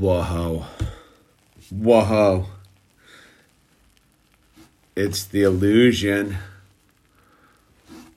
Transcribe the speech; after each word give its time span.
Whoa. 0.00 0.64
Whoa. 1.70 2.46
It's 4.96 5.24
the 5.24 5.42
illusion 5.42 6.38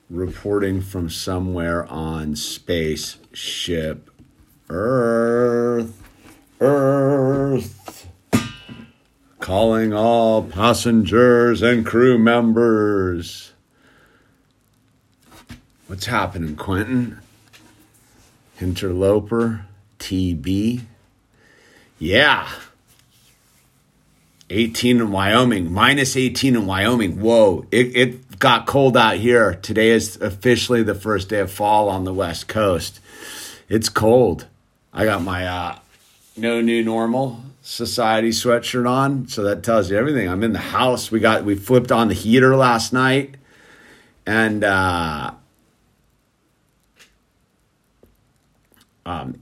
reporting 0.08 0.80
from 0.80 1.10
somewhere 1.10 1.84
on 1.92 2.36
spaceship 2.36 4.10
Earth. 4.70 6.02
Earth. 6.58 8.08
Calling 9.40 9.92
all 9.92 10.42
passengers 10.42 11.60
and 11.60 11.84
crew 11.84 12.16
members. 12.16 13.52
What's 15.86 16.06
happening, 16.06 16.56
Quentin? 16.56 17.18
Interloper, 18.58 19.66
TB. 19.98 20.86
Yeah. 21.98 22.48
18 24.50 24.98
in 25.00 25.10
Wyoming, 25.10 25.72
minus 25.72 26.16
18 26.16 26.54
in 26.54 26.66
Wyoming. 26.66 27.20
Whoa, 27.20 27.66
it, 27.70 27.96
it 27.96 28.38
got 28.38 28.66
cold 28.66 28.96
out 28.96 29.16
here. 29.16 29.54
Today 29.54 29.90
is 29.90 30.20
officially 30.20 30.82
the 30.82 30.94
first 30.94 31.28
day 31.28 31.40
of 31.40 31.50
fall 31.50 31.88
on 31.88 32.04
the 32.04 32.12
West 32.12 32.46
Coast. 32.46 33.00
It's 33.68 33.88
cold. 33.88 34.46
I 34.92 35.06
got 35.06 35.22
my 35.22 35.46
uh, 35.46 35.78
no 36.36 36.60
new 36.60 36.84
normal 36.84 37.42
society 37.62 38.30
sweatshirt 38.30 38.88
on, 38.88 39.26
so 39.28 39.42
that 39.44 39.62
tells 39.62 39.90
you 39.90 39.96
everything. 39.96 40.28
I'm 40.28 40.42
in 40.42 40.52
the 40.52 40.58
house. 40.58 41.10
We 41.10 41.20
got 41.20 41.44
we 41.44 41.54
flipped 41.54 41.90
on 41.90 42.08
the 42.08 42.14
heater 42.14 42.54
last 42.54 42.92
night, 42.92 43.36
and 44.26 44.62
uh, 44.62 45.32
um, 49.06 49.40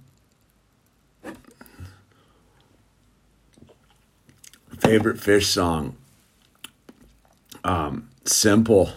favorite 4.83 5.17
Phish 5.17 5.45
song. 5.45 5.97
Um, 7.63 8.09
simple. 8.25 8.91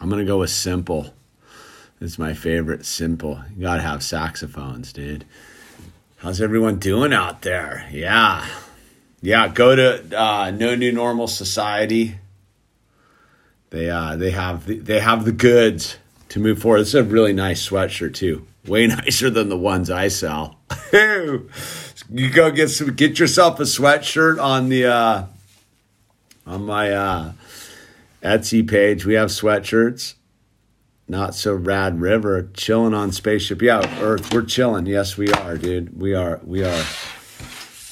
I'm 0.00 0.08
gonna 0.08 0.24
go 0.24 0.38
with 0.38 0.50
simple. 0.50 1.12
It's 2.00 2.18
my 2.18 2.34
favorite. 2.34 2.86
Simple. 2.86 3.40
You 3.54 3.62
gotta 3.62 3.82
have 3.82 4.02
saxophones, 4.02 4.92
dude. 4.92 5.24
How's 6.18 6.40
everyone 6.40 6.78
doing 6.78 7.12
out 7.12 7.42
there? 7.42 7.88
Yeah, 7.90 8.46
yeah. 9.20 9.48
Go 9.48 9.74
to 9.74 10.20
uh, 10.20 10.50
No 10.52 10.76
New 10.76 10.92
Normal 10.92 11.26
Society. 11.26 12.18
They 13.70 13.90
uh, 13.90 14.14
they 14.14 14.30
have 14.30 14.66
the, 14.66 14.78
they 14.78 15.00
have 15.00 15.24
the 15.24 15.32
goods 15.32 15.96
to 16.28 16.38
move 16.38 16.60
forward. 16.60 16.80
Is 16.80 16.94
a 16.94 17.02
really 17.02 17.32
nice 17.32 17.68
sweatshirt 17.68 18.14
too. 18.14 18.46
Way 18.66 18.86
nicer 18.88 19.30
than 19.30 19.48
the 19.48 19.58
ones 19.58 19.90
I 19.90 20.06
sell. 20.08 20.60
you 22.12 22.30
go 22.30 22.50
get 22.50 22.68
some, 22.68 22.94
get 22.94 23.18
yourself 23.18 23.58
a 23.60 23.64
sweatshirt 23.64 24.42
on 24.42 24.68
the 24.68 24.86
uh, 24.86 25.24
on 26.46 26.64
my 26.64 26.92
uh, 26.92 27.32
Etsy 28.22 28.68
page. 28.68 29.04
We 29.04 29.14
have 29.14 29.30
sweatshirts. 29.30 30.14
Not 31.08 31.34
so 31.34 31.54
rad 31.54 32.00
river 32.00 32.48
chilling 32.54 32.94
on 32.94 33.12
spaceship. 33.12 33.60
Yeah, 33.60 33.80
Earth, 34.00 34.32
we're 34.32 34.42
chilling. 34.44 34.86
Yes, 34.86 35.16
we 35.16 35.30
are, 35.32 35.58
dude. 35.58 35.98
We 36.00 36.14
are. 36.14 36.40
We 36.44 36.64
are. 36.64 36.84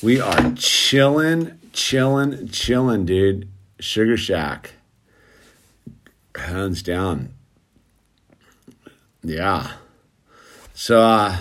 We 0.02 0.20
are 0.20 0.52
chilling, 0.52 1.58
chilling, 1.72 2.48
chilling, 2.48 3.04
dude. 3.04 3.48
Sugar 3.78 4.16
Shack. 4.16 4.74
Hands 6.36 6.82
down. 6.82 7.34
Yeah. 9.22 9.72
So 10.72 11.00
uh 11.00 11.36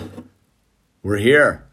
we're 1.02 1.16
here. 1.16 1.64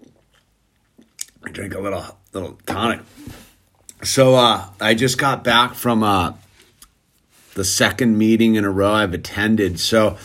I 0.00 1.31
drink 1.50 1.74
a 1.74 1.80
little 1.80 2.04
little 2.32 2.58
tonic. 2.66 3.00
So 4.02 4.34
uh, 4.34 4.66
I 4.80 4.94
just 4.94 5.18
got 5.18 5.44
back 5.44 5.74
from 5.74 6.02
uh, 6.02 6.34
the 7.54 7.64
second 7.64 8.18
meeting 8.18 8.56
in 8.56 8.64
a 8.64 8.70
row 8.70 8.92
I've 8.92 9.14
attended. 9.14 9.78
So 9.78 10.16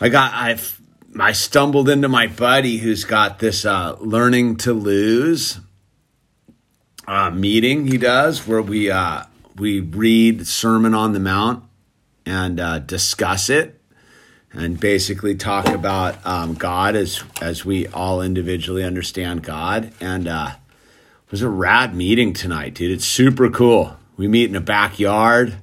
I 0.00 0.08
got 0.08 0.32
I've 0.34 0.80
I 1.18 1.32
stumbled 1.32 1.88
into 1.88 2.08
my 2.08 2.26
buddy 2.26 2.78
who's 2.78 3.04
got 3.04 3.38
this 3.38 3.64
uh, 3.64 3.96
learning 4.00 4.56
to 4.58 4.72
lose 4.72 5.60
uh, 7.06 7.30
meeting 7.30 7.86
he 7.86 7.98
does 7.98 8.46
where 8.46 8.62
we 8.62 8.90
uh, 8.90 9.24
we 9.56 9.80
read 9.80 10.46
Sermon 10.46 10.94
on 10.94 11.12
the 11.12 11.20
Mount 11.20 11.64
and 12.26 12.58
uh, 12.58 12.78
discuss 12.80 13.48
it 13.48 13.80
and 14.54 14.78
basically 14.78 15.34
talk 15.34 15.68
about 15.68 16.24
um, 16.26 16.54
God 16.54 16.94
as 16.94 17.22
as 17.40 17.64
we 17.64 17.86
all 17.88 18.22
individually 18.22 18.84
understand 18.84 19.42
God. 19.42 19.92
And 20.00 20.28
uh, 20.28 20.52
it 21.26 21.30
was 21.30 21.42
a 21.42 21.48
rad 21.48 21.94
meeting 21.94 22.32
tonight, 22.32 22.74
dude. 22.74 22.92
It's 22.92 23.04
super 23.04 23.50
cool. 23.50 23.96
We 24.16 24.28
meet 24.28 24.48
in 24.48 24.56
a 24.56 24.60
backyard, 24.60 25.56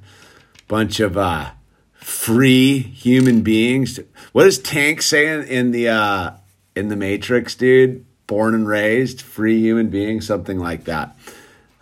bunch 0.68 1.00
of 1.00 1.18
uh, 1.18 1.52
free 1.94 2.79
human 2.79 3.41
beings. 3.41 4.00
What 4.34 4.44
does 4.44 4.59
Tank 4.59 5.02
say 5.02 5.28
in, 5.28 5.44
in 5.44 5.72
the 5.72 5.90
uh, 5.90 6.31
in 6.75 6.90
the 6.90 6.96
Matrix, 6.96 7.56
dude? 7.56 8.06
Born 8.28 8.56
and 8.56 8.68
raised, 8.68 9.22
free 9.22 9.59
human 9.59 9.90
beings, 9.90 10.25
something 10.25 10.58
like 10.58 10.85
that. 10.85 11.18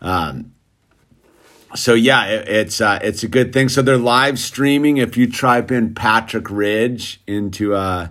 Um, 0.01 0.53
so 1.75 1.93
yeah, 1.93 2.25
it, 2.25 2.47
it's 2.47 2.81
uh, 2.81 2.99
it's 3.01 3.23
a 3.23 3.27
good 3.27 3.53
thing. 3.53 3.69
So 3.69 3.81
they're 3.81 3.97
live 3.97 4.39
streaming. 4.39 4.97
If 4.97 5.17
you 5.17 5.31
type 5.31 5.71
in 5.71 5.93
Patrick 5.93 6.49
Ridge 6.49 7.21
into 7.27 7.75
uh, 7.75 8.09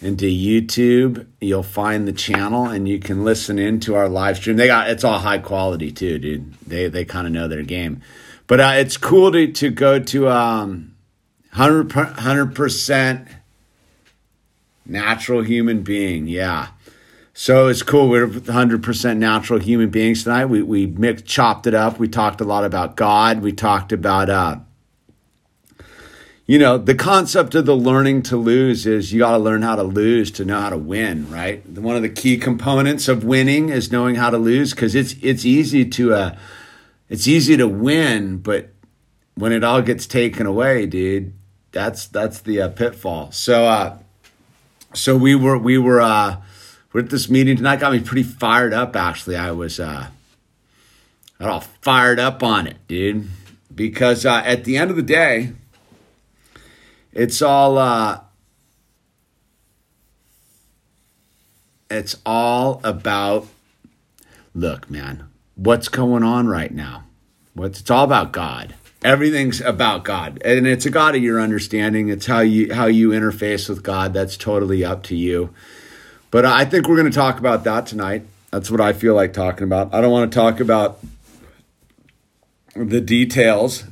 into 0.00 0.24
YouTube, 0.26 1.26
you'll 1.40 1.62
find 1.62 2.08
the 2.08 2.12
channel 2.12 2.66
and 2.66 2.88
you 2.88 2.98
can 2.98 3.24
listen 3.24 3.58
into 3.58 3.94
our 3.94 4.08
live 4.08 4.36
stream. 4.36 4.56
They 4.56 4.66
got 4.66 4.90
it's 4.90 5.04
all 5.04 5.18
high 5.18 5.38
quality 5.38 5.92
too, 5.92 6.18
dude. 6.18 6.54
They 6.66 6.88
they 6.88 7.04
kind 7.04 7.26
of 7.26 7.32
know 7.32 7.48
their 7.48 7.62
game, 7.62 8.02
but 8.46 8.60
uh, 8.60 8.72
it's 8.76 8.96
cool 8.96 9.32
to 9.32 9.52
to 9.52 9.70
go 9.70 9.98
to 9.98 10.28
um, 10.28 10.94
100 11.54 12.54
percent 12.54 13.28
natural 14.86 15.42
human 15.42 15.82
being. 15.82 16.26
Yeah. 16.26 16.68
So 17.34 17.68
it's 17.68 17.82
cool. 17.82 18.08
We're 18.08 18.26
100% 18.26 19.16
natural 19.16 19.58
human 19.58 19.88
beings 19.88 20.24
tonight. 20.24 20.46
We, 20.46 20.62
we 20.62 20.86
mixed, 20.86 21.24
chopped 21.24 21.66
it 21.66 21.74
up. 21.74 21.98
We 21.98 22.08
talked 22.08 22.40
a 22.40 22.44
lot 22.44 22.64
about 22.64 22.94
God. 22.94 23.40
We 23.40 23.52
talked 23.52 23.90
about, 23.90 24.28
uh, 24.28 24.56
you 26.44 26.58
know, 26.58 26.76
the 26.76 26.94
concept 26.94 27.54
of 27.54 27.64
the 27.64 27.74
learning 27.74 28.22
to 28.24 28.36
lose 28.36 28.86
is 28.86 29.14
you 29.14 29.20
got 29.20 29.30
to 29.32 29.38
learn 29.38 29.62
how 29.62 29.76
to 29.76 29.82
lose 29.82 30.30
to 30.32 30.44
know 30.44 30.60
how 30.60 30.70
to 30.70 30.76
win, 30.76 31.30
right? 31.30 31.66
One 31.66 31.96
of 31.96 32.02
the 32.02 32.10
key 32.10 32.36
components 32.36 33.08
of 33.08 33.24
winning 33.24 33.70
is 33.70 33.90
knowing 33.90 34.16
how 34.16 34.28
to 34.28 34.38
lose 34.38 34.74
because 34.74 34.94
it's 34.94 35.14
it's 35.22 35.46
easy 35.46 35.86
to 35.86 36.12
uh, 36.12 36.36
it's 37.08 37.26
easy 37.26 37.56
to 37.56 37.66
win, 37.66 38.38
but 38.38 38.70
when 39.34 39.52
it 39.52 39.64
all 39.64 39.80
gets 39.80 40.06
taken 40.06 40.46
away, 40.46 40.84
dude, 40.84 41.32
that's 41.70 42.06
that's 42.06 42.40
the 42.40 42.60
uh, 42.60 42.68
pitfall. 42.68 43.30
So 43.32 43.64
uh, 43.64 43.98
so 44.92 45.16
we 45.16 45.34
were 45.34 45.56
we 45.56 45.78
were 45.78 46.00
uh, 46.00 46.36
we're 46.92 47.00
at 47.00 47.10
this 47.10 47.30
meeting 47.30 47.56
tonight. 47.56 47.80
Got 47.80 47.92
me 47.92 48.00
pretty 48.00 48.22
fired 48.22 48.74
up. 48.74 48.94
Actually, 48.96 49.36
I 49.36 49.52
was 49.52 49.80
uh, 49.80 50.08
all 51.40 51.60
fired 51.60 52.18
up 52.20 52.42
on 52.42 52.66
it, 52.66 52.76
dude. 52.86 53.28
Because 53.74 54.26
uh, 54.26 54.42
at 54.44 54.64
the 54.64 54.76
end 54.76 54.90
of 54.90 54.96
the 54.96 55.02
day, 55.02 55.52
it's 57.12 57.40
all 57.40 57.78
uh, 57.78 58.20
it's 61.90 62.16
all 62.26 62.80
about. 62.84 63.48
Look, 64.54 64.90
man, 64.90 65.28
what's 65.54 65.88
going 65.88 66.22
on 66.22 66.46
right 66.46 66.72
now? 66.72 67.04
What's 67.54 67.80
it's 67.80 67.90
all 67.90 68.04
about 68.04 68.32
God. 68.32 68.74
Everything's 69.02 69.60
about 69.60 70.04
God, 70.04 70.40
and 70.44 70.66
it's 70.66 70.86
a 70.86 70.90
God 70.90 71.16
of 71.16 71.22
your 71.22 71.40
understanding. 71.40 72.08
It's 72.08 72.26
how 72.26 72.40
you 72.40 72.72
how 72.74 72.86
you 72.86 73.08
interface 73.08 73.68
with 73.68 73.82
God. 73.82 74.12
That's 74.12 74.36
totally 74.36 74.84
up 74.84 75.02
to 75.04 75.16
you. 75.16 75.52
But 76.32 76.46
I 76.46 76.64
think 76.64 76.88
we're 76.88 76.96
going 76.96 77.10
to 77.10 77.14
talk 77.14 77.38
about 77.38 77.62
that 77.64 77.86
tonight. 77.86 78.24
That's 78.50 78.70
what 78.70 78.80
I 78.80 78.94
feel 78.94 79.14
like 79.14 79.34
talking 79.34 79.64
about. 79.64 79.92
I 79.94 80.00
don't 80.00 80.10
want 80.10 80.32
to 80.32 80.34
talk 80.34 80.60
about 80.60 80.98
the 82.74 83.02
details. 83.02 83.84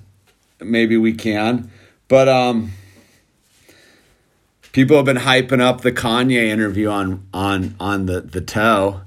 Maybe 0.59 0.97
we 0.97 1.13
can, 1.13 1.71
but 2.09 2.29
um, 2.29 2.73
people 4.73 4.97
have 4.97 5.05
been 5.05 5.19
hyping 5.19 5.61
up 5.61 5.83
the 5.83 5.93
Kanye 5.93 6.47
interview 6.47 6.89
on 6.89 7.27
on 7.33 7.75
on 7.79 8.07
the 8.07 8.23
the 8.23 8.41
toe. 8.41 9.03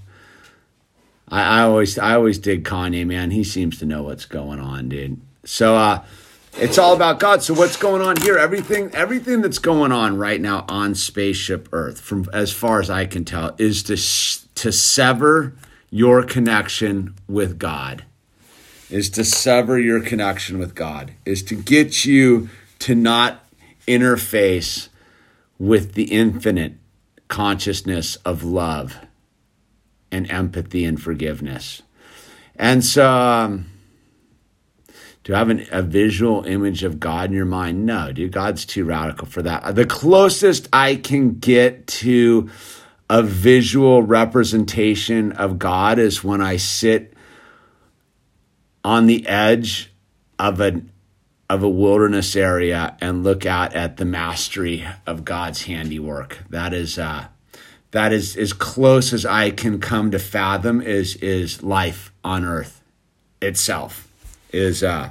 I, 1.28 1.60
I 1.60 1.62
always 1.64 1.98
I 1.98 2.14
always 2.14 2.38
dig 2.38 2.64
Kanye, 2.64 3.06
man. 3.06 3.32
He 3.32 3.44
seems 3.44 3.80
to 3.80 3.86
know 3.86 4.04
what's 4.04 4.26
going 4.26 4.60
on, 4.60 4.90
dude. 4.90 5.20
So 5.44 5.76
uh, 5.76 6.04
it's 6.56 6.78
all 6.78 6.94
about 6.94 7.20
God. 7.20 7.44
So 7.44 7.54
what's 7.54 7.78
going 7.78 8.02
on 8.02 8.18
here? 8.18 8.38
Everything 8.38 8.94
everything 8.94 9.42
that's 9.42 9.60
going 9.60 9.92
on 9.92 10.18
right 10.18 10.40
now 10.40 10.66
on 10.70 10.96
spaceship 10.96 11.70
Earth, 11.72 12.00
from 12.00 12.28
as 12.34 12.52
far 12.52 12.80
as 12.80 12.90
I 12.90 13.06
can 13.06 13.26
tell, 13.26 13.56
is 13.58 13.84
to 13.84 13.98
to 14.56 14.72
sever 14.72 15.54
your 15.90 16.24
connection 16.24 17.16
with 17.28 17.60
God. 17.60 18.06
Is 18.90 19.10
to 19.12 19.24
sever 19.24 19.80
your 19.80 20.02
connection 20.02 20.60
with 20.60 20.76
God. 20.76 21.14
Is 21.26 21.44
to 21.44 21.56
get 21.56 22.06
you 22.06 22.50
to 22.80 22.96
not 22.96 23.44
interface 23.88 24.90
with 25.58 25.94
the 25.94 26.06
infinite 26.06 26.74
consciousness 27.28 28.16
of 28.18 28.44
love 28.44 28.98
and 30.12 30.30
empathy 30.30 30.86
and 30.86 31.02
forgiveness. 31.02 31.82
And 32.56 32.86
so, 32.86 33.10
um, 33.10 33.73
do 35.24 35.32
you 35.32 35.38
have 35.38 35.50
an, 35.50 35.66
a 35.72 35.82
visual 35.82 36.44
image 36.46 36.84
of 36.84 37.00
God 37.00 37.30
in 37.30 37.36
your 37.36 37.46
mind? 37.46 37.86
No, 37.86 38.12
dude, 38.12 38.34
God's 38.34 38.66
too 38.66 38.84
radical 38.84 39.26
for 39.26 39.42
that. 39.42 39.76
The 39.76 39.86
closest 39.86 40.68
I 40.74 40.96
can 40.96 41.40
get 41.40 41.88
to 41.88 42.50
a 43.10 43.24
visual 43.24 44.04
representation 44.04 45.32
of 45.34 45.60
God 45.60 45.98
is 45.98 46.24
when 46.24 46.42
I 46.42 46.58
sit 46.58 47.14
on 48.84 49.06
the 49.06 49.26
edge 49.28 49.94
of 50.38 50.60
an 50.60 50.90
of 51.50 51.62
a 51.62 51.70
wilderness 51.70 52.36
area 52.36 52.98
and 53.00 53.24
look 53.24 53.46
out 53.46 53.76
at 53.76 53.98
the 53.98 54.06
mastery 54.06 54.86
of 55.06 55.24
God's 55.24 55.64
handiwork. 55.64 56.40
That 56.50 56.74
is 56.74 56.98
uh, 56.98 57.28
that 57.92 58.12
is 58.12 58.36
as 58.36 58.52
close 58.52 59.14
as 59.14 59.26
I 59.26 59.52
can 59.52 59.80
come 59.80 60.12
to 60.12 60.20
fathom 60.20 60.82
is 60.82 61.16
is 61.18 61.64
life 61.64 62.12
on 62.26 62.44
earth 62.44 62.82
itself 63.42 64.10
is 64.54 64.84
uh 64.84 65.10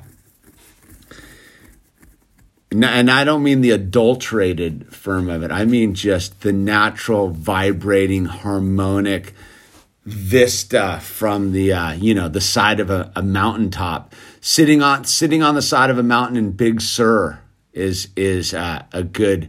and 2.71 3.11
I 3.11 3.25
don't 3.25 3.43
mean 3.43 3.61
the 3.61 3.73
adulterated 3.73 4.95
form 4.95 5.29
of 5.29 5.43
it. 5.43 5.51
I 5.51 5.67
mean 5.67 5.95
just 5.95 6.41
the 6.41 6.55
natural, 6.55 7.29
vibrating, 7.29 8.25
harmonic 8.25 9.35
vista 10.05 10.99
from 11.01 11.53
the 11.53 11.73
uh, 11.73 11.93
you 11.93 12.15
know 12.15 12.29
the 12.29 12.41
side 12.41 12.81
of 12.81 12.91
a, 12.91 13.13
a 13.15 13.23
mountaintop. 13.23 14.15
Sitting 14.41 14.83
on 14.83 15.05
sitting 15.05 15.43
on 15.43 15.55
the 15.55 15.63
side 15.63 15.91
of 15.91 15.99
a 15.99 16.03
mountain 16.03 16.37
in 16.37 16.53
Big 16.53 16.81
Sur 16.81 17.41
is 17.73 18.09
is 18.17 18.55
uh, 18.55 18.85
a 18.93 19.03
good 19.03 19.49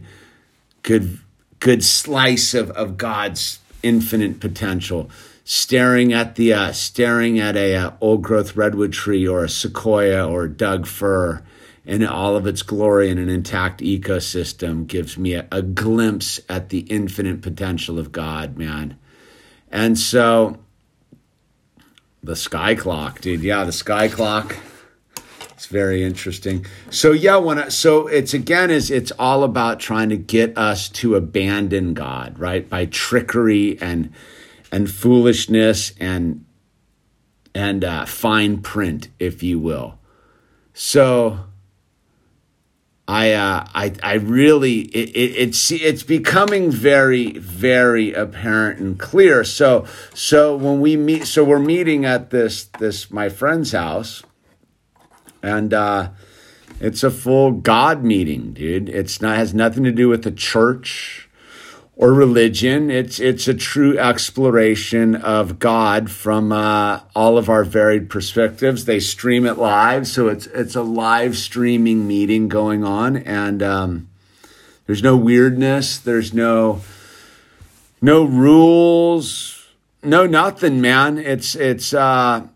good 0.82 1.18
good 1.60 1.82
slice 1.82 2.54
of, 2.54 2.70
of 2.72 2.96
God's 2.96 3.58
infinite 3.82 4.38
potential. 4.40 5.10
Staring 5.44 6.12
at 6.12 6.36
the 6.36 6.54
uh, 6.54 6.72
staring 6.72 7.38
at 7.38 7.54
a 7.56 7.76
uh, 7.76 7.90
old 8.00 8.22
growth 8.22 8.56
redwood 8.56 8.94
tree 8.94 9.28
or 9.28 9.44
a 9.44 9.48
sequoia 9.48 10.26
or 10.26 10.44
a 10.44 10.50
Doug 10.50 10.86
fir 10.86 11.42
in 11.84 12.04
all 12.04 12.34
of 12.34 12.46
its 12.46 12.62
glory 12.62 13.10
in 13.10 13.18
an 13.18 13.28
intact 13.28 13.80
ecosystem 13.80 14.86
gives 14.86 15.18
me 15.18 15.34
a, 15.34 15.46
a 15.52 15.60
glimpse 15.60 16.40
at 16.48 16.70
the 16.70 16.80
infinite 16.80 17.42
potential 17.42 17.98
of 17.98 18.10
God, 18.10 18.56
man. 18.56 18.96
And 19.70 19.98
so 19.98 20.58
the 22.22 22.36
sky 22.36 22.74
clock, 22.74 23.20
dude. 23.20 23.42
Yeah, 23.42 23.64
the 23.64 23.72
sky 23.72 24.08
clock. 24.08 24.56
It's 25.50 25.66
very 25.66 26.02
interesting. 26.02 26.64
So 26.90 27.12
yeah, 27.12 27.36
when 27.36 27.58
I, 27.58 27.68
so 27.68 28.06
it's 28.06 28.34
again 28.34 28.70
is 28.70 28.90
it's 28.90 29.12
all 29.18 29.44
about 29.44 29.78
trying 29.78 30.08
to 30.08 30.16
get 30.16 30.56
us 30.56 30.88
to 30.90 31.16
abandon 31.16 31.94
God, 31.94 32.38
right? 32.38 32.68
By 32.68 32.86
trickery 32.86 33.78
and 33.80 34.12
and 34.74 34.90
foolishness 34.90 35.92
and 36.00 36.44
and 37.54 37.84
uh, 37.84 38.04
fine 38.04 38.60
print, 38.60 39.08
if 39.20 39.40
you 39.40 39.60
will. 39.60 40.00
So 40.72 41.38
I, 43.06 43.32
uh, 43.34 43.64
I, 43.72 43.92
I 44.02 44.14
really, 44.14 44.80
it, 44.80 45.10
it, 45.10 45.36
it's, 45.36 45.70
it's 45.70 46.02
becoming 46.02 46.72
very, 46.72 47.38
very 47.38 48.12
apparent 48.12 48.80
and 48.80 48.98
clear. 48.98 49.44
So, 49.44 49.86
so 50.12 50.56
when 50.56 50.80
we 50.80 50.96
meet, 50.96 51.28
so 51.28 51.44
we're 51.44 51.60
meeting 51.60 52.04
at 52.04 52.30
this, 52.30 52.64
this, 52.80 53.12
my 53.12 53.28
friend's 53.28 53.70
house 53.70 54.24
and, 55.40 55.72
uh, 55.72 56.10
it's 56.80 57.04
a 57.04 57.10
full 57.12 57.52
God 57.52 58.02
meeting, 58.02 58.52
dude. 58.52 58.88
It's 58.88 59.22
not, 59.22 59.36
has 59.36 59.54
nothing 59.54 59.84
to 59.84 59.92
do 59.92 60.08
with 60.08 60.24
the 60.24 60.32
church 60.32 61.28
or 61.96 62.12
religion. 62.12 62.90
It's 62.90 63.20
it's 63.20 63.46
a 63.46 63.54
true 63.54 63.98
exploration 63.98 65.14
of 65.14 65.58
God 65.58 66.10
from 66.10 66.52
uh, 66.52 67.00
all 67.14 67.38
of 67.38 67.48
our 67.48 67.64
varied 67.64 68.10
perspectives. 68.10 68.84
They 68.84 69.00
stream 69.00 69.46
it 69.46 69.58
live, 69.58 70.06
so 70.06 70.28
it's 70.28 70.46
it's 70.48 70.74
a 70.74 70.82
live 70.82 71.36
streaming 71.36 72.06
meeting 72.06 72.48
going 72.48 72.84
on, 72.84 73.16
and 73.16 73.62
um, 73.62 74.08
there's 74.86 75.02
no 75.02 75.16
weirdness. 75.16 75.98
There's 75.98 76.34
no 76.34 76.80
no 78.00 78.24
rules. 78.24 79.60
No 80.02 80.26
nothing, 80.26 80.80
man. 80.82 81.16
It's 81.16 81.54
it's 81.54 81.94
uh, 81.94 82.48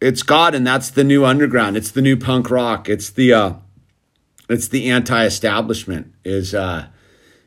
it's 0.00 0.22
God, 0.22 0.54
and 0.54 0.64
that's 0.64 0.90
the 0.90 1.02
new 1.02 1.24
underground. 1.24 1.76
It's 1.76 1.90
the 1.90 2.02
new 2.02 2.16
punk 2.16 2.50
rock. 2.50 2.88
It's 2.88 3.10
the 3.10 3.32
uh, 3.32 3.52
it's 4.48 4.68
the 4.68 4.88
anti-establishment. 4.88 6.12
Is 6.24 6.54
uh, 6.54 6.86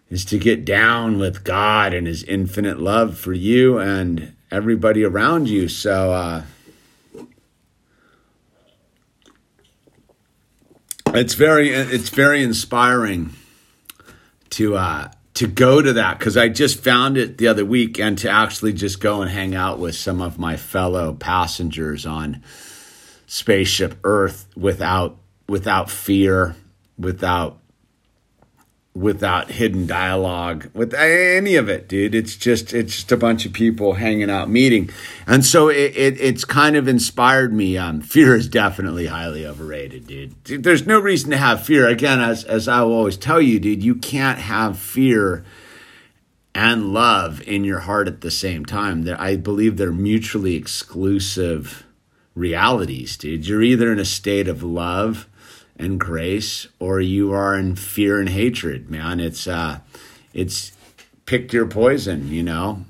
is 0.09 0.25
to 0.25 0.37
get 0.37 0.65
down 0.65 1.19
with 1.19 1.43
God 1.43 1.93
and 1.93 2.07
His 2.07 2.23
infinite 2.23 2.79
love 2.79 3.17
for 3.17 3.33
you 3.33 3.77
and 3.77 4.35
everybody 4.51 5.03
around 5.03 5.47
you. 5.47 5.67
So, 5.67 6.11
uh, 6.11 6.43
it's 11.13 11.33
very 11.33 11.69
it's 11.69 12.09
very 12.09 12.43
inspiring 12.43 13.31
to 14.51 14.75
uh, 14.75 15.11
to 15.35 15.47
go 15.47 15.81
to 15.81 15.93
that 15.93 16.19
because 16.19 16.37
I 16.37 16.49
just 16.49 16.83
found 16.83 17.17
it 17.17 17.37
the 17.37 17.47
other 17.47 17.65
week 17.65 17.99
and 17.99 18.17
to 18.19 18.29
actually 18.29 18.73
just 18.73 18.99
go 18.99 19.21
and 19.21 19.31
hang 19.31 19.55
out 19.55 19.79
with 19.79 19.95
some 19.95 20.21
of 20.21 20.37
my 20.37 20.57
fellow 20.57 21.13
passengers 21.13 22.05
on 22.05 22.43
spaceship 23.25 23.95
Earth 24.03 24.47
without 24.55 25.17
without 25.47 25.89
fear, 25.89 26.55
without 26.97 27.58
without 28.99 29.49
hidden 29.49 29.87
dialogue 29.87 30.69
with 30.73 30.93
any 30.93 31.55
of 31.55 31.69
it 31.69 31.87
dude. 31.87 32.13
It's 32.13 32.35
just 32.35 32.73
it's 32.73 32.95
just 32.95 33.11
a 33.13 33.17
bunch 33.17 33.45
of 33.45 33.53
people 33.53 33.93
hanging 33.93 34.29
out 34.29 34.49
meeting. 34.49 34.89
And 35.25 35.45
so 35.45 35.69
it, 35.69 35.95
it 35.95 36.19
it's 36.19 36.43
kind 36.43 36.75
of 36.75 36.87
inspired 36.87 37.53
me 37.53 37.77
um, 37.77 38.01
fear 38.15 38.35
is 38.35 38.49
definitely 38.49 39.05
highly 39.07 39.45
overrated 39.45 40.07
dude. 40.07 40.63
there's 40.63 40.85
no 40.85 40.99
reason 40.99 41.31
to 41.31 41.37
have 41.37 41.65
fear. 41.65 41.87
Again 41.87 42.19
as 42.19 42.43
as 42.43 42.67
i 42.67 42.81
will 42.81 42.93
always 42.93 43.17
tell 43.17 43.41
you 43.41 43.59
dude 43.59 43.83
you 43.83 43.95
can't 43.95 44.39
have 44.39 44.77
fear 44.77 45.45
and 46.53 46.91
love 46.91 47.41
in 47.43 47.63
your 47.63 47.79
heart 47.79 48.07
at 48.07 48.21
the 48.21 48.31
same 48.31 48.65
time. 48.65 49.07
I 49.17 49.37
believe 49.37 49.77
they're 49.77 49.91
mutually 49.93 50.55
exclusive 50.55 51.85
realities 52.35 53.15
dude. 53.15 53.47
You're 53.47 53.61
either 53.61 53.93
in 53.93 53.99
a 53.99 54.05
state 54.05 54.49
of 54.49 54.61
love 54.61 55.29
and 55.79 55.99
grace 55.99 56.67
or 56.77 56.99
you 56.99 57.31
are 57.31 57.55
in 57.55 57.75
fear 57.75 58.19
and 58.19 58.29
hatred 58.29 58.91
man. 58.91 59.19
It's 59.19 59.47
uh 59.47 59.79
it's 60.33 60.73
pick 61.25 61.51
your 61.53 61.65
poison 61.65 62.27
you 62.27 62.43
know? 62.43 62.85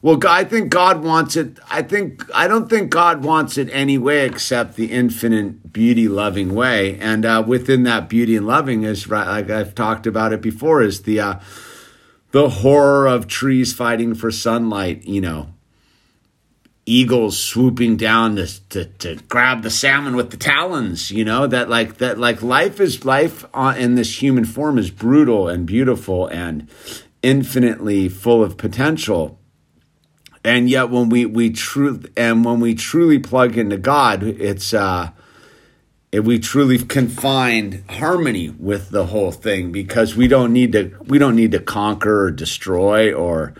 Well 0.00 0.18
i 0.26 0.44
think 0.44 0.70
god 0.70 1.02
wants 1.02 1.36
it 1.36 1.58
i 1.70 1.82
think 1.82 2.24
i 2.34 2.48
don't 2.48 2.68
think 2.68 2.90
god 2.90 3.24
wants 3.24 3.56
it 3.56 3.68
any 3.70 3.96
way 3.96 4.26
except 4.26 4.76
the 4.76 4.90
infinite 4.90 5.72
beauty 5.72 6.08
loving 6.08 6.54
way. 6.54 6.98
And 6.98 7.24
uh, 7.24 7.44
within 7.46 7.84
that 7.84 8.08
beauty 8.08 8.36
and 8.36 8.46
loving 8.46 8.82
is 8.82 9.06
right 9.06 9.26
like 9.26 9.50
i've 9.50 9.74
talked 9.74 10.06
about 10.06 10.32
it 10.32 10.40
before 10.40 10.82
is 10.82 11.02
the 11.02 11.20
uh, 11.20 11.40
the 12.32 12.48
horror 12.48 13.06
of 13.06 13.28
trees 13.28 13.72
fighting 13.72 14.14
for 14.14 14.30
sunlight 14.30 15.04
you 15.04 15.20
know 15.20 15.53
eagles 16.86 17.38
swooping 17.38 17.96
down 17.96 18.36
to, 18.36 18.68
to, 18.68 18.84
to 18.84 19.16
grab 19.28 19.62
the 19.62 19.70
salmon 19.70 20.14
with 20.16 20.30
the 20.30 20.36
talons 20.36 21.10
you 21.10 21.24
know 21.24 21.46
that 21.46 21.68
like 21.68 21.96
that 21.96 22.18
like 22.18 22.42
life 22.42 22.78
is 22.78 23.04
life 23.04 23.44
in 23.76 23.94
this 23.94 24.22
human 24.22 24.44
form 24.44 24.76
is 24.76 24.90
brutal 24.90 25.48
and 25.48 25.66
beautiful 25.66 26.26
and 26.26 26.68
infinitely 27.24 28.06
full 28.08 28.44
of 28.44 28.58
potential. 28.58 29.40
And 30.44 30.68
yet 30.68 30.90
when 30.90 31.08
we 31.08 31.24
we 31.24 31.50
truly 31.50 32.10
and 32.18 32.44
when 32.44 32.60
we 32.60 32.74
truly 32.74 33.18
plug 33.18 33.56
into 33.56 33.78
god 33.78 34.22
it's 34.22 34.74
uh 34.74 35.10
if 36.12 36.22
we 36.22 36.38
truly 36.38 36.76
can 36.76 37.08
find 37.08 37.82
harmony 37.88 38.50
with 38.50 38.90
the 38.90 39.06
whole 39.06 39.32
thing 39.32 39.72
because 39.72 40.14
we 40.14 40.28
don't 40.28 40.52
need 40.52 40.72
to 40.72 40.94
we 41.06 41.16
don't 41.16 41.34
need 41.34 41.52
to 41.52 41.60
conquer 41.60 42.24
or 42.24 42.30
destroy 42.30 43.10
or 43.10 43.54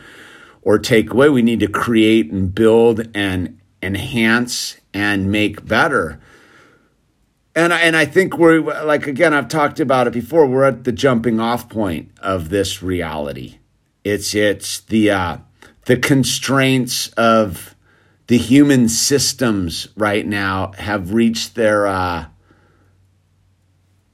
or 0.64 0.78
take 0.78 1.12
away. 1.12 1.28
We 1.28 1.42
need 1.42 1.60
to 1.60 1.68
create 1.68 2.32
and 2.32 2.52
build 2.52 3.08
and 3.14 3.60
enhance 3.82 4.78
and 4.92 5.30
make 5.30 5.64
better. 5.64 6.20
And 7.54 7.72
I, 7.72 7.80
and 7.80 7.96
I 7.96 8.04
think 8.04 8.36
we're 8.36 8.60
like 8.84 9.06
again 9.06 9.32
I've 9.32 9.48
talked 9.48 9.78
about 9.78 10.08
it 10.08 10.12
before. 10.12 10.46
We're 10.46 10.64
at 10.64 10.82
the 10.82 10.92
jumping 10.92 11.38
off 11.38 11.68
point 11.68 12.10
of 12.20 12.48
this 12.48 12.82
reality. 12.82 13.58
It's 14.02 14.34
it's 14.34 14.80
the 14.80 15.10
uh, 15.10 15.36
the 15.84 15.96
constraints 15.96 17.08
of 17.10 17.76
the 18.26 18.38
human 18.38 18.88
systems 18.88 19.88
right 19.96 20.26
now 20.26 20.72
have 20.78 21.12
reached 21.12 21.54
their 21.54 21.86
uh, 21.86 22.26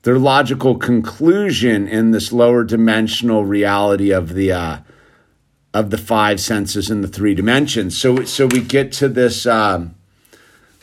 their 0.03 0.19
logical 0.19 0.77
conclusion 0.77 1.89
in 1.89 2.11
this 2.11 2.33
lower 2.33 2.65
dimensional 2.65 3.45
reality 3.45 4.11
of 4.11 4.35
the 4.35 4.53
uh, 4.53 4.79
of 5.73 5.91
the 5.91 5.99
five 5.99 6.41
senses 6.41 6.91
in 6.91 7.01
the 7.01 7.09
three 7.09 7.35
dimensions. 7.35 7.97
So 7.97 8.25
so 8.25 8.47
we 8.47 8.61
get 8.61 8.93
to 8.93 9.09
this 9.09 9.47
um, 9.47 9.95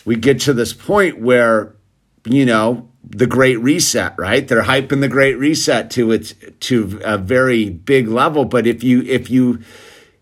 we 0.05 0.15
get 0.15 0.39
to 0.41 0.53
this 0.53 0.73
point 0.73 1.19
where 1.19 1.75
you 2.25 2.45
know 2.45 2.89
the 3.03 3.27
Great 3.27 3.57
Reset, 3.57 4.13
right? 4.17 4.47
They're 4.47 4.63
hyping 4.63 5.01
the 5.01 5.07
Great 5.07 5.37
Reset 5.37 5.91
to 5.91 6.11
its 6.11 6.33
to 6.61 6.99
a 7.03 7.17
very 7.17 7.69
big 7.69 8.07
level. 8.07 8.45
But 8.45 8.67
if 8.67 8.83
you 8.83 9.01
if 9.03 9.29
you 9.29 9.59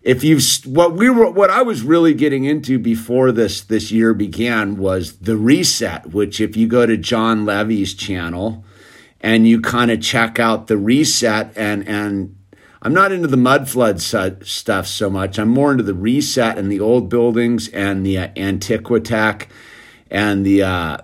if 0.02 0.22
you 0.22 0.38
what 0.70 0.94
we 0.94 1.10
were 1.10 1.30
what 1.30 1.50
I 1.50 1.62
was 1.62 1.82
really 1.82 2.14
getting 2.14 2.44
into 2.44 2.78
before 2.78 3.32
this 3.32 3.60
this 3.62 3.90
year 3.90 4.14
began 4.14 4.76
was 4.76 5.18
the 5.18 5.36
reset, 5.36 6.06
which 6.12 6.40
if 6.40 6.56
you 6.56 6.68
go 6.68 6.86
to 6.86 6.96
Jon 6.96 7.44
Levi's 7.44 7.94
channel 7.94 8.64
and 9.20 9.48
you 9.48 9.60
kind 9.60 9.90
of 9.90 10.00
check 10.00 10.38
out 10.38 10.68
the 10.68 10.78
reset 10.78 11.52
and 11.56 11.86
and 11.88 12.35
I'm 12.82 12.92
not 12.92 13.12
into 13.12 13.28
the 13.28 13.36
mud 13.36 13.68
flood 13.68 14.00
stuff 14.00 14.86
so 14.86 15.10
much. 15.10 15.38
I'm 15.38 15.48
more 15.48 15.72
into 15.72 15.84
the 15.84 15.94
reset 15.94 16.58
and 16.58 16.70
the 16.70 16.80
old 16.80 17.08
buildings 17.08 17.68
and 17.68 18.04
the 18.04 18.18
uh, 18.18 18.28
Antiquitech 18.28 19.46
and 20.10 20.44
the 20.44 20.62
uh, 20.62 20.98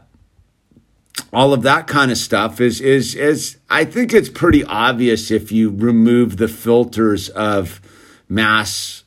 all 1.33 1.53
of 1.53 1.63
that 1.63 1.87
kind 1.87 2.11
of 2.11 2.19
stuff 2.19 2.61
is 2.61 2.81
is 2.81 3.15
is 3.15 3.59
I 3.71 3.85
think 3.85 4.13
it's 4.13 4.29
pretty 4.29 4.65
obvious 4.65 5.31
if 5.31 5.51
you 5.51 5.71
remove 5.71 6.37
the 6.37 6.49
filters 6.49 7.29
of 7.31 7.81
mass 8.29 9.05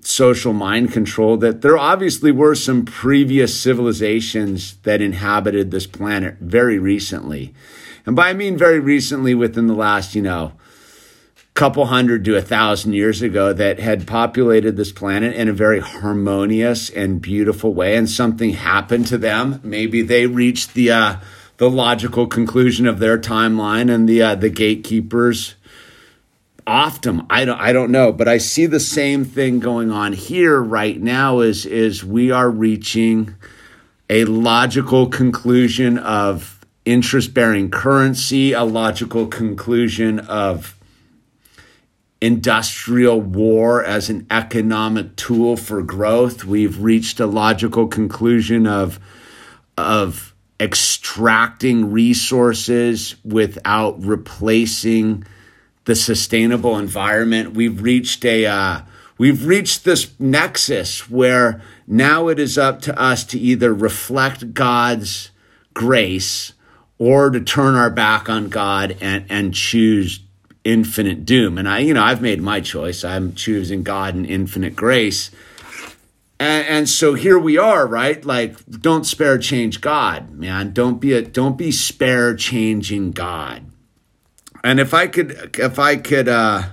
social 0.00 0.52
mind 0.52 0.92
control 0.92 1.36
that 1.36 1.60
there 1.60 1.76
obviously 1.76 2.32
were 2.32 2.54
some 2.54 2.84
previous 2.84 3.58
civilizations 3.60 4.76
that 4.78 5.02
inhabited 5.02 5.70
this 5.70 5.86
planet 5.86 6.36
very 6.40 6.78
recently. 6.78 7.52
And 8.06 8.16
by 8.16 8.30
I 8.30 8.32
mean 8.32 8.56
very 8.56 8.80
recently 8.80 9.34
within 9.34 9.66
the 9.66 9.74
last, 9.74 10.14
you 10.14 10.22
know, 10.22 10.54
couple 11.58 11.86
hundred 11.86 12.24
to 12.24 12.36
a 12.36 12.40
thousand 12.40 12.92
years 12.92 13.20
ago 13.20 13.52
that 13.52 13.80
had 13.80 14.06
populated 14.06 14.76
this 14.76 14.92
planet 14.92 15.34
in 15.34 15.48
a 15.48 15.52
very 15.52 15.80
harmonious 15.80 16.88
and 16.88 17.20
beautiful 17.20 17.74
way 17.74 17.96
and 17.96 18.08
something 18.08 18.50
happened 18.50 19.04
to 19.04 19.18
them 19.18 19.60
maybe 19.64 20.00
they 20.00 20.24
reached 20.24 20.74
the 20.74 20.88
uh, 20.88 21.16
the 21.56 21.68
logical 21.68 22.28
conclusion 22.28 22.86
of 22.86 23.00
their 23.00 23.18
timeline 23.18 23.92
and 23.92 24.08
the 24.08 24.22
uh, 24.22 24.34
the 24.36 24.48
gatekeepers 24.48 25.56
off 26.68 27.00
them. 27.00 27.26
I 27.28 27.44
don't 27.44 27.60
I 27.60 27.72
don't 27.72 27.90
know, 27.90 28.12
but 28.12 28.28
I 28.28 28.38
see 28.38 28.66
the 28.66 28.78
same 28.78 29.24
thing 29.24 29.58
going 29.58 29.90
on 29.90 30.12
here 30.12 30.62
right 30.62 31.00
now 31.00 31.40
is 31.40 31.66
is 31.66 32.04
we 32.04 32.30
are 32.30 32.50
reaching 32.50 33.34
a 34.08 34.24
logical 34.26 35.08
conclusion 35.08 35.98
of 35.98 36.64
interest 36.84 37.34
bearing 37.34 37.70
currency, 37.70 38.52
a 38.52 38.64
logical 38.64 39.26
conclusion 39.26 40.20
of 40.20 40.77
industrial 42.20 43.20
war 43.20 43.84
as 43.84 44.10
an 44.10 44.26
economic 44.30 45.14
tool 45.16 45.56
for 45.56 45.82
growth. 45.82 46.44
We've 46.44 46.80
reached 46.80 47.20
a 47.20 47.26
logical 47.26 47.86
conclusion 47.86 48.66
of 48.66 48.98
of 49.76 50.34
extracting 50.60 51.92
resources 51.92 53.14
without 53.24 54.02
replacing 54.04 55.24
the 55.84 55.94
sustainable 55.94 56.76
environment. 56.76 57.54
We've 57.54 57.80
reached 57.80 58.24
a 58.24 58.46
uh, 58.46 58.80
we've 59.16 59.46
reached 59.46 59.84
this 59.84 60.12
nexus 60.18 61.08
where 61.08 61.62
now 61.86 62.28
it 62.28 62.40
is 62.40 62.58
up 62.58 62.82
to 62.82 63.00
us 63.00 63.24
to 63.26 63.38
either 63.38 63.72
reflect 63.72 64.52
God's 64.52 65.30
grace 65.72 66.52
or 66.98 67.30
to 67.30 67.40
turn 67.40 67.76
our 67.76 67.90
back 67.90 68.28
on 68.28 68.48
God 68.48 68.96
and 69.00 69.24
and 69.28 69.54
choose 69.54 70.20
infinite 70.64 71.24
doom. 71.24 71.58
And 71.58 71.68
I, 71.68 71.78
you 71.78 71.94
know, 71.94 72.02
I've 72.02 72.22
made 72.22 72.40
my 72.40 72.60
choice. 72.60 73.04
I'm 73.04 73.34
choosing 73.34 73.82
God 73.82 74.14
and 74.14 74.26
infinite 74.26 74.76
grace. 74.76 75.30
And, 76.40 76.66
and, 76.68 76.88
so 76.88 77.14
here 77.14 77.38
we 77.38 77.58
are, 77.58 77.86
right? 77.86 78.24
Like, 78.24 78.64
don't 78.66 79.04
spare 79.04 79.38
change 79.38 79.80
God, 79.80 80.30
man. 80.30 80.72
Don't 80.72 81.00
be 81.00 81.12
a 81.12 81.22
don't 81.22 81.58
be 81.58 81.72
spare 81.72 82.36
changing 82.36 83.10
God 83.10 83.72
and 84.64 84.80
if 84.80 84.92
I 84.94 85.06
could, 85.06 85.56
if 85.58 85.78
I 85.78 85.96
could 85.96 86.28
uh, 86.28 86.70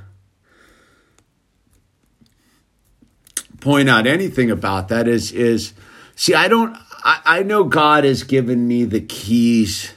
point 3.59 3.89
out 3.89 4.07
anything 4.07 4.49
about 4.49 4.87
that 4.89 5.07
is 5.07 5.31
is 5.31 5.73
see, 6.15 6.33
I 6.33 6.47
don't, 6.47 6.75
I, 7.03 7.21
I 7.25 7.43
know 7.43 7.63
God 7.63 8.03
has 8.03 8.23
given 8.23 8.67
me 8.67 8.85
the 8.85 9.01
keys 9.01 9.93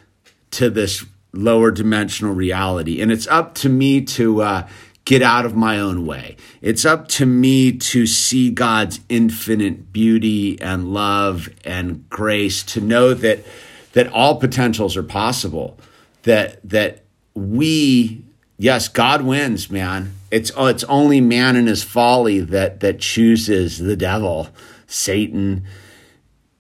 to 0.53 0.71
this 0.71 1.05
lower 1.33 1.71
dimensional 1.71 2.35
reality, 2.35 3.01
and 3.01 3.13
it's 3.13 3.27
up 3.27 3.55
to 3.57 3.69
me 3.69 4.01
to 4.03 4.43
uh, 4.43 4.69
get 5.05 5.23
out 5.23 5.47
of 5.47 5.57
my 5.57 5.79
own 5.79 6.05
way. 6.05 6.37
It's 6.61 6.85
up 6.85 7.09
to 7.09 7.25
me 7.25 7.73
to 7.73 8.07
see 8.07 8.51
God's 8.51 9.01
infinite 9.09 9.93
beauty 9.93 10.61
and 10.61 10.93
love 10.93 11.49
and 11.65 12.09
grace, 12.11 12.63
to 12.65 12.81
know 12.81 13.15
that 13.15 13.45
that 13.93 14.09
all 14.09 14.39
potentials 14.39 14.97
are 14.97 15.03
possible. 15.03 15.79
That 16.25 16.61
that 16.69 17.05
we 17.35 18.23
yes, 18.59 18.89
God 18.89 19.23
wins, 19.23 19.71
man. 19.71 20.15
It's 20.31 20.53
it's 20.57 20.85
only 20.85 21.23
man 21.23 21.57
in 21.57 21.67
his 21.67 21.83
folly 21.83 22.41
that 22.41 22.81
that 22.81 23.01
chooses 23.01 23.79
the 23.79 23.97
devil, 23.97 24.49
Satan, 24.87 25.65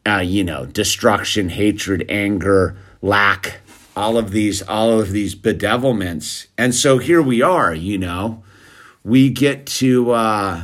uh, 0.07 0.21
you 0.21 0.43
know, 0.43 0.65
destruction, 0.65 1.51
hatred, 1.51 2.07
anger, 2.09 2.77
lack, 3.03 3.61
all 3.99 4.17
of 4.17 4.31
these 4.31 4.63
all 4.63 5.01
of 5.01 5.11
these 5.11 5.35
bedevilments. 5.35 6.47
And 6.57 6.75
so 6.75 6.99
here 6.99 7.21
we 7.21 7.43
are, 7.43 7.75
you 7.75 7.99
know. 7.99 8.45
We 9.03 9.31
get 9.31 9.67
to 9.67 10.13
uh 10.13 10.63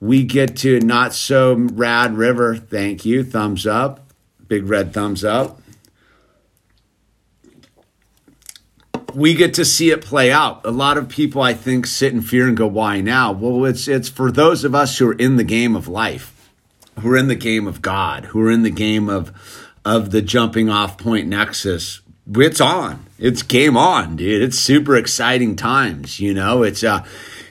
we 0.00 0.24
get 0.24 0.56
to 0.58 0.80
not 0.80 1.12
so 1.12 1.54
rad 1.54 2.16
river. 2.16 2.56
Thank 2.56 3.04
you. 3.04 3.22
Thumbs 3.22 3.66
up. 3.66 4.12
Big 4.48 4.66
red 4.66 4.94
thumbs 4.94 5.22
up. 5.24 5.60
we 9.14 9.34
get 9.34 9.54
to 9.54 9.64
see 9.64 9.90
it 9.90 10.02
play 10.02 10.30
out. 10.30 10.64
A 10.64 10.70
lot 10.70 10.96
of 10.98 11.08
people, 11.08 11.42
I 11.42 11.54
think, 11.54 11.86
sit 11.86 12.12
in 12.12 12.22
fear 12.22 12.46
and 12.46 12.56
go, 12.56 12.66
"Why 12.66 13.00
now?" 13.00 13.32
Well, 13.32 13.64
it's 13.64 13.88
it's 13.88 14.08
for 14.08 14.30
those 14.30 14.64
of 14.64 14.74
us 14.74 14.98
who 14.98 15.08
are 15.08 15.14
in 15.14 15.36
the 15.36 15.44
game 15.44 15.76
of 15.76 15.88
life, 15.88 16.50
who 17.00 17.10
are 17.10 17.16
in 17.16 17.28
the 17.28 17.34
game 17.34 17.66
of 17.66 17.82
God, 17.82 18.26
who 18.26 18.40
are 18.40 18.50
in 18.50 18.62
the 18.62 18.70
game 18.70 19.08
of 19.08 19.32
of 19.84 20.10
the 20.10 20.22
jumping 20.22 20.68
off 20.68 20.98
point 20.98 21.26
nexus. 21.26 21.99
It's 22.32 22.60
on. 22.60 23.06
It's 23.18 23.42
game 23.42 23.76
on, 23.76 24.16
dude. 24.16 24.42
It's 24.42 24.58
super 24.58 24.96
exciting 24.96 25.56
times. 25.56 26.20
You 26.20 26.34
know, 26.34 26.62
it's 26.62 26.82
a 26.82 27.04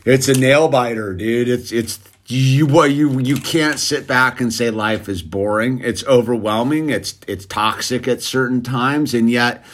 it's 0.06 0.28
a 0.28 0.34
nail 0.34 0.68
biter, 0.68 1.14
dude. 1.14 1.50
It's 1.50 1.72
it's 1.72 2.00
you 2.28 2.66
what 2.66 2.92
you 2.92 3.20
you 3.20 3.38
can't 3.38 3.80
sit 3.80 4.08
back 4.08 4.40
and 4.40 4.54
say 4.54 4.70
life 4.70 5.10
is 5.10 5.22
boring. 5.22 5.80
It's 5.80 6.04
overwhelming. 6.06 6.90
It's 6.90 7.20
it's 7.28 7.46
toxic 7.46 8.08
at 8.08 8.22
certain 8.22 8.62
times, 8.62 9.14
and 9.14 9.30
yet 9.30 9.66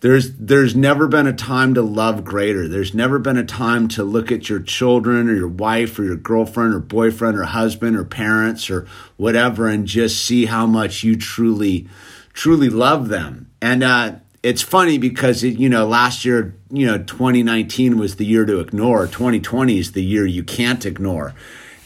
there's 0.00 0.34
there's 0.36 0.76
never 0.76 1.08
been 1.08 1.26
a 1.26 1.32
time 1.32 1.74
to 1.74 1.82
love 1.82 2.24
greater. 2.24 2.68
There's 2.68 2.92
never 2.92 3.18
been 3.18 3.36
a 3.38 3.44
time 3.44 3.88
to 3.88 4.04
look 4.04 4.30
at 4.30 4.48
your 4.48 4.60
children 4.60 5.28
or 5.28 5.34
your 5.34 5.48
wife 5.48 5.98
or 5.98 6.04
your 6.04 6.16
girlfriend 6.16 6.74
or 6.74 6.80
boyfriend 6.80 7.38
or 7.38 7.44
husband 7.44 7.96
or 7.96 8.04
parents 8.04 8.68
or 8.68 8.86
whatever 9.16 9.68
and 9.68 9.86
just 9.86 10.24
see 10.24 10.46
how 10.46 10.66
much 10.66 11.02
you 11.02 11.16
truly 11.16 11.88
truly 12.32 12.68
love 12.68 13.08
them. 13.08 13.50
And 13.60 13.84
uh, 13.84 14.16
it's 14.42 14.62
funny 14.62 14.98
because 14.98 15.44
it, 15.44 15.58
you 15.58 15.68
know 15.68 15.86
last 15.86 16.24
year 16.24 16.54
you 16.70 16.86
know 16.86 16.98
2019 16.98 17.98
was 17.98 18.16
the 18.16 18.26
year 18.26 18.44
to 18.44 18.58
ignore. 18.58 19.06
2020 19.06 19.78
is 19.78 19.92
the 19.92 20.02
year 20.02 20.26
you 20.26 20.42
can't 20.42 20.84
ignore, 20.84 21.34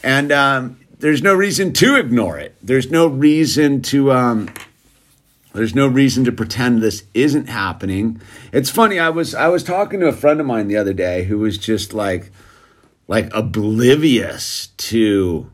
and 0.03 0.31
um, 0.31 0.79
there's 0.99 1.21
no 1.21 1.33
reason 1.33 1.73
to 1.73 1.95
ignore 1.95 2.37
it. 2.37 2.55
There's 2.61 2.91
no 2.91 3.07
reason 3.07 3.81
to. 3.83 4.11
Um, 4.11 4.49
there's 5.53 5.73
no 5.73 5.87
reason 5.87 6.23
to 6.25 6.31
pretend 6.31 6.83
this 6.83 7.03
isn't 7.15 7.49
happening. 7.49 8.21
It's 8.51 8.69
funny. 8.69 8.99
I 8.99 9.09
was 9.09 9.33
I 9.33 9.47
was 9.47 9.63
talking 9.63 9.99
to 10.01 10.07
a 10.07 10.13
friend 10.13 10.39
of 10.39 10.45
mine 10.45 10.67
the 10.67 10.77
other 10.77 10.93
day 10.93 11.23
who 11.23 11.39
was 11.39 11.57
just 11.57 11.93
like 11.93 12.31
like 13.07 13.33
oblivious 13.33 14.67
to 14.77 15.49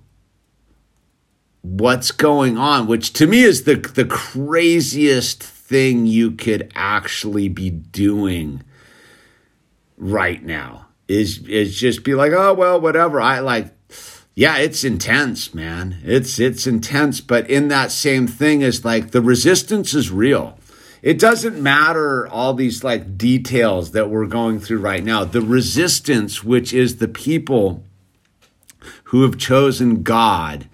what's 1.62 2.12
going 2.12 2.58
on, 2.58 2.88
which 2.88 3.14
to 3.14 3.28
me 3.28 3.44
is 3.44 3.64
the 3.64 3.76
the 3.76 4.06
craziest 4.06 5.53
thing 5.74 6.06
you 6.06 6.30
could 6.30 6.72
actually 6.76 7.50
be 7.50 7.72
doing 7.72 8.62
right 9.98 10.44
now. 10.44 10.86
Is 11.08 11.48
is 11.48 11.76
just 11.76 12.04
be 12.04 12.14
like, 12.14 12.32
"Oh, 12.32 12.54
well, 12.54 12.80
whatever. 12.80 13.20
I 13.20 13.40
like 13.40 13.74
yeah, 14.36 14.58
it's 14.58 14.84
intense, 14.84 15.54
man. 15.54 15.98
It's 16.04 16.40
it's 16.40 16.68
intense, 16.68 17.22
but 17.22 17.50
in 17.50 17.70
that 17.70 17.92
same 17.92 18.28
thing 18.28 18.62
is 18.62 18.86
like 18.86 19.12
the 19.12 19.22
resistance 19.22 19.96
is 19.96 20.12
real. 20.12 20.58
It 21.02 21.20
doesn't 21.20 21.62
matter 21.62 22.28
all 22.28 22.54
these 22.54 22.84
like 22.84 23.18
details 23.18 23.92
that 23.92 24.10
we're 24.10 24.28
going 24.28 24.60
through 24.60 24.80
right 24.80 25.04
now. 25.04 25.24
The 25.24 25.42
resistance, 25.42 26.44
which 26.44 26.72
is 26.72 26.98
the 26.98 27.08
people 27.08 27.84
who 29.06 29.24
have 29.24 29.38
chosen 29.38 30.04
God 30.04 30.68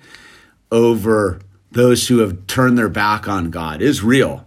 over 0.71 1.39
those 1.71 2.07
who 2.07 2.19
have 2.19 2.47
turned 2.47 2.77
their 2.77 2.89
back 2.89 3.27
on 3.27 3.49
God 3.49 3.81
is 3.81 4.03
real. 4.03 4.45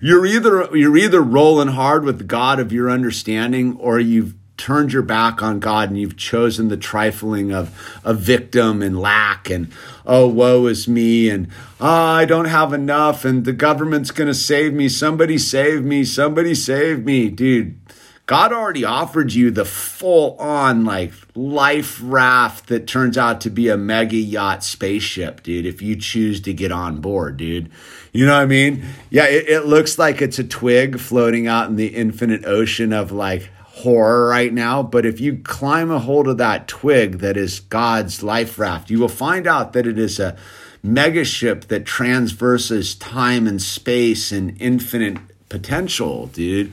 You're 0.00 0.26
either 0.26 0.76
you're 0.76 0.96
either 0.96 1.22
rolling 1.22 1.68
hard 1.68 2.04
with 2.04 2.28
God 2.28 2.60
of 2.60 2.72
your 2.72 2.90
understanding 2.90 3.76
or 3.78 3.98
you've 3.98 4.34
turned 4.56 4.92
your 4.92 5.02
back 5.02 5.42
on 5.42 5.60
God 5.60 5.90
and 5.90 5.98
you've 5.98 6.16
chosen 6.16 6.68
the 6.68 6.76
trifling 6.76 7.52
of 7.52 7.98
a 8.04 8.14
victim 8.14 8.82
and 8.82 8.98
lack 8.98 9.50
and 9.50 9.70
oh 10.06 10.26
woe 10.26 10.66
is 10.66 10.88
me 10.88 11.28
and 11.28 11.48
oh, 11.80 11.86
I 11.86 12.24
don't 12.24 12.46
have 12.46 12.72
enough 12.72 13.24
and 13.24 13.44
the 13.44 13.52
government's 13.52 14.10
going 14.10 14.28
to 14.28 14.34
save 14.34 14.72
me. 14.72 14.88
Somebody 14.88 15.38
save 15.38 15.84
me. 15.84 16.04
Somebody 16.04 16.54
save 16.54 17.04
me. 17.04 17.28
Dude 17.28 17.78
God 18.26 18.52
already 18.52 18.84
offered 18.84 19.34
you 19.34 19.52
the 19.52 19.64
full 19.64 20.36
on 20.38 20.84
like 20.84 21.12
life 21.36 22.00
raft 22.02 22.66
that 22.66 22.88
turns 22.88 23.16
out 23.16 23.40
to 23.42 23.50
be 23.50 23.68
a 23.68 23.76
mega 23.76 24.16
yacht 24.16 24.64
spaceship, 24.64 25.44
dude, 25.44 25.64
if 25.64 25.80
you 25.80 25.94
choose 25.94 26.40
to 26.40 26.52
get 26.52 26.72
on 26.72 27.00
board, 27.00 27.36
dude. 27.36 27.70
You 28.16 28.24
know 28.24 28.32
what 28.32 28.42
I 28.42 28.46
mean? 28.46 28.82
Yeah, 29.10 29.26
it, 29.26 29.46
it 29.46 29.66
looks 29.66 29.98
like 29.98 30.22
it's 30.22 30.38
a 30.38 30.44
twig 30.44 30.98
floating 30.98 31.46
out 31.46 31.68
in 31.68 31.76
the 31.76 31.88
infinite 31.88 32.46
ocean 32.46 32.94
of 32.94 33.12
like 33.12 33.50
horror 33.62 34.28
right 34.28 34.52
now. 34.52 34.82
But 34.82 35.04
if 35.04 35.20
you 35.20 35.36
climb 35.44 35.90
a 35.90 35.98
hold 35.98 36.26
of 36.26 36.38
that 36.38 36.66
twig 36.66 37.18
that 37.18 37.36
is 37.36 37.60
God's 37.60 38.22
life 38.22 38.58
raft, 38.58 38.88
you 38.88 38.98
will 38.98 39.08
find 39.08 39.46
out 39.46 39.74
that 39.74 39.86
it 39.86 39.98
is 39.98 40.18
a 40.18 40.34
mega 40.82 41.26
ship 41.26 41.66
that 41.66 41.84
transverses 41.84 42.94
time 42.94 43.46
and 43.46 43.60
space 43.60 44.32
and 44.32 44.56
infinite 44.62 45.18
potential, 45.50 46.28
dude. 46.28 46.72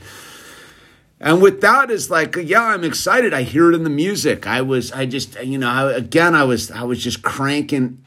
And 1.20 1.42
with 1.42 1.60
that 1.60 1.90
is 1.90 2.10
like, 2.10 2.36
yeah, 2.36 2.62
I'm 2.62 2.84
excited. 2.84 3.34
I 3.34 3.42
hear 3.42 3.70
it 3.70 3.74
in 3.74 3.84
the 3.84 3.90
music. 3.90 4.46
I 4.46 4.62
was, 4.62 4.92
I 4.92 5.06
just, 5.06 5.38
you 5.42 5.58
know, 5.58 5.68
I, 5.68 5.92
again, 5.92 6.34
I 6.34 6.44
was, 6.44 6.70
I 6.70 6.84
was 6.84 7.02
just 7.02 7.22
cranking, 7.22 8.03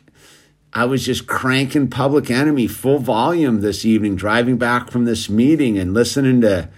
I 0.77 0.85
was 0.85 1.03
just 1.03 1.25
cranking 1.25 1.89
Public 1.89 2.29
Enemy 2.29 2.67
full 2.67 2.99
volume 2.99 3.61
this 3.61 3.83
evening, 3.83 4.15
driving 4.15 4.57
back 4.57 4.91
from 4.91 5.05
this 5.05 5.27
meeting 5.27 5.75
and 5.75 5.91
listening 5.91 6.41
to, 6.41 6.69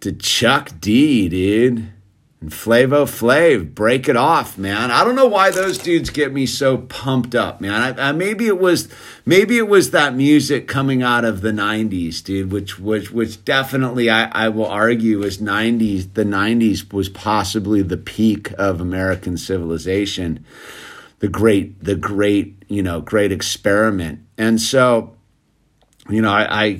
to 0.00 0.12
Chuck 0.12 0.72
D, 0.78 1.30
dude 1.30 1.90
and 2.40 2.54
Flavor 2.54 3.04
Flav, 3.04 3.74
break 3.74 4.08
it 4.08 4.16
off, 4.16 4.56
man. 4.56 4.92
I 4.92 5.02
don't 5.02 5.16
know 5.16 5.26
why 5.26 5.50
those 5.50 5.76
dudes 5.76 6.10
get 6.10 6.32
me 6.32 6.46
so 6.46 6.78
pumped 6.78 7.34
up, 7.34 7.60
man. 7.60 7.98
I, 7.98 8.10
I, 8.10 8.12
maybe 8.12 8.46
it 8.46 8.60
was 8.60 8.88
maybe 9.26 9.58
it 9.58 9.68
was 9.68 9.90
that 9.90 10.14
music 10.14 10.68
coming 10.68 11.02
out 11.02 11.24
of 11.24 11.40
the 11.40 11.50
'90s, 11.50 12.22
dude. 12.22 12.52
Which 12.52 12.78
which 12.78 13.10
which 13.10 13.44
definitely 13.44 14.08
I, 14.08 14.26
I 14.26 14.48
will 14.50 14.66
argue 14.66 15.22
is 15.22 15.38
'90s. 15.38 16.14
The 16.14 16.24
'90s 16.24 16.92
was 16.92 17.08
possibly 17.08 17.82
the 17.82 17.96
peak 17.96 18.52
of 18.56 18.80
American 18.80 19.36
civilization, 19.36 20.44
the 21.20 21.28
great 21.28 21.82
the 21.82 21.96
great 21.96 22.62
you 22.68 22.82
know 22.82 23.00
great 23.00 23.32
experiment. 23.32 24.20
And 24.36 24.60
so, 24.60 25.16
you 26.08 26.22
know, 26.22 26.30
I, 26.30 26.64
I 26.64 26.78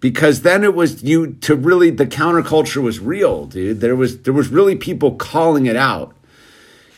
because 0.00 0.42
then 0.42 0.64
it 0.64 0.74
was 0.74 1.02
you 1.02 1.32
to 1.32 1.56
really 1.56 1.90
the 1.90 2.06
counterculture 2.06 2.82
was 2.82 3.00
real, 3.00 3.46
dude. 3.46 3.80
There 3.80 3.96
was 3.96 4.22
there 4.22 4.34
was 4.34 4.48
really 4.48 4.76
people 4.76 5.16
calling 5.16 5.66
it 5.66 5.76
out. 5.76 6.14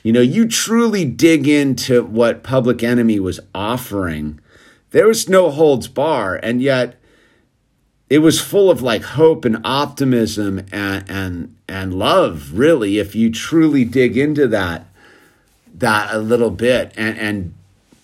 You 0.02 0.12
know, 0.12 0.20
you 0.20 0.46
truly 0.46 1.04
dig 1.04 1.48
into 1.48 2.04
what 2.04 2.44
Public 2.44 2.82
Enemy 2.82 3.18
was 3.20 3.40
offering. 3.54 4.40
There 4.90 5.08
was 5.08 5.28
no 5.28 5.50
holds 5.50 5.88
bar, 5.88 6.36
and 6.42 6.62
yet 6.62 6.96
it 8.08 8.20
was 8.20 8.40
full 8.40 8.70
of 8.70 8.82
like 8.82 9.02
hope 9.02 9.44
and 9.44 9.58
optimism 9.64 10.64
and 10.72 11.04
and 11.08 11.56
and 11.68 11.94
love. 11.94 12.52
Really, 12.54 12.98
if 12.98 13.14
you 13.14 13.30
truly 13.30 13.84
dig 13.84 14.16
into 14.16 14.46
that 14.48 14.86
that 15.78 16.14
a 16.14 16.18
little 16.18 16.50
bit, 16.50 16.92
and 16.96 17.18
and 17.18 17.54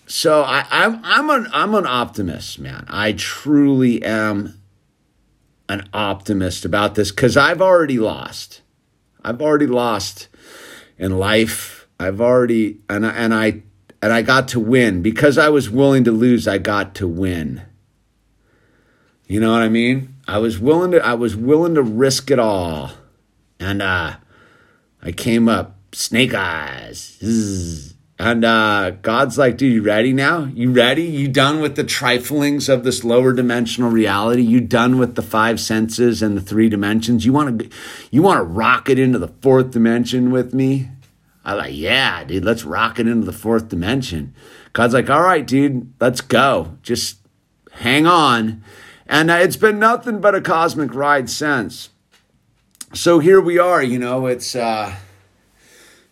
so 0.05 0.43
I, 0.43 0.65
I'm 0.69 0.99
I'm 1.03 1.29
an 1.29 1.47
I'm 1.53 1.75
an 1.75 1.87
optimist, 1.87 2.59
man. 2.59 2.85
I 2.87 3.13
truly 3.13 4.03
am 4.03 4.59
an 5.69 5.89
optimist 5.93 6.65
about 6.65 6.95
this 6.95 7.11
because 7.11 7.37
I've 7.37 7.61
already 7.61 7.99
lost. 7.99 8.61
I've 9.23 9.41
already 9.41 9.67
lost 9.67 10.27
in 10.97 11.17
life. 11.17 11.87
I've 11.99 12.21
already 12.21 12.79
and 12.89 13.05
I, 13.05 13.09
and 13.11 13.33
I 13.33 13.61
and 14.01 14.11
I 14.11 14.21
got 14.21 14.47
to 14.49 14.59
win 14.59 15.01
because 15.01 15.37
I 15.37 15.49
was 15.49 15.69
willing 15.69 16.03
to 16.03 16.11
lose. 16.11 16.47
I 16.47 16.57
got 16.57 16.93
to 16.95 17.07
win. 17.07 17.63
You 19.27 19.39
know 19.39 19.51
what 19.51 19.61
I 19.61 19.69
mean? 19.69 20.15
I 20.27 20.37
was 20.37 20.59
willing 20.59 20.91
to 20.91 21.03
I 21.03 21.13
was 21.13 21.35
willing 21.35 21.75
to 21.75 21.81
risk 21.81 22.29
it 22.29 22.39
all, 22.39 22.91
and 23.59 23.81
uh, 23.81 24.17
I 25.01 25.11
came 25.11 25.47
up 25.47 25.77
snake 25.93 26.33
eyes. 26.33 27.93
And 28.19 28.45
uh, 28.45 28.91
God's 29.01 29.37
like, 29.37 29.57
dude, 29.57 29.73
you 29.73 29.81
ready 29.81 30.13
now? 30.13 30.45
You 30.53 30.71
ready? 30.71 31.03
You 31.03 31.27
done 31.27 31.61
with 31.61 31.75
the 31.75 31.83
triflings 31.83 32.69
of 32.69 32.83
this 32.83 33.03
lower 33.03 33.33
dimensional 33.33 33.89
reality? 33.89 34.43
You 34.43 34.61
done 34.61 34.97
with 34.97 35.15
the 35.15 35.21
five 35.21 35.59
senses 35.59 36.21
and 36.21 36.37
the 36.37 36.41
three 36.41 36.69
dimensions? 36.69 37.25
You 37.25 37.33
want 37.33 37.59
to, 37.59 37.69
you 38.11 38.21
want 38.21 38.39
to 38.39 38.43
rocket 38.43 38.99
into 38.99 39.19
the 39.19 39.27
fourth 39.27 39.71
dimension 39.71 40.31
with 40.31 40.53
me? 40.53 40.89
I 41.43 41.53
like, 41.53 41.75
yeah, 41.75 42.23
dude, 42.23 42.45
let's 42.45 42.63
rocket 42.63 43.07
into 43.07 43.25
the 43.25 43.33
fourth 43.33 43.67
dimension. 43.67 44.33
God's 44.71 44.93
like, 44.93 45.09
all 45.09 45.23
right, 45.23 45.45
dude, 45.45 45.91
let's 45.99 46.21
go. 46.21 46.77
Just 46.83 47.17
hang 47.71 48.05
on. 48.05 48.63
And 49.07 49.29
uh, 49.29 49.35
it's 49.35 49.57
been 49.57 49.79
nothing 49.79 50.21
but 50.21 50.35
a 50.35 50.41
cosmic 50.41 50.93
ride 50.93 51.29
since. 51.29 51.89
So 52.93 53.19
here 53.19 53.41
we 53.41 53.57
are. 53.57 53.83
You 53.83 53.99
know, 53.99 54.27
it's. 54.27 54.55
uh 54.55 54.95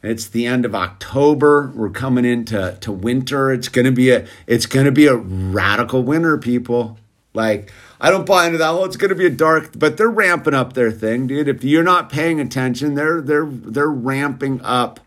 it's 0.03 0.27
the 0.27 0.45
end 0.45 0.65
of 0.65 0.73
October. 0.73 1.71
We're 1.75 1.89
coming 1.89 2.25
into 2.25 2.77
to 2.81 2.91
winter. 2.91 3.51
It's 3.51 3.67
gonna 3.67 3.91
be 3.91 4.09
a 4.09 4.25
it's 4.47 4.65
gonna 4.65 4.91
be 4.91 5.05
a 5.05 5.15
radical 5.15 6.03
winter, 6.03 6.37
people. 6.37 6.97
Like 7.33 7.71
I 7.99 8.09
don't 8.09 8.25
buy 8.25 8.47
into 8.47 8.57
that. 8.57 8.69
Oh, 8.69 8.83
it's 8.83 8.97
gonna 8.97 9.15
be 9.15 9.27
a 9.27 9.31
dark, 9.31 9.77
but 9.77 9.97
they're 9.97 10.09
ramping 10.09 10.55
up 10.55 10.73
their 10.73 10.91
thing, 10.91 11.27
dude. 11.27 11.47
If 11.47 11.63
you're 11.63 11.83
not 11.83 12.09
paying 12.09 12.39
attention, 12.39 12.95
they're 12.95 13.21
they're 13.21 13.45
they're 13.45 13.87
ramping 13.87 14.59
up 14.63 14.99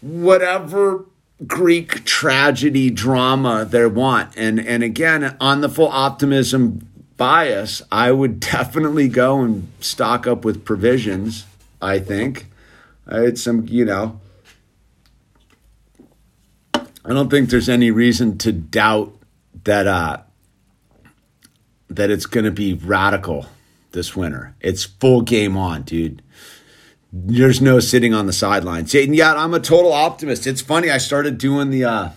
whatever 0.00 1.04
Greek 1.46 2.04
tragedy 2.04 2.90
drama 2.90 3.64
they 3.64 3.86
want. 3.86 4.36
And 4.36 4.58
and 4.58 4.82
again, 4.82 5.36
on 5.40 5.60
the 5.60 5.68
full 5.68 5.88
optimism 5.88 6.88
bias, 7.16 7.80
I 7.92 8.10
would 8.10 8.40
definitely 8.40 9.06
go 9.08 9.40
and 9.40 9.68
stock 9.78 10.26
up 10.26 10.44
with 10.44 10.64
provisions. 10.64 11.46
I 11.80 12.00
think 12.00 12.46
it's 13.06 13.42
some, 13.42 13.66
you 13.68 13.84
know, 13.84 14.20
I 17.06 17.12
don't 17.12 17.30
think 17.30 17.50
there's 17.50 17.68
any 17.68 17.90
reason 17.90 18.38
to 18.38 18.52
doubt 18.52 19.14
that 19.64 19.86
uh, 19.86 20.18
that 21.90 22.10
it's 22.10 22.26
going 22.26 22.44
to 22.44 22.50
be 22.50 22.74
radical 22.74 23.46
this 23.92 24.16
winter. 24.16 24.54
It's 24.60 24.84
full 24.84 25.20
game 25.20 25.56
on, 25.56 25.82
dude. 25.82 26.22
There's 27.12 27.60
no 27.60 27.78
sitting 27.78 28.14
on 28.14 28.26
the 28.26 28.32
sidelines. 28.32 28.92
Yet, 28.94 29.36
I'm 29.36 29.54
a 29.54 29.60
total 29.60 29.92
optimist. 29.92 30.46
It's 30.46 30.62
funny. 30.62 30.90
I 30.90 30.98
started 30.98 31.38
doing 31.38 31.70
the 31.70 31.84
uh, 31.84 32.10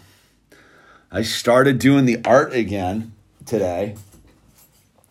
I 1.12 1.22
started 1.22 1.80
doing 1.80 2.06
the 2.06 2.20
art 2.26 2.54
again 2.54 3.14
today. 3.46 3.96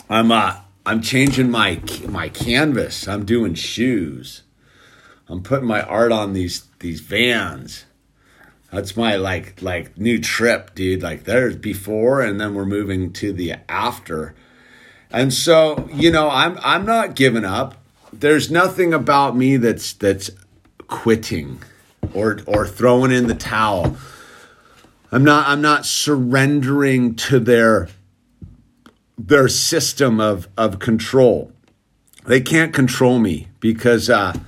I'm 0.09 0.33
uh, 0.33 0.57
I'm 0.87 1.03
changing 1.03 1.51
my 1.51 1.81
my 2.09 2.31
canvas. 2.31 3.07
I'm 3.07 3.25
doing 3.25 3.55
shoes. 3.55 4.43
I'm 5.29 5.43
putting 5.43 5.67
my 5.67 5.83
art 5.83 6.13
on 6.13 6.33
these 6.33 6.65
these 6.81 7.01
vans. 7.01 7.85
That's 8.73 8.97
my 8.97 9.17
like 9.17 9.61
like 9.63 9.97
new 9.99 10.21
trip, 10.21 10.75
dude. 10.75 11.03
Like 11.03 11.25
there's 11.25 11.57
before 11.57 12.21
and 12.21 12.41
then 12.41 12.55
we're 12.55 12.65
moving 12.65 13.13
to 13.15 13.33
the 13.33 13.55
after. 13.69 14.35
And 15.11 15.33
so, 15.33 15.89
you 15.93 16.11
know, 16.11 16.29
I'm 16.29 16.59
I'm 16.63 16.85
not 16.85 17.15
giving 17.15 17.45
up. 17.45 17.77
There's 18.13 18.51
nothing 18.51 18.93
about 18.93 19.37
me 19.37 19.57
that's 19.57 19.93
that's 19.93 20.31
quitting 20.89 21.63
or 22.15 22.41
or 22.47 22.67
throwing 22.67 23.13
in 23.13 23.27
the 23.27 23.35
towel. 23.35 23.97
I'm 25.13 25.25
not 25.25 25.49
I'm 25.49 25.61
not 25.61 25.87
surrendering 25.87 27.15
to 27.17 27.39
their 27.39 27.89
their 29.19 29.49
system 29.49 30.21
of 30.21 30.49
of 30.57 30.79
control. 30.79 31.53
They 32.27 32.41
can't 32.41 32.75
control 32.75 33.19
me 33.19 33.49
because 33.61 34.11
uh 34.11 34.39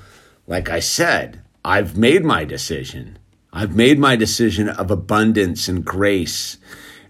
like 0.49 0.71
I 0.71 0.81
said, 0.81 1.43
I've 1.65 1.97
made 1.97 2.25
my 2.25 2.45
decision. 2.45 3.19
I've 3.53 3.77
made 3.77 3.99
my 3.99 4.17
decision 4.17 4.69
of 4.69 4.91
abundance 4.91 5.69
and 5.69 5.85
grace. 5.85 6.57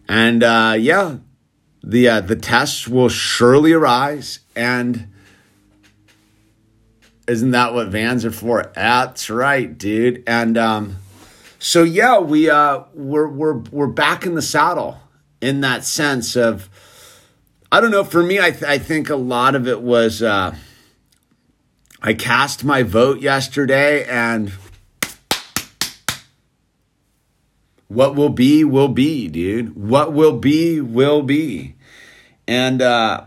And 0.08 0.42
uh, 0.42 0.74
yeah, 0.78 1.18
the 1.82 2.08
uh, 2.08 2.20
the 2.20 2.36
tests 2.36 2.88
will 2.88 3.08
surely 3.08 3.72
arise. 3.72 4.40
And 4.56 5.08
isn't 7.28 7.52
that 7.52 7.74
what 7.74 7.88
vans 7.88 8.24
are 8.24 8.32
for? 8.32 8.72
That's 8.74 9.30
right, 9.30 9.76
dude. 9.78 10.24
And 10.26 10.58
um, 10.58 10.96
so 11.60 11.84
yeah, 11.84 12.18
we 12.18 12.50
uh, 12.50 12.82
we're 12.92 13.28
we're 13.28 13.58
we're 13.70 13.86
back 13.86 14.26
in 14.26 14.34
the 14.34 14.42
saddle 14.42 15.00
in 15.40 15.60
that 15.60 15.84
sense 15.84 16.36
of. 16.36 16.68
I 17.70 17.82
don't 17.82 17.90
know. 17.90 18.02
For 18.02 18.22
me, 18.22 18.40
I 18.40 18.50
th- 18.50 18.64
I 18.64 18.78
think 18.78 19.10
a 19.10 19.16
lot 19.16 19.54
of 19.54 19.68
it 19.68 19.80
was. 19.80 20.22
Uh, 20.22 20.56
I 22.00 22.14
cast 22.14 22.64
my 22.64 22.82
vote 22.82 23.20
yesterday 23.20 24.04
and 24.04 24.52
what 27.88 28.14
will 28.14 28.28
be 28.28 28.64
will 28.64 28.88
be, 28.88 29.28
dude. 29.28 29.74
What 29.74 30.12
will 30.12 30.38
be 30.38 30.80
will 30.80 31.22
be. 31.22 31.74
And 32.46 32.80
uh 32.80 33.24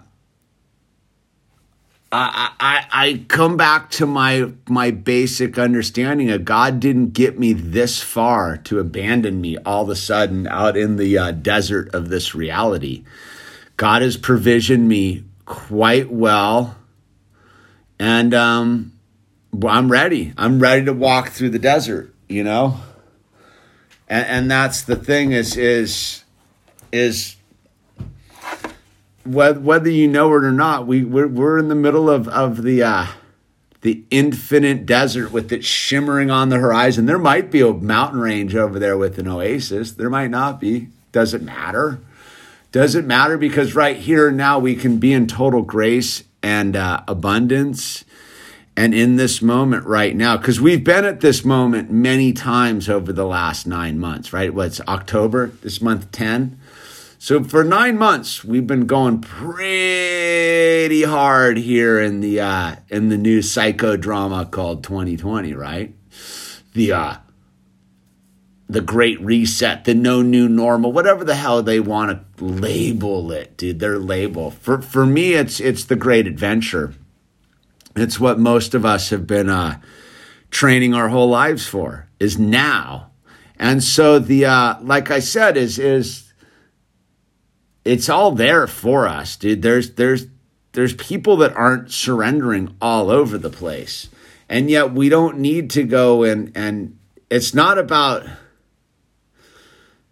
I, 2.13 2.51
I, 2.59 2.85
I 2.91 3.25
come 3.29 3.55
back 3.55 3.89
to 3.91 4.05
my 4.05 4.51
my 4.67 4.91
basic 4.91 5.57
understanding 5.57 6.29
of 6.29 6.43
God 6.43 6.81
didn't 6.81 7.13
get 7.13 7.39
me 7.39 7.53
this 7.53 8.01
far 8.01 8.57
to 8.57 8.79
abandon 8.79 9.39
me 9.39 9.57
all 9.59 9.83
of 9.83 9.89
a 9.89 9.95
sudden 9.95 10.45
out 10.47 10.75
in 10.75 10.97
the 10.97 11.17
uh, 11.17 11.31
desert 11.31 11.93
of 11.95 12.09
this 12.09 12.35
reality. 12.35 13.05
God 13.77 14.01
has 14.01 14.17
provisioned 14.17 14.89
me 14.89 15.23
quite 15.45 16.11
well, 16.11 16.75
and 18.01 18.33
um, 18.33 18.93
I'm 19.63 19.91
ready. 19.91 20.33
I'm 20.35 20.59
ready 20.59 20.85
to 20.85 20.93
walk 20.93 21.29
through 21.29 21.51
the 21.51 21.59
desert. 21.59 22.15
You 22.27 22.43
know, 22.43 22.79
and, 24.07 24.25
and 24.25 24.51
that's 24.51 24.81
the 24.81 24.95
thing 24.95 25.33
is 25.33 25.55
is 25.55 26.23
is 26.91 27.35
whether 29.23 29.89
you 29.89 30.07
know 30.07 30.29
it 30.29 30.43
or 30.43 30.51
not, 30.51 30.87
we 30.87 31.03
we're, 31.03 31.27
we're 31.27 31.59
in 31.59 31.67
the 31.67 31.75
middle 31.75 32.09
of 32.09 32.27
of 32.27 32.63
the 32.63 32.81
uh, 32.81 33.05
the 33.81 34.03
infinite 34.09 34.87
desert 34.87 35.31
with 35.31 35.51
it 35.51 35.63
shimmering 35.63 36.31
on 36.31 36.49
the 36.49 36.57
horizon. 36.57 37.05
There 37.05 37.19
might 37.19 37.51
be 37.51 37.61
a 37.61 37.71
mountain 37.71 38.19
range 38.19 38.55
over 38.55 38.79
there 38.79 38.97
with 38.97 39.19
an 39.19 39.27
oasis. 39.27 39.91
There 39.91 40.09
might 40.09 40.31
not 40.31 40.59
be. 40.59 40.87
Does 41.11 41.35
it 41.35 41.43
matter? 41.43 41.99
Does 42.71 42.95
it 42.95 43.05
matter? 43.05 43.37
Because 43.37 43.75
right 43.75 43.97
here 43.97 44.31
now 44.31 44.57
we 44.57 44.75
can 44.75 44.97
be 44.97 45.13
in 45.13 45.27
total 45.27 45.61
grace 45.61 46.23
and 46.43 46.75
uh, 46.75 47.03
abundance. 47.07 48.05
And 48.75 48.93
in 48.93 49.17
this 49.17 49.41
moment 49.41 49.85
right 49.85 50.15
now, 50.15 50.37
because 50.37 50.61
we've 50.61 50.83
been 50.83 51.03
at 51.03 51.19
this 51.19 51.43
moment 51.43 51.91
many 51.91 52.31
times 52.31 52.87
over 52.89 53.11
the 53.11 53.25
last 53.25 53.67
nine 53.67 53.99
months, 53.99 54.31
right? 54.31 54.53
What's 54.53 54.79
October, 54.81 55.47
this 55.61 55.81
month 55.81 56.11
10? 56.11 56.57
So 57.19 57.43
for 57.43 57.63
nine 57.63 57.99
months, 57.99 58.43
we've 58.43 58.65
been 58.65 58.87
going 58.87 59.21
pretty 59.21 61.03
hard 61.03 61.57
here 61.57 61.99
in 61.99 62.19
the 62.19 62.39
uh, 62.39 62.77
in 62.89 63.09
the 63.09 63.17
new 63.17 63.41
psychodrama 63.41 64.49
called 64.49 64.83
2020, 64.83 65.53
right? 65.53 65.93
The 66.73 66.93
uh, 66.93 67.15
the 68.71 68.81
Great 68.81 69.19
Reset, 69.21 69.83
the 69.83 69.93
No 69.93 70.21
New 70.21 70.47
Normal, 70.47 70.93
whatever 70.93 71.23
the 71.23 71.35
hell 71.35 71.61
they 71.61 71.79
want 71.79 72.37
to 72.37 72.43
label 72.43 73.31
it, 73.31 73.57
dude. 73.57 73.79
Their 73.79 73.99
label 73.99 74.51
for 74.51 74.81
for 74.81 75.05
me, 75.05 75.33
it's 75.33 75.59
it's 75.59 75.85
the 75.85 75.95
Great 75.95 76.27
Adventure. 76.27 76.93
It's 77.95 78.19
what 78.19 78.39
most 78.39 78.73
of 78.73 78.85
us 78.85 79.09
have 79.09 79.27
been 79.27 79.49
uh, 79.49 79.81
training 80.49 80.93
our 80.93 81.09
whole 81.09 81.29
lives 81.29 81.67
for. 81.67 82.07
Is 82.19 82.39
now, 82.39 83.11
and 83.59 83.83
so 83.83 84.19
the 84.19 84.45
uh, 84.45 84.75
like 84.81 85.11
I 85.11 85.19
said 85.19 85.57
is 85.57 85.77
is 85.77 86.31
it's 87.83 88.07
all 88.07 88.31
there 88.31 88.67
for 88.67 89.07
us, 89.07 89.35
dude. 89.35 89.61
There's 89.61 89.95
there's 89.95 90.27
there's 90.71 90.93
people 90.93 91.37
that 91.37 91.55
aren't 91.55 91.91
surrendering 91.91 92.75
all 92.81 93.09
over 93.09 93.37
the 93.37 93.49
place. 93.49 94.09
And 94.47 94.69
yet 94.69 94.91
we 94.91 95.09
don't 95.09 95.39
need 95.39 95.69
to 95.71 95.83
go 95.83 96.23
and 96.23 96.51
and 96.55 96.97
it's 97.29 97.53
not 97.53 97.77
about 97.77 98.25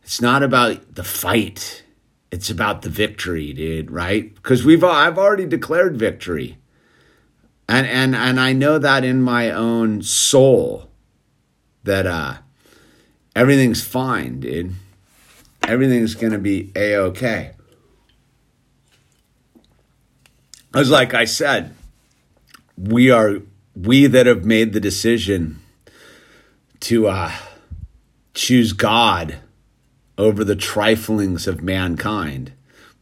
it's 0.09 0.21
not 0.21 0.41
about 0.41 0.95
the 0.95 1.03
fight. 1.03 1.83
It's 2.31 2.49
about 2.49 2.81
the 2.81 2.89
victory, 2.89 3.53
dude, 3.53 3.91
right? 3.91 4.33
Because 4.33 4.65
we've 4.65 4.83
I've 4.83 5.19
already 5.19 5.45
declared 5.45 5.97
victory. 5.97 6.57
And 7.67 7.85
and 7.85 8.15
and 8.15 8.39
I 8.39 8.51
know 8.51 8.79
that 8.79 9.03
in 9.03 9.21
my 9.21 9.51
own 9.51 10.01
soul 10.01 10.89
that 11.83 12.07
uh 12.07 12.37
everything's 13.35 13.83
fine, 13.83 14.39
dude. 14.39 14.73
Everything's 15.67 16.15
going 16.15 16.33
to 16.33 16.39
be 16.39 16.71
a 16.75 16.95
okay. 16.95 17.51
As 20.73 20.89
like 20.89 21.13
I 21.13 21.25
said, 21.25 21.75
we 22.75 23.11
are 23.11 23.43
we 23.75 24.07
that 24.07 24.25
have 24.25 24.43
made 24.43 24.73
the 24.73 24.79
decision 24.79 25.61
to 26.79 27.09
uh, 27.09 27.31
choose 28.33 28.73
God 28.73 29.41
over 30.19 30.43
the 30.43 30.55
triflings 30.55 31.47
of 31.47 31.63
mankind. 31.63 32.51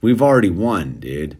We've 0.02 0.22
already 0.22 0.52
won, 0.52 1.00
dude. 1.00 1.38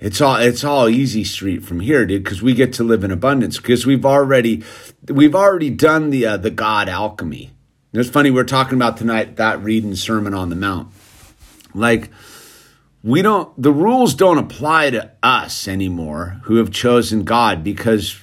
It's 0.00 0.20
all 0.20 0.36
it's 0.36 0.64
all 0.64 0.88
easy 0.88 1.24
street 1.24 1.62
from 1.62 1.80
here, 1.80 2.04
dude, 2.04 2.24
because 2.24 2.42
we 2.42 2.54
get 2.54 2.72
to 2.74 2.84
live 2.84 3.04
in 3.04 3.10
abundance 3.10 3.58
because 3.58 3.86
we've 3.86 4.04
already 4.04 4.64
we've 5.08 5.34
already 5.34 5.70
done 5.70 6.10
the 6.10 6.26
uh, 6.26 6.36
the 6.36 6.50
God 6.50 6.88
alchemy. 6.88 7.52
It's 7.92 8.10
funny 8.10 8.30
we're 8.30 8.44
talking 8.44 8.76
about 8.76 8.96
tonight 8.96 9.36
that 9.36 9.62
reading 9.62 9.94
Sermon 9.94 10.34
on 10.34 10.48
the 10.48 10.56
Mount, 10.56 10.92
like 11.74 12.10
we 13.04 13.22
don't 13.22 13.50
the 13.60 13.72
rules 13.72 14.14
don't 14.14 14.38
apply 14.38 14.90
to 14.90 15.12
us 15.22 15.68
anymore 15.68 16.40
who 16.44 16.56
have 16.56 16.72
chosen 16.72 17.24
God 17.24 17.62
because 17.62 18.18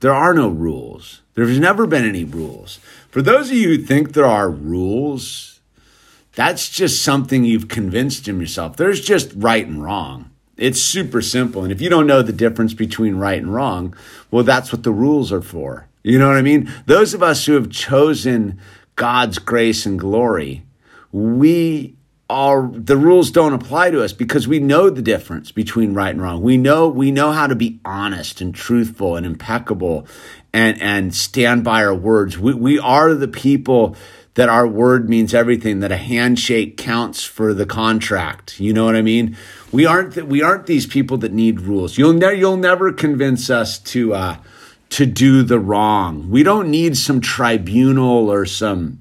there 0.00 0.14
are 0.14 0.32
no 0.32 0.48
rules. 0.48 1.22
There's 1.34 1.58
never 1.58 1.86
been 1.86 2.08
any 2.08 2.24
rules. 2.24 2.78
For 3.10 3.20
those 3.20 3.50
of 3.50 3.56
you 3.56 3.68
who 3.68 3.78
think 3.78 4.12
there 4.12 4.24
are 4.24 4.48
rules, 4.48 5.55
that's 6.36 6.68
just 6.68 7.02
something 7.02 7.44
you've 7.44 7.68
convinced 7.68 8.28
in 8.28 8.38
yourself. 8.38 8.76
There's 8.76 9.00
just 9.00 9.32
right 9.34 9.66
and 9.66 9.82
wrong. 9.82 10.30
It's 10.58 10.80
super 10.80 11.22
simple. 11.22 11.62
And 11.62 11.72
if 11.72 11.80
you 11.80 11.88
don't 11.88 12.06
know 12.06 12.22
the 12.22 12.32
difference 12.32 12.74
between 12.74 13.16
right 13.16 13.42
and 13.42 13.52
wrong, 13.52 13.96
well, 14.30 14.44
that's 14.44 14.70
what 14.70 14.82
the 14.82 14.92
rules 14.92 15.32
are 15.32 15.42
for. 15.42 15.88
You 16.02 16.18
know 16.18 16.28
what 16.28 16.36
I 16.36 16.42
mean? 16.42 16.72
Those 16.84 17.14
of 17.14 17.22
us 17.22 17.46
who 17.46 17.54
have 17.54 17.70
chosen 17.70 18.60
God's 18.96 19.38
grace 19.38 19.86
and 19.86 19.98
glory, 19.98 20.62
we 21.10 21.96
are 22.28 22.68
the 22.72 22.96
rules 22.96 23.30
don't 23.30 23.52
apply 23.52 23.90
to 23.90 24.02
us 24.02 24.12
because 24.12 24.46
we 24.46 24.58
know 24.58 24.90
the 24.90 25.02
difference 25.02 25.52
between 25.52 25.94
right 25.94 26.10
and 26.10 26.20
wrong. 26.20 26.42
We 26.42 26.56
know 26.56 26.88
we 26.88 27.10
know 27.10 27.32
how 27.32 27.46
to 27.46 27.54
be 27.54 27.80
honest 27.84 28.40
and 28.40 28.54
truthful 28.54 29.16
and 29.16 29.24
impeccable 29.24 30.06
and 30.52 30.80
and 30.82 31.14
stand 31.14 31.64
by 31.64 31.84
our 31.84 31.94
words. 31.94 32.36
We 32.38 32.52
we 32.52 32.78
are 32.78 33.14
the 33.14 33.28
people 33.28 33.96
that 34.36 34.48
our 34.50 34.66
word 34.66 35.08
means 35.08 35.34
everything 35.34 35.80
that 35.80 35.90
a 35.90 35.96
handshake 35.96 36.76
counts 36.76 37.24
for 37.24 37.52
the 37.52 37.66
contract. 37.66 38.60
You 38.60 38.72
know 38.72 38.84
what 38.84 38.94
I 38.94 39.02
mean? 39.02 39.36
We 39.72 39.84
aren't 39.84 40.14
th- 40.14 40.26
we 40.26 40.42
aren't 40.42 40.66
these 40.66 40.86
people 40.86 41.18
that 41.18 41.32
need 41.32 41.62
rules. 41.62 41.98
You'll 41.98 42.12
never 42.12 42.34
you'll 42.34 42.56
never 42.58 42.92
convince 42.92 43.50
us 43.50 43.78
to 43.78 44.14
uh 44.14 44.36
to 44.90 45.06
do 45.06 45.42
the 45.42 45.58
wrong. 45.58 46.30
We 46.30 46.42
don't 46.42 46.70
need 46.70 46.96
some 46.96 47.20
tribunal 47.20 48.30
or 48.30 48.46
some 48.46 49.00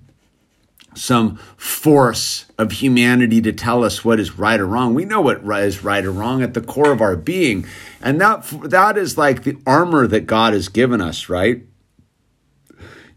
some 0.95 1.35
force 1.57 2.45
of 2.57 2.71
humanity 2.71 3.41
to 3.41 3.51
tell 3.51 3.83
us 3.83 4.05
what 4.05 4.21
is 4.21 4.39
right 4.39 4.61
or 4.61 4.65
wrong. 4.65 4.93
We 4.93 5.03
know 5.03 5.19
what 5.19 5.43
is 5.59 5.83
right 5.83 6.05
or 6.05 6.11
wrong 6.11 6.41
at 6.41 6.53
the 6.53 6.61
core 6.61 6.93
of 6.93 7.01
our 7.01 7.17
being. 7.17 7.65
And 8.01 8.21
that 8.21 8.45
that 8.63 8.97
is 8.97 9.17
like 9.17 9.43
the 9.43 9.57
armor 9.67 10.07
that 10.07 10.21
God 10.21 10.53
has 10.53 10.69
given 10.69 11.01
us, 11.01 11.27
right? 11.27 11.63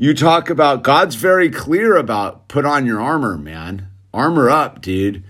You 0.01 0.15
talk 0.15 0.49
about 0.49 0.85
God's 0.85 1.17
very 1.17 1.51
clear 1.51 1.97
about 1.97 2.47
put 2.47 2.65
on 2.65 2.87
your 2.87 3.01
armor, 3.01 3.37
man. 3.37 3.89
Armor 4.15 4.49
up, 4.49 4.81
dude. 4.81 5.25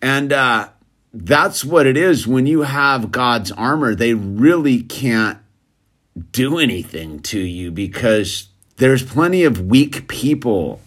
And 0.00 0.32
uh 0.32 0.68
that's 1.12 1.64
what 1.64 1.86
it 1.86 1.96
is 1.96 2.26
when 2.26 2.46
you 2.46 2.62
have 2.62 3.10
God's 3.10 3.50
armor. 3.50 3.94
They 3.94 4.14
really 4.14 4.82
can't 4.82 5.38
do 6.30 6.58
anything 6.58 7.20
to 7.20 7.40
you 7.40 7.72
because 7.72 8.48
there's 8.76 9.02
plenty 9.02 9.42
of 9.42 9.60
weak 9.66 10.06
people 10.06 10.80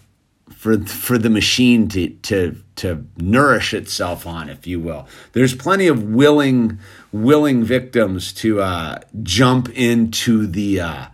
for 0.56 0.78
for 0.86 1.18
the 1.18 1.30
machine 1.30 1.90
to 1.90 2.10
to 2.10 2.56
to 2.78 3.06
nourish 3.18 3.74
itself 3.74 4.26
on, 4.26 4.48
if 4.48 4.66
you 4.66 4.80
will. 4.80 5.08
There's 5.34 5.56
plenty 5.56 5.88
of 5.88 6.04
willing 6.04 6.80
willing 7.12 7.66
victims 7.66 8.32
to 8.34 8.62
uh, 8.62 9.00
jump 9.24 9.70
into 9.70 10.48
the 10.48 10.80
uh, 10.80 11.06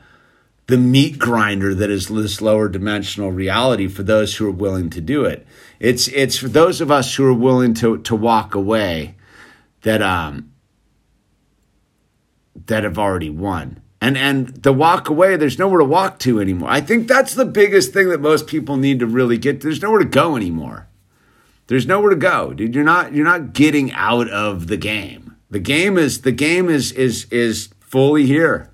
the 0.67 0.77
meat 0.77 1.17
grinder 1.17 1.73
that 1.73 1.89
is 1.89 2.09
this 2.09 2.41
lower 2.41 2.67
dimensional 2.67 3.31
reality 3.31 3.87
for 3.87 4.03
those 4.03 4.35
who 4.35 4.47
are 4.47 4.51
willing 4.51 4.89
to 4.91 5.01
do 5.01 5.23
it. 5.23 5.47
It's 5.79 6.09
it's 6.09 6.37
for 6.37 6.49
those 6.49 6.81
of 6.81 6.91
us 6.91 7.15
who 7.15 7.25
are 7.25 7.33
willing 7.33 7.73
to 7.75 7.97
to 7.99 8.15
walk 8.15 8.53
away 8.53 9.15
that 9.81 10.01
um 10.01 10.51
that 12.65 12.83
have 12.83 12.99
already 12.99 13.29
won. 13.29 13.81
And 14.01 14.17
and 14.17 14.49
the 14.49 14.73
walk 14.73 15.07
away 15.07 15.37
there's 15.37 15.57
nowhere 15.57 15.79
to 15.79 15.85
walk 15.85 16.19
to 16.19 16.41
anymore. 16.41 16.69
I 16.69 16.81
think 16.81 17.07
that's 17.07 17.33
the 17.33 17.45
biggest 17.45 17.93
thing 17.93 18.09
that 18.09 18.19
most 18.19 18.45
people 18.45 18.75
need 18.75 18.99
to 18.99 19.07
really 19.07 19.37
get 19.37 19.61
there's 19.61 19.81
nowhere 19.81 19.99
to 19.99 20.05
go 20.05 20.35
anymore. 20.35 20.89
There's 21.67 21.87
nowhere 21.87 22.09
to 22.09 22.17
go. 22.17 22.53
Dude 22.53 22.75
you're 22.75 22.83
not 22.83 23.13
you're 23.13 23.25
not 23.25 23.53
getting 23.53 23.93
out 23.93 24.29
of 24.29 24.67
the 24.67 24.77
game. 24.77 25.37
The 25.49 25.59
game 25.59 25.97
is 25.97 26.21
the 26.21 26.33
game 26.33 26.69
is 26.69 26.91
is 26.91 27.25
is 27.31 27.69
fully 27.79 28.25
here 28.25 28.69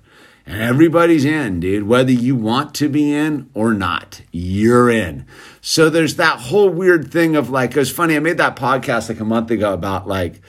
and 0.46 0.60
everybody's 0.60 1.24
in 1.24 1.60
dude 1.60 1.84
whether 1.84 2.12
you 2.12 2.34
want 2.36 2.74
to 2.74 2.88
be 2.88 3.12
in 3.12 3.48
or 3.54 3.72
not 3.72 4.20
you're 4.32 4.90
in 4.90 5.26
so 5.60 5.88
there's 5.88 6.16
that 6.16 6.38
whole 6.38 6.68
weird 6.68 7.10
thing 7.10 7.36
of 7.36 7.50
like 7.50 7.70
it 7.70 7.78
was 7.78 7.90
funny 7.90 8.16
i 8.16 8.18
made 8.18 8.38
that 8.38 8.56
podcast 8.56 9.08
like 9.08 9.20
a 9.20 9.24
month 9.24 9.50
ago 9.50 9.72
about 9.72 10.06
like 10.06 10.40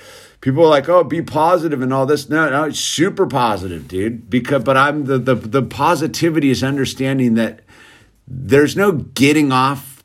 people 0.45 0.63
are 0.63 0.69
like, 0.69 0.87
"Oh, 0.87 1.03
be 1.03 1.23
positive 1.23 1.81
and 1.81 1.91
all 1.91 2.05
this." 2.05 2.29
No, 2.29 2.47
no, 2.49 2.65
it's 2.65 2.79
super 2.79 3.25
positive, 3.25 3.87
dude. 3.87 4.29
Because, 4.29 4.63
but 4.63 4.77
I'm 4.77 5.05
the 5.05 5.17
the 5.17 5.33
the 5.33 5.63
positivity 5.63 6.51
is 6.51 6.63
understanding 6.63 7.33
that 7.33 7.61
there's 8.27 8.75
no 8.75 8.91
getting 8.91 9.51
off 9.51 10.03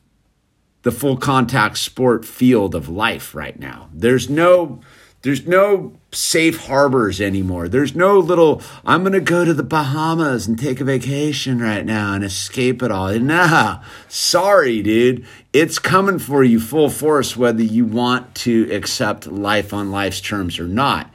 the 0.81 0.91
full 0.91 1.15
contact 1.15 1.77
sport 1.77 2.25
field 2.25 2.73
of 2.73 2.89
life 2.89 3.35
right 3.35 3.59
now. 3.59 3.89
There's 3.93 4.29
no 4.29 4.81
There's 5.23 5.45
no 5.45 5.93
safe 6.11 6.65
harbors 6.65 7.21
anymore. 7.21 7.67
There's 7.67 7.95
no 7.95 8.17
little, 8.17 8.61
I'm 8.83 9.01
going 9.01 9.13
to 9.13 9.19
go 9.19 9.45
to 9.45 9.53
the 9.53 9.63
Bahamas 9.63 10.47
and 10.47 10.57
take 10.57 10.81
a 10.81 10.83
vacation 10.83 11.59
right 11.59 11.85
now 11.85 12.13
and 12.13 12.23
escape 12.23 12.81
it 12.81 12.91
all. 12.91 13.17
Nah, 13.19 13.83
sorry, 14.07 14.81
dude. 14.81 15.25
It's 15.53 15.77
coming 15.77 16.17
for 16.17 16.43
you 16.43 16.59
full 16.59 16.89
force, 16.89 17.37
whether 17.37 17.61
you 17.61 17.85
want 17.85 18.33
to 18.35 18.67
accept 18.71 19.27
life 19.27 19.73
on 19.73 19.91
life's 19.91 20.21
terms 20.21 20.59
or 20.59 20.67
not. 20.67 21.11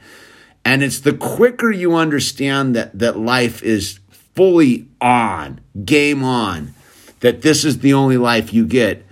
And 0.63 0.83
it's 0.83 1.01
the 1.01 1.13
quicker 1.13 1.71
you 1.71 1.95
understand 1.95 2.75
that, 2.75 2.97
that 2.97 3.17
life 3.17 3.61
is 3.61 3.99
fully 4.09 4.87
on, 5.01 5.59
game 5.83 6.23
on, 6.23 6.73
that 7.19 7.41
this 7.41 7.65
is 7.65 7.79
the 7.79 7.93
only 7.93 8.17
life 8.17 8.53
you 8.53 8.65
get, 8.65 9.05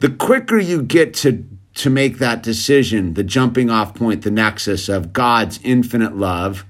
the 0.00 0.10
quicker 0.10 0.58
you 0.58 0.82
get 0.82 1.14
to 1.14 1.46
to 1.76 1.90
make 1.90 2.18
that 2.18 2.42
decision, 2.42 3.14
the 3.14 3.22
jumping 3.22 3.70
off 3.70 3.94
point, 3.94 4.22
the 4.22 4.30
nexus 4.30 4.88
of 4.88 5.12
God's 5.12 5.60
infinite 5.62 6.16
love 6.16 6.64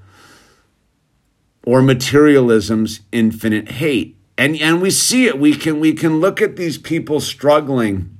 or 1.65 1.81
materialism's 1.81 3.01
infinite 3.13 3.71
hate. 3.73 4.17
And 4.37 4.57
and 4.57 4.83
we 4.83 4.91
see 4.91 5.27
it. 5.27 5.39
We 5.39 5.55
can 5.55 5.81
we 5.81 5.93
can 5.95 6.21
look 6.21 6.43
at 6.43 6.57
these 6.57 6.77
people 6.77 7.21
struggling 7.21 8.19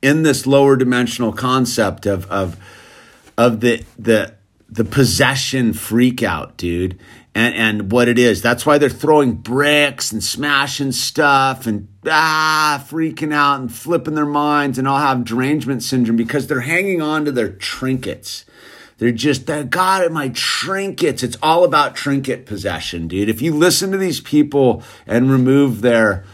in 0.00 0.22
this 0.22 0.46
lower 0.46 0.76
dimensional 0.76 1.32
concept 1.32 2.06
of 2.06 2.30
of 2.30 2.56
of 3.36 3.60
the 3.60 3.84
the 3.98 4.34
the 4.68 4.84
possession 4.84 5.72
freak 5.72 6.22
out, 6.22 6.56
dude 6.56 6.98
and, 7.36 7.54
and 7.54 7.92
what 7.92 8.08
it 8.08 8.18
is. 8.18 8.40
That's 8.40 8.64
why 8.64 8.78
they're 8.78 8.88
throwing 8.88 9.34
bricks 9.34 10.10
and 10.10 10.24
smashing 10.24 10.92
stuff 10.92 11.66
and 11.66 11.86
ah, 12.06 12.82
freaking 12.88 13.34
out 13.34 13.60
and 13.60 13.70
flipping 13.70 14.14
their 14.14 14.24
minds 14.24 14.78
and 14.78 14.88
all 14.88 14.98
have 14.98 15.24
derangement 15.24 15.82
syndrome 15.82 16.16
because 16.16 16.46
they're 16.46 16.60
hanging 16.60 17.02
on 17.02 17.26
to 17.26 17.32
their 17.32 17.50
trinkets. 17.50 18.46
They're 18.96 19.12
just, 19.12 19.44
got 19.68 20.02
it, 20.02 20.12
my 20.12 20.30
trinkets. 20.30 21.22
It's 21.22 21.36
all 21.42 21.64
about 21.64 21.94
trinket 21.94 22.46
possession, 22.46 23.06
dude. 23.06 23.28
If 23.28 23.42
you 23.42 23.54
listen 23.54 23.92
to 23.92 23.98
these 23.98 24.22
people 24.22 24.82
and 25.06 25.30
remove 25.30 25.82
their 25.82 26.24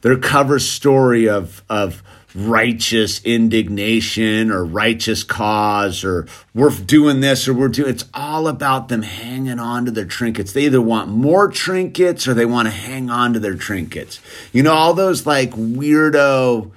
their 0.00 0.16
cover 0.16 0.58
story 0.58 1.28
of 1.28 1.62
of 1.68 2.02
righteous 2.34 3.22
indignation 3.24 4.50
or 4.50 4.64
righteous 4.64 5.24
cause 5.24 6.04
or 6.04 6.26
we're 6.54 6.70
doing 6.70 7.20
this 7.20 7.48
or 7.48 7.54
we're 7.54 7.68
doing 7.68 7.90
it's 7.90 8.04
all 8.14 8.46
about 8.46 8.88
them 8.88 9.02
hanging 9.02 9.58
on 9.58 9.84
to 9.84 9.90
their 9.90 10.04
trinkets. 10.04 10.52
They 10.52 10.66
either 10.66 10.80
want 10.80 11.08
more 11.08 11.48
trinkets 11.48 12.28
or 12.28 12.34
they 12.34 12.46
want 12.46 12.66
to 12.66 12.72
hang 12.72 13.10
on 13.10 13.32
to 13.32 13.40
their 13.40 13.56
trinkets. 13.56 14.20
You 14.52 14.62
know 14.62 14.72
all 14.72 14.94
those 14.94 15.26
like 15.26 15.50
weirdo 15.52 16.70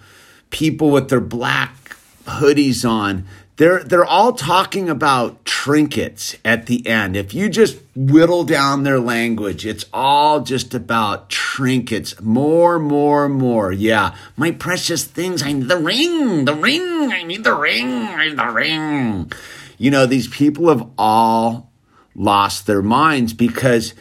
people 0.50 0.90
with 0.90 1.10
their 1.10 1.22
black 1.22 1.98
hoodies 2.26 2.88
on 2.88 3.26
they're 3.58 3.84
they're 3.84 4.06
all 4.06 4.34
talking 4.34 4.90
about 4.90 5.46
trinkets 5.46 6.36
at 6.44 6.66
the 6.66 6.86
end. 6.88 7.16
If 7.16 7.34
you 7.34 7.50
just 7.50 7.78
whittle 7.96 8.44
down 8.44 8.84
their 8.84 9.00
language, 9.00 9.66
it's 9.66 9.86
all 9.94 10.42
just 10.42 10.74
about 10.74 11.30
trinkets. 11.30 12.20
More, 12.20 12.80
more, 12.80 13.30
more. 13.30 13.72
Yeah. 13.72 14.16
My 14.36 14.52
precious 14.52 15.04
things. 15.04 15.44
I 15.44 15.52
need 15.52 15.68
the 15.68 15.78
ring, 15.78 16.46
the 16.46 16.56
ring. 16.56 17.12
I 17.12 17.24
need 17.24 17.44
the 17.44 17.56
ring. 17.56 17.88
I 17.88 18.30
need 18.30 18.38
the 18.38 18.50
ring. 18.50 19.32
You 19.78 19.92
know, 19.92 20.06
these 20.06 20.28
people 20.28 20.70
have 20.70 20.90
all 20.98 21.72
lost 22.16 22.66
their 22.66 22.82
minds 22.82 23.34
because 23.34 23.94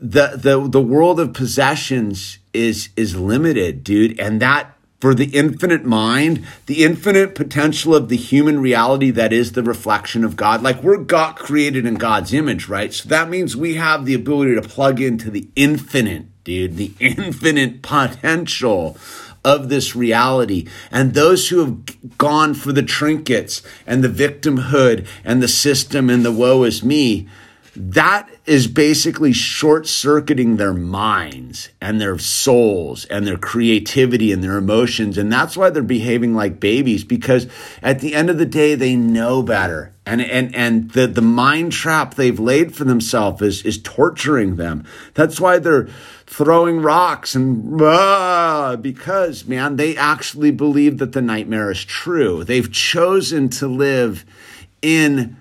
the 0.00 0.36
the 0.36 0.68
the 0.68 0.80
world 0.80 1.20
of 1.20 1.34
possessions 1.34 2.38
is 2.52 2.88
is 2.96 3.16
limited, 3.16 3.84
dude, 3.84 4.18
and 4.18 4.40
that 4.40 4.75
for 5.00 5.14
the 5.14 5.26
infinite 5.26 5.84
mind, 5.84 6.46
the 6.66 6.82
infinite 6.84 7.34
potential 7.34 7.94
of 7.94 8.08
the 8.08 8.16
human 8.16 8.60
reality 8.60 9.10
that 9.10 9.32
is 9.32 9.52
the 9.52 9.62
reflection 9.62 10.24
of 10.24 10.36
God. 10.36 10.62
Like 10.62 10.82
we're 10.82 10.96
God 10.96 11.36
created 11.36 11.84
in 11.84 11.94
God's 11.94 12.32
image, 12.32 12.68
right? 12.68 12.92
So 12.92 13.08
that 13.08 13.28
means 13.28 13.56
we 13.56 13.74
have 13.74 14.04
the 14.04 14.14
ability 14.14 14.54
to 14.54 14.62
plug 14.62 15.00
into 15.00 15.30
the 15.30 15.48
infinite, 15.54 16.26
dude, 16.44 16.76
the 16.76 16.92
infinite 17.00 17.82
potential 17.82 18.96
of 19.44 19.68
this 19.68 19.94
reality. 19.94 20.66
And 20.90 21.14
those 21.14 21.48
who 21.48 21.60
have 21.60 22.18
gone 22.18 22.54
for 22.54 22.72
the 22.72 22.82
trinkets 22.82 23.62
and 23.86 24.02
the 24.02 24.08
victimhood 24.08 25.06
and 25.24 25.42
the 25.42 25.48
system 25.48 26.10
and 26.10 26.24
the 26.24 26.32
woe 26.32 26.64
is 26.64 26.82
me, 26.82 27.28
that 27.76 28.28
is 28.46 28.66
basically 28.66 29.32
short 29.32 29.86
circuiting 29.86 30.56
their 30.56 30.72
minds 30.72 31.68
and 31.80 32.00
their 32.00 32.18
souls 32.18 33.04
and 33.06 33.26
their 33.26 33.36
creativity 33.36 34.32
and 34.32 34.42
their 34.42 34.56
emotions. 34.56 35.18
And 35.18 35.32
that's 35.32 35.56
why 35.56 35.70
they're 35.70 35.82
behaving 35.82 36.34
like 36.34 36.58
babies 36.58 37.04
because 37.04 37.46
at 37.82 38.00
the 38.00 38.14
end 38.14 38.30
of 38.30 38.38
the 38.38 38.46
day, 38.46 38.74
they 38.74 38.96
know 38.96 39.42
better. 39.42 39.92
And, 40.06 40.22
and, 40.22 40.54
and 40.54 40.90
the, 40.92 41.06
the 41.06 41.20
mind 41.20 41.72
trap 41.72 42.14
they've 42.14 42.38
laid 42.38 42.74
for 42.74 42.84
themselves 42.84 43.42
is, 43.42 43.62
is 43.62 43.82
torturing 43.82 44.56
them. 44.56 44.84
That's 45.14 45.40
why 45.40 45.58
they're 45.58 45.88
throwing 46.26 46.80
rocks 46.80 47.34
and 47.34 47.80
ah, 47.82 48.76
because, 48.80 49.46
man, 49.46 49.76
they 49.76 49.96
actually 49.96 50.50
believe 50.50 50.98
that 50.98 51.12
the 51.12 51.22
nightmare 51.22 51.70
is 51.70 51.84
true. 51.84 52.44
They've 52.44 52.70
chosen 52.70 53.48
to 53.50 53.66
live 53.66 54.24
in 54.80 55.36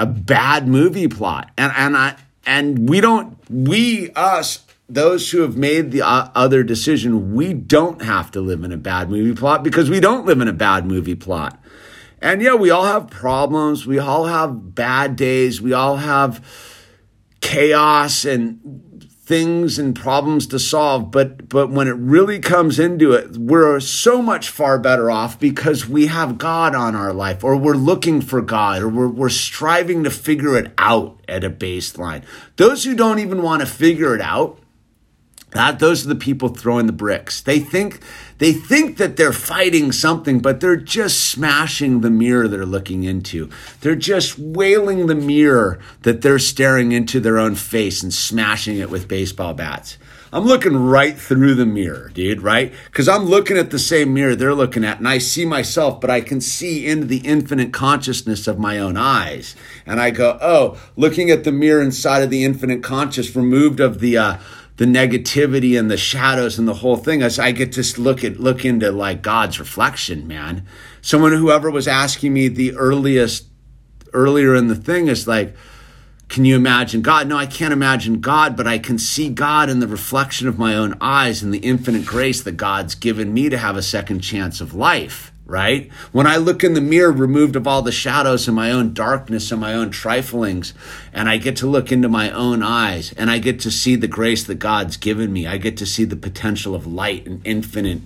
a 0.00 0.06
bad 0.06 0.66
movie 0.66 1.06
plot. 1.06 1.50
And 1.56 1.72
and 1.76 1.96
I 1.96 2.16
and 2.46 2.88
we 2.88 3.00
don't 3.00 3.36
we 3.50 4.10
us 4.12 4.64
those 4.88 5.30
who 5.30 5.42
have 5.42 5.56
made 5.56 5.92
the 5.92 6.02
uh, 6.02 6.30
other 6.34 6.64
decision, 6.64 7.34
we 7.34 7.52
don't 7.52 8.02
have 8.02 8.30
to 8.32 8.40
live 8.40 8.64
in 8.64 8.72
a 8.72 8.76
bad 8.76 9.08
movie 9.08 9.38
plot 9.38 9.62
because 9.62 9.88
we 9.88 10.00
don't 10.00 10.26
live 10.26 10.40
in 10.40 10.48
a 10.48 10.52
bad 10.52 10.86
movie 10.86 11.14
plot. 11.14 11.62
And 12.20 12.42
yeah, 12.42 12.54
we 12.54 12.70
all 12.70 12.84
have 12.84 13.08
problems. 13.08 13.86
We 13.86 13.98
all 13.98 14.24
have 14.24 14.74
bad 14.74 15.16
days. 15.16 15.60
We 15.60 15.72
all 15.72 15.96
have 15.96 16.44
chaos 17.40 18.24
and 18.24 18.82
things 19.30 19.78
and 19.78 19.94
problems 19.94 20.44
to 20.48 20.58
solve 20.58 21.12
but 21.12 21.48
but 21.48 21.70
when 21.70 21.86
it 21.86 21.92
really 21.92 22.40
comes 22.40 22.80
into 22.80 23.12
it 23.12 23.36
we're 23.36 23.78
so 23.78 24.20
much 24.20 24.48
far 24.48 24.76
better 24.76 25.08
off 25.08 25.38
because 25.38 25.88
we 25.88 26.08
have 26.08 26.36
god 26.36 26.74
on 26.74 26.96
our 26.96 27.12
life 27.12 27.44
or 27.44 27.56
we're 27.56 27.74
looking 27.74 28.20
for 28.20 28.42
god 28.42 28.82
or 28.82 28.88
we're, 28.88 29.06
we're 29.06 29.28
striving 29.28 30.02
to 30.02 30.10
figure 30.10 30.56
it 30.56 30.72
out 30.78 31.20
at 31.30 31.44
a 31.44 31.50
baseline. 31.50 32.24
Those 32.56 32.84
who 32.84 32.94
don't 32.94 33.20
even 33.20 33.42
want 33.42 33.60
to 33.60 33.66
figure 33.66 34.14
it 34.14 34.20
out 34.20 34.58
that 35.52 35.78
those 35.78 36.04
are 36.04 36.08
the 36.08 36.14
people 36.14 36.48
throwing 36.48 36.86
the 36.86 36.92
bricks. 36.92 37.40
They 37.40 37.58
think 37.58 38.00
they 38.40 38.54
think 38.54 38.96
that 38.96 39.16
they're 39.16 39.34
fighting 39.34 39.92
something, 39.92 40.40
but 40.40 40.60
they're 40.60 40.74
just 40.76 41.28
smashing 41.28 42.00
the 42.00 42.10
mirror 42.10 42.48
they're 42.48 42.64
looking 42.64 43.04
into. 43.04 43.50
They're 43.82 43.94
just 43.94 44.38
wailing 44.38 45.06
the 45.06 45.14
mirror 45.14 45.78
that 46.02 46.22
they're 46.22 46.38
staring 46.38 46.92
into 46.92 47.20
their 47.20 47.38
own 47.38 47.54
face 47.54 48.02
and 48.02 48.12
smashing 48.12 48.78
it 48.78 48.88
with 48.90 49.08
baseball 49.08 49.52
bats. 49.52 49.98
I'm 50.32 50.44
looking 50.44 50.76
right 50.76 51.18
through 51.18 51.56
the 51.56 51.66
mirror, 51.66 52.10
dude, 52.14 52.40
right? 52.40 52.72
Because 52.86 53.08
I'm 53.08 53.24
looking 53.24 53.58
at 53.58 53.70
the 53.70 53.78
same 53.80 54.14
mirror 54.14 54.34
they're 54.34 54.54
looking 54.54 54.84
at, 54.84 54.98
and 54.98 55.08
I 55.08 55.18
see 55.18 55.44
myself, 55.44 56.00
but 56.00 56.08
I 56.08 56.22
can 56.22 56.40
see 56.40 56.86
into 56.86 57.06
the 57.06 57.18
infinite 57.18 57.74
consciousness 57.74 58.46
of 58.46 58.58
my 58.58 58.78
own 58.78 58.96
eyes. 58.96 59.54
And 59.84 60.00
I 60.00 60.10
go, 60.10 60.38
oh, 60.40 60.80
looking 60.96 61.30
at 61.30 61.44
the 61.44 61.52
mirror 61.52 61.82
inside 61.82 62.22
of 62.22 62.30
the 62.30 62.44
infinite 62.44 62.82
conscious, 62.82 63.36
removed 63.36 63.80
of 63.80 63.98
the 63.98 64.16
uh, 64.16 64.38
the 64.80 64.86
negativity 64.86 65.78
and 65.78 65.90
the 65.90 65.96
shadows 65.98 66.58
and 66.58 66.66
the 66.66 66.72
whole 66.72 66.96
thing 66.96 67.20
as 67.20 67.38
I 67.38 67.52
get 67.52 67.72
to 67.72 68.00
look 68.00 68.24
at 68.24 68.40
look 68.40 68.64
into 68.64 68.90
like 68.90 69.20
God's 69.20 69.60
reflection, 69.60 70.26
man. 70.26 70.66
Someone 71.02 71.32
whoever 71.32 71.70
was 71.70 71.86
asking 71.86 72.32
me 72.32 72.48
the 72.48 72.74
earliest 72.76 73.44
earlier 74.14 74.54
in 74.54 74.68
the 74.68 74.74
thing 74.74 75.08
is 75.08 75.28
like, 75.28 75.54
can 76.30 76.46
you 76.46 76.56
imagine 76.56 77.02
God? 77.02 77.28
No, 77.28 77.36
I 77.36 77.44
can't 77.44 77.74
imagine 77.74 78.22
God, 78.22 78.56
but 78.56 78.66
I 78.66 78.78
can 78.78 78.98
see 78.98 79.28
God 79.28 79.68
in 79.68 79.80
the 79.80 79.86
reflection 79.86 80.48
of 80.48 80.58
my 80.58 80.74
own 80.74 80.96
eyes 80.98 81.42
and 81.42 81.52
the 81.52 81.58
infinite 81.58 82.06
grace 82.06 82.42
that 82.42 82.56
God's 82.56 82.94
given 82.94 83.34
me 83.34 83.50
to 83.50 83.58
have 83.58 83.76
a 83.76 83.82
second 83.82 84.20
chance 84.20 84.62
of 84.62 84.72
life 84.72 85.29
right? 85.50 85.90
When 86.12 86.26
I 86.26 86.36
look 86.36 86.62
in 86.62 86.74
the 86.74 86.80
mirror, 86.80 87.10
removed 87.10 87.56
of 87.56 87.66
all 87.66 87.82
the 87.82 87.92
shadows 87.92 88.46
and 88.46 88.54
my 88.54 88.70
own 88.70 88.94
darkness 88.94 89.50
and 89.50 89.60
my 89.60 89.74
own 89.74 89.90
triflings, 89.90 90.72
and 91.12 91.28
I 91.28 91.36
get 91.36 91.56
to 91.56 91.66
look 91.66 91.90
into 91.90 92.08
my 92.08 92.30
own 92.30 92.62
eyes 92.62 93.12
and 93.14 93.30
I 93.30 93.38
get 93.38 93.58
to 93.60 93.70
see 93.70 93.96
the 93.96 94.06
grace 94.06 94.44
that 94.44 94.54
God's 94.54 94.96
given 94.96 95.32
me. 95.32 95.46
I 95.46 95.56
get 95.56 95.76
to 95.78 95.86
see 95.86 96.04
the 96.04 96.16
potential 96.16 96.74
of 96.74 96.86
light 96.86 97.26
and 97.26 97.40
infinite, 97.44 98.02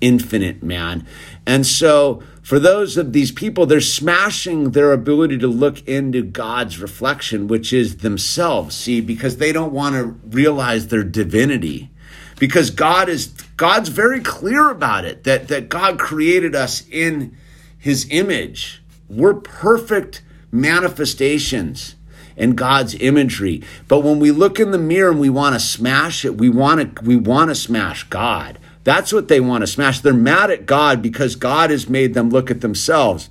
infinite 0.00 0.62
man. 0.62 1.06
And 1.46 1.66
so, 1.66 2.22
for 2.42 2.58
those 2.58 2.96
of 2.96 3.12
these 3.12 3.32
people, 3.32 3.66
they're 3.66 3.80
smashing 3.80 4.70
their 4.70 4.92
ability 4.92 5.36
to 5.38 5.48
look 5.48 5.86
into 5.86 6.22
God's 6.22 6.80
reflection, 6.80 7.48
which 7.48 7.72
is 7.72 7.98
themselves, 7.98 8.76
see, 8.76 9.00
because 9.00 9.38
they 9.38 9.50
don't 9.52 9.72
want 9.72 9.96
to 9.96 10.04
realize 10.28 10.86
their 10.86 11.02
divinity 11.02 11.90
because 12.38 12.70
God 12.70 13.08
is 13.08 13.32
God's 13.56 13.88
very 13.90 14.20
clear 14.20 14.70
about 14.70 15.04
it 15.04 15.24
that 15.24 15.48
that 15.48 15.68
God 15.68 15.98
created 15.98 16.54
us 16.54 16.86
in 16.90 17.36
his 17.78 18.06
image. 18.10 18.82
We're 19.08 19.34
perfect 19.34 20.22
manifestations 20.52 21.96
in 22.36 22.54
God's 22.54 22.94
imagery. 22.96 23.62
But 23.88 24.00
when 24.00 24.18
we 24.20 24.30
look 24.30 24.60
in 24.60 24.72
the 24.72 24.78
mirror 24.78 25.10
and 25.10 25.20
we 25.20 25.30
want 25.30 25.54
to 25.54 25.60
smash 25.60 26.24
it, 26.24 26.38
we 26.38 26.48
want 26.50 26.96
to 26.96 27.04
we 27.04 27.16
want 27.16 27.50
to 27.50 27.54
smash 27.54 28.04
God. 28.04 28.58
That's 28.84 29.12
what 29.12 29.28
they 29.28 29.40
want 29.40 29.62
to 29.62 29.66
smash. 29.66 30.00
They're 30.00 30.14
mad 30.14 30.50
at 30.50 30.66
God 30.66 31.02
because 31.02 31.36
God 31.36 31.70
has 31.70 31.88
made 31.88 32.14
them 32.14 32.30
look 32.30 32.50
at 32.50 32.60
themselves 32.62 33.30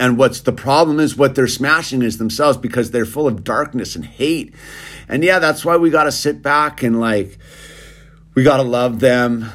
And 0.00 0.18
what's 0.18 0.40
the 0.40 0.52
problem 0.52 1.00
is 1.00 1.16
what 1.16 1.34
they're 1.36 1.46
smashing 1.48 2.02
is 2.02 2.18
themselves 2.18 2.58
because 2.58 2.90
they're 2.90 3.06
full 3.06 3.28
of 3.28 3.44
darkness 3.44 3.96
and 3.96 4.04
hate. 4.04 4.54
And 5.08 5.24
yeah, 5.24 5.38
that's 5.38 5.64
why 5.64 5.76
we 5.76 5.90
got 5.90 6.04
to 6.04 6.12
sit 6.12 6.42
back 6.42 6.82
and 6.82 7.00
like, 7.00 7.38
we 8.34 8.42
got 8.42 8.58
to 8.58 8.62
love 8.62 9.00
them 9.00 9.50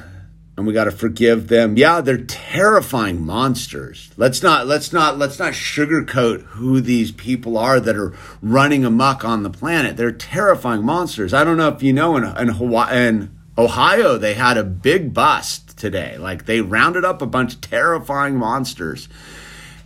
and 0.57 0.65
we 0.65 0.73
got 0.73 0.85
to 0.85 0.91
forgive 0.91 1.47
them. 1.47 1.77
Yeah, 1.77 2.01
they're 2.01 2.17
terrifying 2.17 3.23
monsters. 3.23 4.09
Let's 4.17 4.41
not 4.41 4.65
let's 4.65 4.91
not 4.91 5.17
let's 5.17 5.37
not 5.39 5.53
sugarcoat 5.53 6.41
who 6.43 6.81
these 6.81 7.11
people 7.11 7.57
are 7.57 7.79
that 7.79 7.95
are 7.95 8.17
running 8.41 8.83
amok 8.83 9.23
on 9.23 9.43
the 9.43 9.49
planet. 9.51 9.97
They're 9.97 10.11
terrifying 10.11 10.83
monsters. 10.83 11.33
I 11.33 11.43
don't 11.43 11.57
know 11.57 11.69
if 11.69 11.83
you 11.83 11.93
know 11.93 12.17
in 12.17 12.23
in 12.37 12.49
Hawaii 12.49 13.07
in 13.07 13.37
Ohio 13.57 14.17
they 14.17 14.33
had 14.33 14.57
a 14.57 14.63
big 14.63 15.13
bust 15.13 15.77
today. 15.77 16.17
Like 16.17 16.45
they 16.45 16.61
rounded 16.61 17.05
up 17.05 17.21
a 17.21 17.27
bunch 17.27 17.55
of 17.55 17.61
terrifying 17.61 18.35
monsters. 18.35 19.07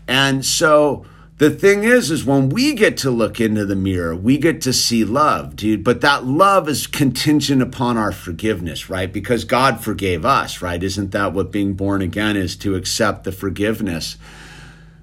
And 0.07 0.45
so 0.45 1.05
the 1.41 1.49
thing 1.49 1.83
is 1.83 2.11
is 2.11 2.23
when 2.23 2.49
we 2.49 2.75
get 2.75 2.97
to 2.97 3.09
look 3.09 3.41
into 3.41 3.65
the 3.65 3.75
mirror 3.75 4.15
we 4.15 4.37
get 4.37 4.61
to 4.61 4.71
see 4.71 5.03
love 5.03 5.55
dude. 5.55 5.83
But 5.83 6.01
that 6.01 6.23
love 6.23 6.69
is 6.69 6.85
contingent 6.85 7.63
upon 7.63 7.97
our 7.97 8.11
forgiveness 8.11 8.91
right? 8.91 9.11
Because 9.11 9.43
god 9.43 9.83
forgave 9.83 10.23
us 10.23 10.61
right? 10.61 10.83
Isn't 10.83 11.09
that 11.13 11.33
what 11.33 11.51
being 11.51 11.73
born 11.73 12.03
again 12.03 12.37
is 12.37 12.55
to 12.57 12.75
accept 12.75 13.23
the 13.23 13.31
forgiveness 13.31 14.17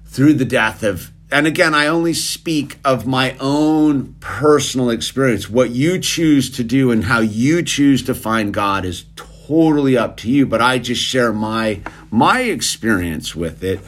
through 0.05 0.35
the 0.35 0.45
death 0.45 0.81
of 0.81 1.11
and 1.29 1.45
again 1.45 1.73
i 1.75 1.87
only 1.87 2.13
speak 2.13 2.79
of 2.85 3.05
my 3.05 3.35
own 3.41 4.15
personal 4.21 4.89
experience. 4.89 5.49
What 5.49 5.71
you 5.71 5.99
choose 5.99 6.49
to 6.51 6.63
do 6.63 6.89
and 6.89 7.03
how 7.03 7.19
you 7.19 7.63
choose 7.63 8.01
to 8.03 8.15
find 8.15 8.53
god 8.53 8.85
is 8.85 9.03
totally 9.17 9.97
up 9.97 10.15
to 10.17 10.31
you 10.31 10.45
but 10.45 10.61
i 10.61 10.79
just 10.79 11.01
share 11.03 11.33
my 11.33 11.81
my 12.09 12.43
experience 12.43 13.35
with 13.35 13.61
it 13.61 13.81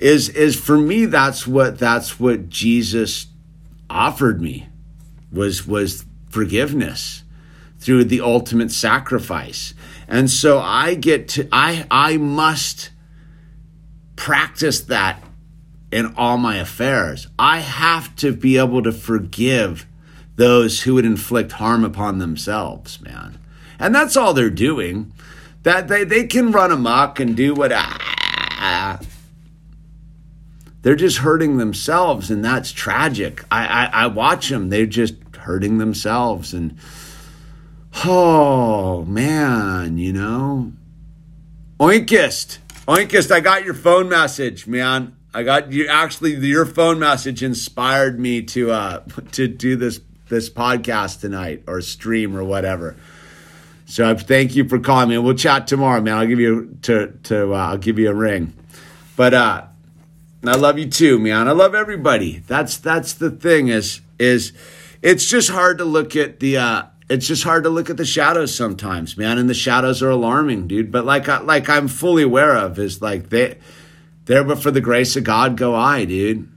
is 0.00 0.28
is 0.30 0.58
for 0.58 0.78
me 0.78 1.04
that's 1.06 1.46
what 1.46 1.78
that's 1.78 2.18
what 2.18 2.48
Jesus 2.48 3.26
offered 3.88 4.40
me 4.40 4.68
was 5.32 5.66
was 5.66 6.04
forgiveness 6.28 7.22
through 7.78 8.04
the 8.04 8.20
ultimate 8.20 8.70
sacrifice. 8.70 9.74
And 10.08 10.30
so 10.30 10.58
I 10.58 10.94
get 10.94 11.28
to 11.30 11.48
I 11.52 11.86
I 11.90 12.16
must 12.16 12.90
practice 14.16 14.80
that 14.80 15.22
in 15.90 16.14
all 16.16 16.36
my 16.36 16.56
affairs. 16.56 17.26
I 17.38 17.60
have 17.60 18.14
to 18.16 18.32
be 18.32 18.56
able 18.58 18.82
to 18.82 18.92
forgive 18.92 19.86
those 20.36 20.82
who 20.82 20.94
would 20.94 21.04
inflict 21.04 21.52
harm 21.52 21.84
upon 21.84 22.18
themselves, 22.18 23.00
man. 23.00 23.38
And 23.78 23.94
that's 23.94 24.16
all 24.16 24.32
they're 24.32 24.50
doing. 24.50 25.12
That 25.62 25.88
they, 25.88 26.04
they 26.04 26.26
can 26.26 26.52
run 26.52 26.70
amok 26.70 27.20
and 27.20 27.36
do 27.36 27.52
what 27.54 27.72
ah, 27.74 29.00
they're 30.82 30.96
just 30.96 31.18
hurting 31.18 31.58
themselves, 31.58 32.30
and 32.30 32.44
that's 32.44 32.72
tragic. 32.72 33.44
I, 33.50 33.66
I, 33.66 33.84
I 33.84 34.06
watch 34.06 34.48
them; 34.48 34.70
they're 34.70 34.86
just 34.86 35.14
hurting 35.36 35.78
themselves, 35.78 36.54
and 36.54 36.78
oh 38.04 39.04
man, 39.04 39.98
you 39.98 40.12
know, 40.12 40.72
Oinkist, 41.78 42.58
Oinkist, 42.86 43.30
I 43.30 43.40
got 43.40 43.64
your 43.64 43.74
phone 43.74 44.08
message, 44.08 44.66
man. 44.66 45.16
I 45.32 45.42
got 45.42 45.72
you. 45.72 45.86
Actually, 45.86 46.34
your 46.34 46.66
phone 46.66 46.98
message 46.98 47.42
inspired 47.42 48.18
me 48.18 48.42
to 48.42 48.70
uh 48.70 48.98
to 49.32 49.48
do 49.48 49.76
this 49.76 50.00
this 50.28 50.48
podcast 50.48 51.20
tonight 51.20 51.64
or 51.66 51.80
stream 51.80 52.36
or 52.36 52.44
whatever. 52.44 52.96
So 53.86 54.16
thank 54.16 54.54
you 54.54 54.68
for 54.68 54.78
calling 54.78 55.08
me. 55.08 55.18
We'll 55.18 55.34
chat 55.34 55.66
tomorrow, 55.66 56.00
man. 56.00 56.16
I'll 56.16 56.26
give 56.26 56.40
you 56.40 56.78
to 56.82 57.18
to 57.24 57.52
uh, 57.54 57.56
I'll 57.56 57.78
give 57.78 57.98
you 57.98 58.10
a 58.10 58.14
ring. 58.14 58.54
But 59.16 59.34
uh 59.34 59.66
I 60.44 60.56
love 60.56 60.78
you 60.78 60.88
too, 60.88 61.18
man. 61.18 61.48
I 61.48 61.52
love 61.52 61.74
everybody. 61.74 62.42
That's 62.46 62.78
that's 62.78 63.12
the 63.12 63.30
thing 63.30 63.68
is 63.68 64.00
is 64.18 64.52
it's 65.02 65.26
just 65.26 65.50
hard 65.50 65.78
to 65.78 65.84
look 65.84 66.16
at 66.16 66.40
the 66.40 66.56
uh 66.56 66.82
it's 67.10 67.26
just 67.26 67.42
hard 67.42 67.64
to 67.64 67.70
look 67.70 67.90
at 67.90 67.96
the 67.96 68.06
shadows 68.06 68.54
sometimes, 68.54 69.16
man, 69.16 69.36
and 69.36 69.50
the 69.50 69.54
shadows 69.54 70.02
are 70.02 70.10
alarming, 70.10 70.68
dude. 70.68 70.90
But 70.90 71.04
like 71.04 71.28
I, 71.28 71.40
like 71.40 71.68
I'm 71.68 71.88
fully 71.88 72.22
aware 72.22 72.56
of 72.56 72.78
is 72.78 73.02
like 73.02 73.28
they 73.28 73.58
there 74.24 74.44
but 74.44 74.62
for 74.62 74.70
the 74.70 74.80
grace 74.80 75.16
of 75.16 75.24
God 75.24 75.56
go 75.56 75.74
I, 75.74 76.04
dude. 76.04 76.48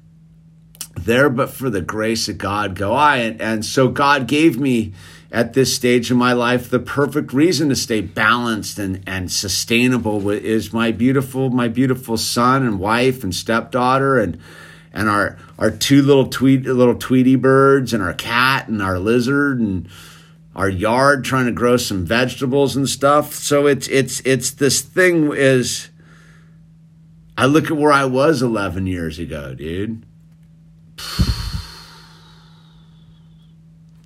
There 0.96 1.30
but 1.30 1.50
for 1.50 1.69
the 1.69 1.82
grace 1.82 2.30
of 2.30 2.38
God 2.38 2.76
go 2.76 2.93
I. 2.93 3.17
And, 3.17 3.41
and 3.41 3.65
so 3.65 3.89
God 3.89 4.28
gave 4.28 4.60
me 4.60 4.93
at 5.34 5.54
this 5.54 5.76
stage 5.76 6.10
in 6.10 6.15
my 6.15 6.32
life 6.32 6.69
the 6.69 6.80
perfect 6.80 7.34
reason 7.34 7.67
to 7.67 7.76
stay 7.76 8.00
balanced 8.00 8.80
and, 8.80 9.04
and 9.06 9.32
sustainable 9.32 10.30
is 10.30 10.72
my 10.72 10.91
beautiful 10.91 11.50
my 11.50 11.67
beautiful 11.67 12.15
son 12.15 12.63
and 12.63 12.80
wife 12.80 13.24
and 13.24 13.36
stepdaughter 13.36 14.19
and 14.19 14.39
and 14.93 15.10
our 15.10 15.38
our 15.58 15.72
two 15.72 16.02
little 16.02 16.28
tweet 16.28 16.63
little 16.65 16.96
tweety 16.96 17.36
birds 17.36 17.93
and 17.93 18.04
our 18.04 18.13
cat 18.13 18.67
and 18.67 18.82
our 18.82 19.00
lizard 19.00 19.60
and 19.60 19.89
our 20.56 20.69
yard 20.69 21.26
trying 21.26 21.48
to 21.48 21.52
grow 21.52 21.78
some 21.78 22.06
vegetables 22.06 22.76
and 22.76 22.88
stuff. 22.88 23.34
So 23.34 23.65
it's 23.65 23.88
it's 23.88 24.19
it's 24.22 24.52
this 24.52 24.82
thing 24.82 25.34
is 25.34 25.89
I 27.38 27.48
look 27.48 27.65
at 27.65 27.78
where 27.78 27.91
I 27.91 28.06
was 28.06 28.41
11 28.41 28.86
years 28.86 29.17
ago 29.17 29.56
dude 29.56 30.06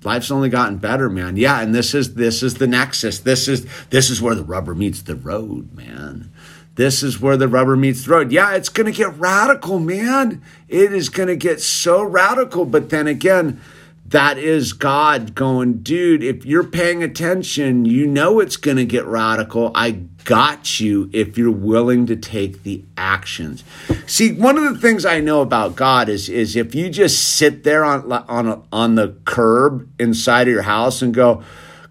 life's 0.04 0.30
only 0.30 0.48
gotten 0.48 0.78
better, 0.78 1.08
man. 1.08 1.36
Yeah, 1.36 1.60
and 1.60 1.74
this 1.74 1.94
is 1.94 2.14
this 2.14 2.42
is 2.42 2.54
the 2.54 2.66
nexus. 2.66 3.20
This 3.20 3.48
is 3.48 3.66
this 3.90 4.10
is 4.10 4.22
where 4.22 4.34
the 4.34 4.44
rubber 4.44 4.74
meets 4.74 5.02
the 5.02 5.16
road, 5.16 5.74
man. 5.74 6.30
This 6.76 7.02
is 7.02 7.20
where 7.20 7.36
the 7.36 7.48
rubber 7.48 7.76
meets 7.76 8.04
the 8.04 8.12
road. 8.12 8.30
Yeah, 8.30 8.54
it's 8.54 8.68
to 8.86 8.92
get 8.92 9.18
radical, 9.18 9.80
man. 9.80 10.40
It 10.68 10.92
is 10.92 11.08
to 11.28 11.36
get 11.36 11.60
so 11.60 12.02
radical, 12.02 12.64
but 12.64 12.90
then 12.90 13.08
again, 13.08 13.60
that 14.06 14.38
is 14.38 14.72
God 14.72 15.34
going, 15.34 15.82
dude, 15.82 16.22
if 16.22 16.46
you're 16.46 16.64
paying 16.64 17.02
attention, 17.02 17.84
you 17.84 18.06
know 18.06 18.38
it's 18.38 18.56
to 18.76 18.84
get 18.84 19.04
radical. 19.06 19.72
I 19.74 20.02
got 20.28 20.78
you 20.78 21.08
if 21.14 21.38
you're 21.38 21.50
willing 21.50 22.04
to 22.04 22.14
take 22.14 22.62
the 22.62 22.84
actions. 22.98 23.64
See, 24.06 24.30
one 24.30 24.58
of 24.58 24.74
the 24.74 24.78
things 24.78 25.06
I 25.06 25.20
know 25.20 25.40
about 25.40 25.74
God 25.74 26.10
is 26.10 26.28
is 26.28 26.54
if 26.54 26.74
you 26.74 26.90
just 26.90 27.36
sit 27.36 27.64
there 27.64 27.82
on 27.82 28.12
on 28.12 28.62
on 28.70 28.94
the 28.96 29.16
curb 29.24 29.88
inside 29.98 30.46
of 30.46 30.52
your 30.52 30.62
house 30.62 31.00
and 31.00 31.14
go, 31.14 31.42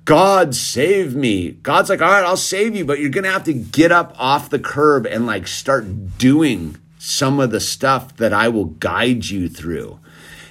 God 0.06 0.54
save 0.54 1.16
me. 1.16 1.50
God's 1.50 1.90
like, 1.90 2.00
"All 2.00 2.12
right, 2.12 2.24
I'll 2.24 2.38
save 2.38 2.76
you, 2.76 2.86
but 2.86 3.00
you're 3.00 3.10
going 3.10 3.24
to 3.24 3.32
have 3.32 3.44
to 3.46 3.54
get 3.54 3.92
up 3.92 4.16
off 4.20 4.52
the 4.52 4.60
curb 4.60 5.08
and 5.08 5.26
like 5.26 5.48
start 5.48 6.20
doing 6.20 6.78
some 7.00 7.40
of 7.40 7.50
the 7.50 7.60
stuff 7.60 8.16
that 8.18 8.34
I 8.34 8.50
will 8.50 8.66
guide 8.66 9.26
you 9.26 9.50
through." 9.50 10.00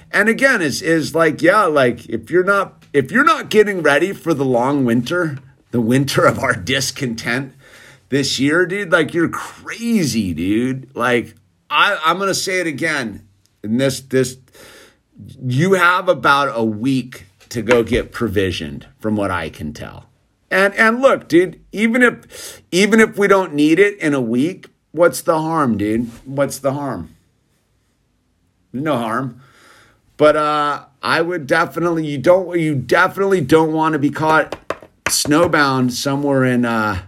and 0.09 0.29
again 0.29 0.61
is 0.61 0.81
is 0.81 1.13
like 1.13 1.41
yeah 1.41 1.65
like 1.65 2.07
if 2.07 2.31
you're 2.31 2.41
not 2.41 2.85
if 2.93 3.11
you're 3.11 3.25
not 3.25 3.49
getting 3.49 3.81
ready 3.81 4.13
for 4.13 4.33
the 4.33 4.45
long 4.45 4.85
winter 4.85 5.37
the 5.71 5.81
winter 5.81 6.25
of 6.25 6.39
our 6.39 6.53
discontent 6.53 7.53
this 8.09 8.39
year 8.39 8.65
dude 8.65 8.91
like 8.91 9.13
you're 9.13 9.29
crazy 9.29 10.33
dude. 10.33 10.95
Like 10.95 11.35
i 11.69 11.99
i'm 12.05 12.19
gonna 12.19 12.33
say 12.33 12.59
it 12.59 12.67
again. 12.67 13.27
And 13.63 13.79
this 13.79 14.01
this 14.01 14.37
you 15.43 15.73
have 15.73 16.07
about 16.07 16.51
a 16.53 16.63
week 16.63 17.25
to 17.49 17.61
go 17.61 17.83
get 17.83 18.11
provisioned 18.11 18.87
from 18.99 19.15
what 19.15 19.31
i 19.31 19.49
can 19.49 19.73
tell. 19.73 20.05
And 20.49 20.73
and 20.75 21.01
look 21.01 21.27
dude 21.27 21.61
even 21.71 22.01
if 22.01 22.61
even 22.71 22.99
if 22.99 23.17
we 23.17 23.27
don't 23.27 23.53
need 23.53 23.79
it 23.79 23.97
in 23.99 24.13
a 24.13 24.21
week 24.21 24.67
what's 24.97 25.21
the 25.21 25.39
harm 25.39 25.77
dude? 25.77 26.09
What's 26.25 26.59
the 26.59 26.73
harm? 26.73 27.15
No 28.73 28.97
harm. 28.97 29.41
But 30.17 30.35
uh, 30.35 30.85
I 31.01 31.21
would 31.21 31.47
definitely 31.47 32.05
you 32.07 32.17
don't 32.17 32.59
you 32.59 32.75
definitely 32.75 33.41
don't 33.41 33.71
want 33.71 33.93
to 33.93 33.99
be 33.99 34.09
caught 34.09 34.57
snowbound 35.05 35.91
somewhere 35.91 36.43
in 36.43 36.65
uh, 36.65 37.03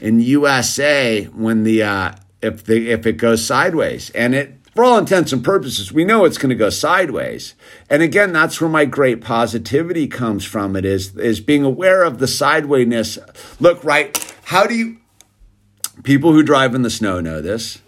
in 0.00 0.20
USA 0.20 1.24
when 1.26 1.64
the 1.64 1.82
uh, 1.82 2.12
if 2.42 2.64
the 2.64 2.90
if 2.90 3.06
it 3.06 3.16
goes 3.16 3.44
sideways 3.44 4.10
and 4.10 4.34
it 4.34 4.54
for 4.74 4.84
all 4.84 4.98
intents 4.98 5.32
and 5.32 5.44
purposes 5.44 5.92
we 5.92 6.04
know 6.04 6.24
it's 6.24 6.38
going 6.38 6.50
to 6.50 6.56
go 6.56 6.68
sideways 6.68 7.54
and 7.88 8.02
again 8.02 8.32
that's 8.32 8.60
where 8.60 8.70
my 8.70 8.84
great 8.84 9.20
positivity 9.20 10.08
comes 10.08 10.44
from 10.44 10.74
it 10.74 10.84
is 10.84 11.16
is 11.16 11.40
being 11.40 11.62
aware 11.64 12.02
of 12.02 12.18
the 12.18 12.26
sidewayness 12.26 13.18
look 13.60 13.82
right 13.84 14.34
how 14.46 14.66
do 14.66 14.74
you 14.74 14.98
people 16.02 16.32
who 16.32 16.42
drive 16.42 16.74
in 16.74 16.82
the 16.82 16.90
snow 16.90 17.20
know 17.20 17.40
this 17.40 17.80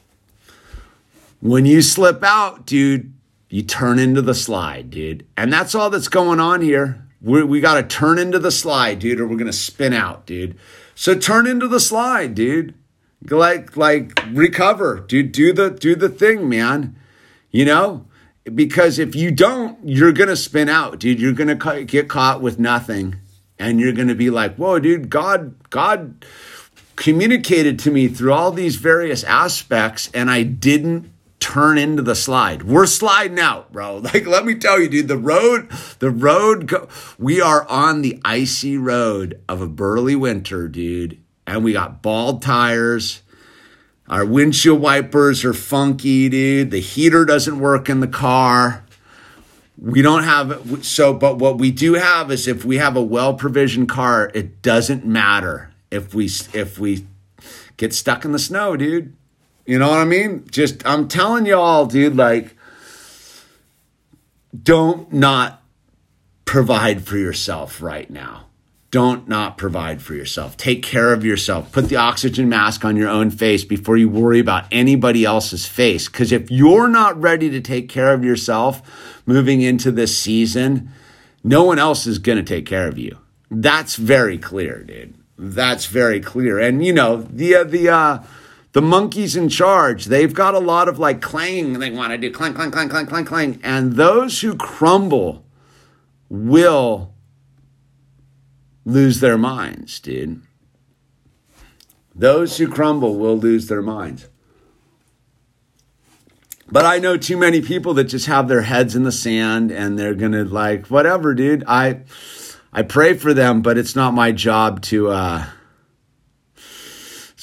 when 1.41 1.67
you 1.67 1.83
slip 1.83 2.23
out 2.23 2.65
dude 2.65 3.13
you 3.49 3.63
turn 3.63 3.99
into 3.99 4.23
the 4.23 4.35
slide, 4.35 4.91
dude. 4.91 5.27
And 5.37 5.53
that's 5.53 5.75
all 5.75 5.91
that's 5.91 6.09
going 6.09 6.41
on 6.41 6.61
here. 6.61 7.07
we 7.21 7.43
we 7.43 7.61
got 7.61 7.75
to 7.75 7.83
turn 7.83 8.19
into 8.19 8.39
the 8.39 8.51
slide, 8.51 8.99
dude, 8.99 9.21
or 9.21 9.27
we're 9.27 9.37
going 9.37 9.47
to 9.47 9.53
spin 9.53 9.93
out, 9.93 10.27
dude. 10.27 10.59
So 10.97 11.15
turn 11.15 11.47
into 11.47 11.69
the 11.69 11.79
slide, 11.79 12.35
dude. 12.35 12.75
Like, 13.31 13.77
like 13.77 14.19
recover, 14.33 14.99
dude. 14.99 15.31
Do 15.31 15.53
the, 15.53 15.71
do 15.71 15.95
the 15.95 16.09
thing, 16.09 16.49
man. 16.49 16.97
You 17.51 17.67
know, 17.67 18.07
because 18.53 18.99
if 18.99 19.15
you 19.15 19.31
don't, 19.31 19.79
you're 19.87 20.13
to 20.29 20.37
spin 20.37 20.69
out, 20.69 20.99
dude. 20.99 21.21
You're 21.21 21.35
to 21.57 21.85
get 21.85 22.09
caught 22.09 22.41
with 22.41 22.59
nothing. 22.59 23.17
And 23.59 23.79
you're 23.79 23.93
to 24.09 24.15
be 24.15 24.31
like, 24.31 24.57
whoa, 24.57 24.79
dude, 24.79 25.11
God, 25.11 25.55
God 25.71 26.25
communicated 26.97 27.79
to 27.81 27.91
me 27.91 28.09
through 28.09 28.33
all 28.33 28.51
these 28.51 28.77
various 28.77 29.23
aspects, 29.25 30.11
and 30.13 30.31
I 30.31 30.43
didn't 30.43 31.11
turn 31.47 31.79
into 31.79 32.03
the 32.03 32.17
slide. 32.17 32.65
We're 32.65 32.87
sliding 32.87 33.39
out, 33.39 33.73
bro. 33.73 33.99
Like, 34.07 34.27
let 34.27 34.45
me 34.45 34.57
tell 34.57 34.81
you, 34.81 34.89
dude, 34.89 35.09
the 35.09 35.17
road, 35.17 35.71
the 36.01 36.11
road, 36.11 36.67
go, 36.67 36.89
we 37.19 37.41
are 37.41 37.67
on 37.69 38.03
the 38.03 38.21
icy 38.25 38.77
road 38.77 39.41
of 39.49 39.61
a 39.61 39.69
burly 39.69 40.17
winter, 40.17 40.67
dude. 40.67 41.21
And 41.47 41.63
we 41.63 41.73
got 41.73 42.03
bald 42.03 42.43
tires. 42.43 43.23
Our 44.09 44.25
windshield 44.25 44.81
wipers 44.81 45.45
are 45.45 45.55
funky, 45.55 46.29
dude. 46.29 46.73
The 46.73 46.81
heater 46.81 47.25
doesn't 47.25 47.61
work 47.61 47.89
in 47.89 48.01
the 48.01 48.09
car. 48.09 48.85
We 49.79 50.03
don't 50.03 50.25
have 50.25 50.85
so, 50.85 51.13
but 51.13 51.39
what 51.39 51.59
we 51.59 51.71
do 51.71 51.95
have 51.95 52.31
is 52.31 52.49
if 52.49 52.65
we 52.65 52.79
have 52.79 52.97
a 52.97 53.03
well 53.03 53.35
provisioned 53.35 53.89
car, 53.89 54.31
it 54.35 54.63
doesn't 54.63 55.05
matter 55.05 55.71
if 55.91 56.15
we 56.15 56.25
if 56.55 56.79
we 56.79 57.07
get 57.77 57.95
stuck 57.95 58.25
in 58.25 58.33
the 58.33 58.39
snow, 58.39 58.77
dude. 58.77 59.15
You 59.67 59.79
know 59.79 59.91
what 59.91 59.99
I 59.99 60.05
mean? 60.05 60.47
Just 60.51 60.87
I'm 60.87 61.09
telling 61.09 61.45
y'all, 61.45 61.87
dude, 61.87 62.17
like 62.17 62.57
don't 64.63 65.13
not 65.13 65.63
provide 66.45 67.05
for 67.05 67.17
yourself 67.17 67.83
right 67.83 68.09
now. 68.09 68.47
Don't 68.93 69.29
not 69.29 69.59
provide 69.59 70.01
for 70.01 70.15
yourself. 70.15 70.57
Take 70.57 70.83
care 70.83 71.13
of 71.13 71.25
yourself. 71.25 71.73
Put 71.73 71.89
the 71.89 71.97
oxygen 71.97 72.49
mask 72.49 72.85
on 72.85 72.97
your 72.97 73.09
own 73.09 73.31
face 73.31 73.65
before 73.65 73.97
you 73.97 74.09
worry 74.09 74.39
about 74.39 74.65
anybody 74.71 75.25
else's 75.25 75.67
face. 75.67 76.09
Because 76.09 76.31
if 76.31 76.51
you're 76.51 76.89
not 76.89 77.21
ready 77.21 77.51
to 77.51 77.61
take 77.61 77.89
care 77.89 78.15
of 78.15 78.25
yourself 78.25 79.21
moving 79.27 79.61
into 79.61 79.91
this 79.91 80.17
season, 80.17 80.91
no 81.43 81.65
one 81.65 81.79
else 81.79 82.07
is 82.07 82.19
going 82.19 82.39
to 82.39 82.45
take 82.45 82.65
care 82.65 82.89
of 82.89 82.97
you. 82.97 83.19
That's 83.51 83.97
very 83.97 84.39
clear, 84.39 84.83
dude. 84.85 85.15
That's 85.37 85.87
very 85.87 86.21
clear. 86.21 86.59
And 86.59 86.85
you 86.85 86.93
know, 86.93 87.17
the 87.17 87.57
uh, 87.57 87.65
the 87.65 87.89
uh 87.89 88.23
the 88.77 88.83
monkeys 88.83 89.37
in 89.37 89.49
charge, 89.49 90.05
they've 90.05 90.35
got 90.35 90.55
a 90.55 90.59
lot 90.59 90.87
of 90.87 90.99
like 90.99 91.23
clang 91.23 91.79
they 91.79 91.91
want 91.91 92.11
to 92.11 92.19
do 92.19 92.31
clang 92.31 92.53
clang 92.53 92.71
clang 92.71 92.91
clang 92.91 93.07
clang 93.07 93.25
clang 93.25 93.59
and 93.65 93.95
those 93.95 94.43
who 94.43 94.55
crumble 94.55 95.47
will 96.29 97.15
lose 98.85 99.21
their 99.21 99.39
minds, 99.39 99.99
dude. 99.99 100.43
Those 102.15 102.59
who 102.59 102.69
crumble 102.69 103.17
will 103.17 103.39
lose 103.39 103.69
their 103.69 103.81
minds. 103.81 104.29
But 106.71 106.85
I 106.85 106.99
know 106.99 107.17
too 107.17 107.39
many 107.39 107.63
people 107.63 107.95
that 107.95 108.05
just 108.05 108.27
have 108.27 108.47
their 108.47 108.61
heads 108.61 108.95
in 108.95 109.05
the 109.05 109.11
sand 109.11 109.73
and 109.73 109.99
they're 109.99 110.15
to 110.15 110.45
like 110.45 110.89
whatever, 110.89 111.33
dude. 111.33 111.65
I 111.67 112.03
I 112.75 112.83
pray 112.83 113.15
for 113.15 113.33
them, 113.33 113.63
but 113.63 113.79
it's 113.79 113.97
not 113.97 114.13
my 114.13 114.33
job 114.33 114.83
to 114.83 115.09
uh 115.09 115.47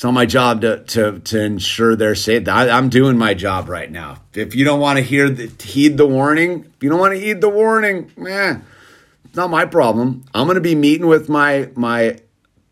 it's 0.04 0.06
not 0.06 0.16
my 0.16 0.26
job 0.26 0.60
to 0.60 0.84
to 0.84 1.20
to 1.20 1.42
ensure 1.42 1.96
they're 1.96 2.14
safe. 2.14 2.46
I, 2.50 2.78
am 2.78 2.90
doing 2.90 3.18
my 3.18 3.34
job 3.34 3.70
right 3.70 3.90
now. 3.90 4.18
If 4.34 4.54
you 4.54 4.66
don't 4.66 4.82
want 4.82 4.98
to 4.98 5.02
hear 5.02 5.30
the, 5.30 5.50
heed 5.64 5.96
the 5.96 6.06
warning, 6.06 6.66
if 6.76 6.84
you 6.84 6.90
don't 6.90 7.00
want 7.00 7.14
to 7.14 7.20
heed 7.22 7.40
the 7.40 7.48
warning, 7.48 8.12
man, 8.18 8.66
it's 9.24 9.38
not 9.38 9.50
my 9.50 9.64
problem. 9.64 10.26
I'm 10.34 10.46
to 10.56 10.60
be 10.60 10.76
meeting 10.76 11.08
with 11.08 11.30
my 11.30 11.70
my 11.76 12.20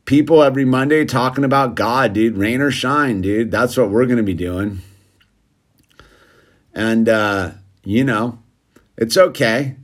people 0.03 0.43
every 0.43 0.65
Monday 0.65 1.05
talking 1.05 1.45
about 1.45 1.75
God, 1.75 2.11
dude. 2.11 2.35
Rain 2.35 2.59
or 2.59 2.69
shine, 2.69 3.21
dude. 3.21 3.49
That's 3.49 3.77
what 3.77 3.91
we're 3.91 4.07
to 4.07 4.23
be 4.23 4.33
doing. 4.33 4.81
And 6.73 7.07
uh, 7.07 7.51
you 7.85 8.03
know, 8.03 8.39
it's 8.97 9.15
okay. 9.15 9.77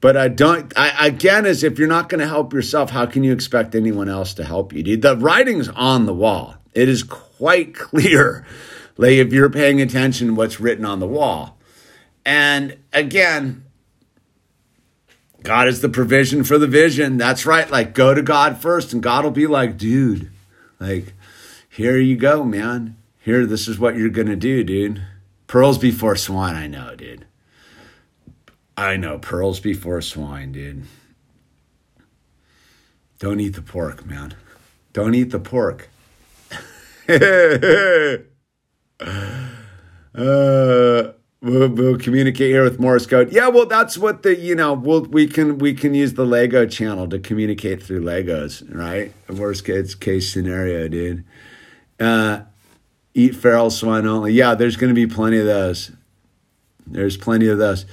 But 0.00 0.18
I 0.18 0.28
don't. 0.28 0.70
I 0.76 1.06
again, 1.06 1.46
is 1.46 1.64
if 1.64 1.78
you're 1.78 1.88
not 1.88 2.10
going 2.10 2.20
to 2.20 2.28
help 2.28 2.52
yourself, 2.52 2.90
how 2.90 3.06
can 3.06 3.24
you 3.24 3.32
expect 3.32 3.74
anyone 3.74 4.10
else 4.10 4.34
to 4.34 4.44
help 4.44 4.74
you, 4.74 4.82
dude? 4.82 5.00
The 5.00 5.16
writing's 5.16 5.70
on 5.70 6.04
the 6.04 6.12
wall. 6.12 6.57
It 6.78 6.88
is 6.88 7.02
quite 7.02 7.74
clear, 7.74 8.46
like 8.96 9.14
if 9.14 9.32
you're 9.32 9.50
paying 9.50 9.80
attention, 9.80 10.36
what's 10.36 10.60
written 10.60 10.84
on 10.84 11.00
the 11.00 11.08
wall. 11.08 11.58
And 12.24 12.78
again, 12.92 13.64
God 15.42 15.66
is 15.66 15.80
the 15.80 15.88
provision 15.88 16.44
for 16.44 16.56
the 16.56 16.68
vision. 16.68 17.16
That's 17.16 17.44
right. 17.44 17.68
Like, 17.68 17.94
go 17.94 18.14
to 18.14 18.22
God 18.22 18.62
first, 18.62 18.92
and 18.92 19.02
God 19.02 19.24
will 19.24 19.32
be 19.32 19.48
like, 19.48 19.76
dude, 19.76 20.30
like, 20.78 21.14
here 21.68 21.98
you 21.98 22.16
go, 22.16 22.44
man. 22.44 22.96
Here, 23.18 23.44
this 23.44 23.66
is 23.66 23.80
what 23.80 23.96
you're 23.96 24.08
going 24.08 24.28
to 24.28 24.36
do, 24.36 24.62
dude. 24.62 25.02
Pearls 25.48 25.78
before 25.78 26.14
swine, 26.14 26.54
I 26.54 26.68
know, 26.68 26.94
dude. 26.94 27.26
I 28.76 28.96
know, 28.96 29.18
pearls 29.18 29.58
before 29.58 30.00
swine, 30.00 30.52
dude. 30.52 30.84
Don't 33.18 33.40
eat 33.40 33.56
the 33.56 33.62
pork, 33.62 34.06
man. 34.06 34.34
Don't 34.92 35.16
eat 35.16 35.30
the 35.32 35.40
pork. 35.40 35.88
uh, 40.14 41.12
We'll, 41.40 41.68
we'll, 41.68 41.98
communicate 41.98 42.50
here 42.50 42.64
with 42.64 42.80
Morse 42.80 43.06
code. 43.06 43.32
Yeah, 43.32 43.46
well, 43.46 43.66
that's 43.66 43.96
what 43.96 44.24
the 44.24 44.36
you 44.36 44.56
know 44.56 44.72
we'll, 44.72 45.02
we 45.02 45.28
can 45.28 45.58
we 45.58 45.72
can 45.72 45.94
use 45.94 46.14
the 46.14 46.26
Lego 46.26 46.66
channel 46.66 47.08
to 47.08 47.20
communicate 47.20 47.80
through 47.80 48.02
Legos, 48.02 48.64
right? 48.74 49.12
Worst 49.28 49.64
case 49.64 49.94
case 49.94 50.32
scenario, 50.32 50.88
dude. 50.88 51.24
Uh, 52.00 52.40
eat 53.14 53.36
feral 53.36 53.70
swine 53.70 54.04
only. 54.04 54.32
Yeah, 54.32 54.56
there's 54.56 54.74
going 54.74 54.88
to 54.92 54.94
be 54.94 55.06
plenty 55.06 55.38
of 55.38 55.46
those. 55.46 55.92
There's 56.88 57.16
plenty 57.16 57.46
of 57.46 57.58
those 57.58 57.86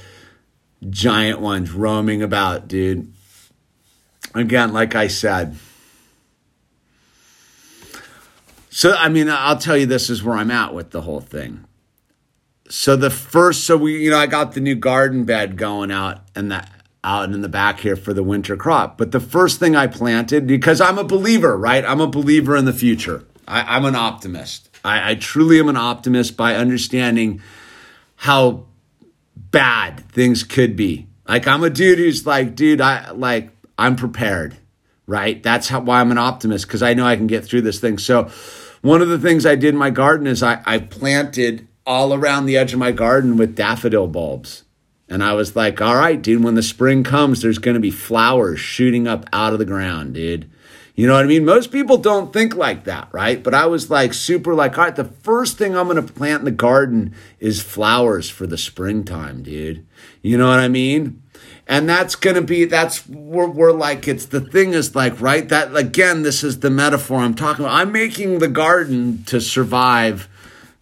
giant 0.90 1.40
ones 1.40 1.72
roaming 1.72 2.24
about, 2.24 2.68
dude. 2.68 3.14
Again, 4.34 4.74
like 4.74 4.96
I 4.96 5.06
said. 5.06 5.56
So 8.76 8.92
I 8.92 9.08
mean, 9.08 9.30
I'll 9.30 9.56
tell 9.56 9.78
you 9.78 9.86
this 9.86 10.10
is 10.10 10.22
where 10.22 10.36
I'm 10.36 10.52
at 10.52 10.74
with 10.74 10.92
the 10.92 11.00
whole 11.00 11.22
thing. 11.22 11.64
So 12.68 12.98
the 12.98 13.10
first 13.10 13.64
so 13.64 13.78
we 13.78 14.04
you 14.04 14.10
know 14.10 14.18
i 14.18 14.28
got 14.28 14.52
the 14.52 14.60
new 14.60 14.76
garden 14.76 15.24
bed 15.24 15.56
going 15.56 15.92
out 15.92 16.24
and 16.36 16.52
that 16.52 16.70
out 17.02 17.32
in 17.32 17.40
the 17.40 17.48
back 17.48 17.80
here 17.80 17.96
for 17.96 18.14
the 18.14 18.22
winter 18.22 18.58
crop. 18.58 18.98
But 18.98 19.14
the 19.14 19.22
first 19.22 19.62
thing 19.62 19.78
i 19.78 19.88
planted 19.88 20.46
because 20.46 20.82
i'm 20.82 20.98
a 20.98 21.06
believer 21.06 21.58
right? 21.58 21.86
I'm 21.86 22.02
a 22.02 22.08
believer 22.08 22.58
in 22.58 22.66
the 22.66 22.74
future. 22.74 23.24
I, 23.48 23.78
am 23.78 23.86
an 23.86 23.96
optimist. 23.96 24.70
I, 24.84 25.12
I 25.12 25.16
truly 25.16 25.58
am 25.58 25.70
an 25.70 25.78
optimist 25.78 26.36
by 26.36 26.56
understanding 26.56 27.42
how 28.18 28.66
bad 29.38 30.02
things 30.10 30.44
could 30.44 30.76
be. 30.76 31.08
Like 31.30 31.48
i'm 31.48 31.64
a 31.64 31.70
dude 31.70 31.98
who's 31.98 32.26
like 32.26 32.56
dude 32.56 32.82
i 32.82 33.12
like 33.12 33.52
i'm 33.80 33.96
prepared 33.96 34.58
right? 35.08 35.42
That's 35.44 35.70
how 35.70 35.80
why 35.80 36.02
i'm 36.02 36.12
an 36.12 36.18
optimist 36.18 36.68
because 36.68 36.84
i 36.84 36.94
know 36.94 37.06
i 37.06 37.16
can 37.16 37.28
get 37.28 37.46
through 37.46 37.62
this 37.62 37.80
thing. 37.80 38.00
So 38.00 38.30
one 38.86 39.02
of 39.02 39.10
the 39.10 39.20
things 39.20 39.46
i 39.46 39.56
did 39.56 39.74
in 39.74 39.78
my 39.78 39.90
garden 39.90 40.28
is 40.28 40.42
i, 40.44 40.62
I 40.66 40.80
planted 40.80 41.68
all 41.86 42.14
around 42.14 42.46
the 42.46 42.58
edge 42.58 42.74
of 42.74 42.80
my 42.80 42.92
garden 42.92 43.38
with 43.38 43.56
daffodil 43.56 44.08
bulbs. 44.08 44.64
And 45.08 45.24
I 45.24 45.34
was 45.34 45.56
like, 45.56 45.82
all 45.82 45.96
right, 45.96 46.20
dude, 46.20 46.44
when 46.44 46.56
the 46.56 46.64
spring 46.64 47.04
comes, 47.04 47.42
there's 47.42 47.60
going 47.60 47.76
to 47.76 47.82
be 47.82 47.92
flowers 47.92 48.60
shooting 48.60 49.08
up 49.08 49.28
out 49.32 49.54
of 49.54 49.60
the 49.60 49.66
ground, 49.66 50.16
dude. 50.16 50.50
You 50.96 51.08
know 51.08 51.14
what 51.14 51.26
I 51.26 51.28
mean? 51.28 51.46
Most 51.46 51.72
people 51.72 51.98
don't 51.98 52.34
think 52.34 52.56
like 52.56 52.86
that, 52.86 53.10
right? 53.12 53.44
But 53.44 53.54
I 53.54 53.66
was 53.66 53.92
like 53.92 54.14
super 54.14 54.56
like, 54.56 54.78
all 54.78 54.86
right, 54.86 54.96
the 54.96 55.04
first 55.04 55.58
thing 55.58 55.76
I'm 55.76 55.88
going 55.88 56.04
to 56.04 56.14
plant 56.14 56.40
in 56.40 56.46
the 56.46 56.52
garden 56.52 57.14
is 57.40 57.62
flowers 57.62 58.30
for 58.30 58.48
the 58.48 58.58
springtime, 58.58 59.44
dude. 59.44 59.86
You 60.22 60.38
know 60.38 60.48
what 60.48 60.60
I 60.60 60.70
mean? 60.70 61.22
And 61.68 61.90
that's 61.90 62.16
going 62.16 62.36
to 62.36 62.42
be, 62.42 62.66
that's, 62.66 63.08
we're, 63.08 63.48
we're 63.48 63.72
like, 63.72 64.08
it's 64.08 64.28
the 64.28 64.42
thing 64.42 64.74
is 64.74 64.96
like, 64.96 65.20
right? 65.20 65.48
That, 65.50 65.76
again, 65.76 66.22
this 66.22 66.44
is 66.44 66.60
the 66.60 66.70
metaphor 66.70 67.20
I'm 67.20 67.34
talking 67.34 67.66
about. 67.66 67.76
I'm 67.76 67.92
making 67.92 68.40
the 68.40 68.48
garden 68.48 69.24
to 69.26 69.42
survive 69.42 70.30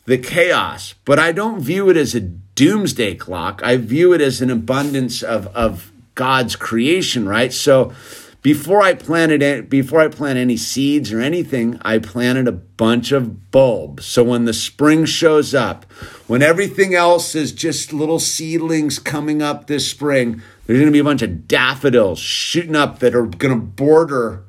the 0.06 0.18
chaos, 0.18 0.96
but 1.06 1.20
I 1.20 1.32
don't 1.32 1.62
view 1.62 1.90
it 1.90 1.96
as 1.96 2.14
a 2.14 2.20
doomsday 2.20 3.16
clock. 3.16 3.62
I 3.64 3.78
view 3.78 4.12
it 4.14 4.20
as 4.20 4.42
an 4.42 4.50
abundance 4.50 5.24
of, 5.24 5.48
of 5.56 5.92
God's 6.16 6.58
creation, 6.58 7.28
right? 7.28 7.54
So 7.54 7.94
before 8.42 8.82
I 8.82 8.94
planted 8.94 9.42
it, 9.42 9.70
before 9.70 10.02
I 10.02 10.10
plant 10.10 10.38
any 10.38 10.58
seeds 10.58 11.14
or 11.14 11.22
anything, 11.22 11.80
I 11.82 11.98
planted 12.00 12.46
a 12.46 12.52
bunch 12.52 13.14
of 13.14 13.52
bulbs. 13.52 14.06
So 14.06 14.22
when 14.22 14.44
the 14.44 14.54
spring 14.54 15.06
shows 15.06 15.56
up, 15.56 15.90
when 16.28 16.42
everything 16.42 16.94
else 16.94 17.36
is 17.36 17.54
just 17.54 17.94
little 17.94 18.20
seedlings 18.20 19.00
coming 19.00 19.42
up 19.42 19.68
this 19.68 19.90
spring, 19.90 20.42
there's 20.66 20.80
going 20.80 20.88
to 20.88 20.93
be 20.93 20.99
a 20.99 21.03
bunch 21.03 21.22
of 21.22 21.47
daffodils 21.47 22.20
shooting 22.20 22.76
up 22.76 22.99
that 22.99 23.16
are 23.16 23.26
going 23.26 23.53
to 23.53 23.66
border 23.66 24.43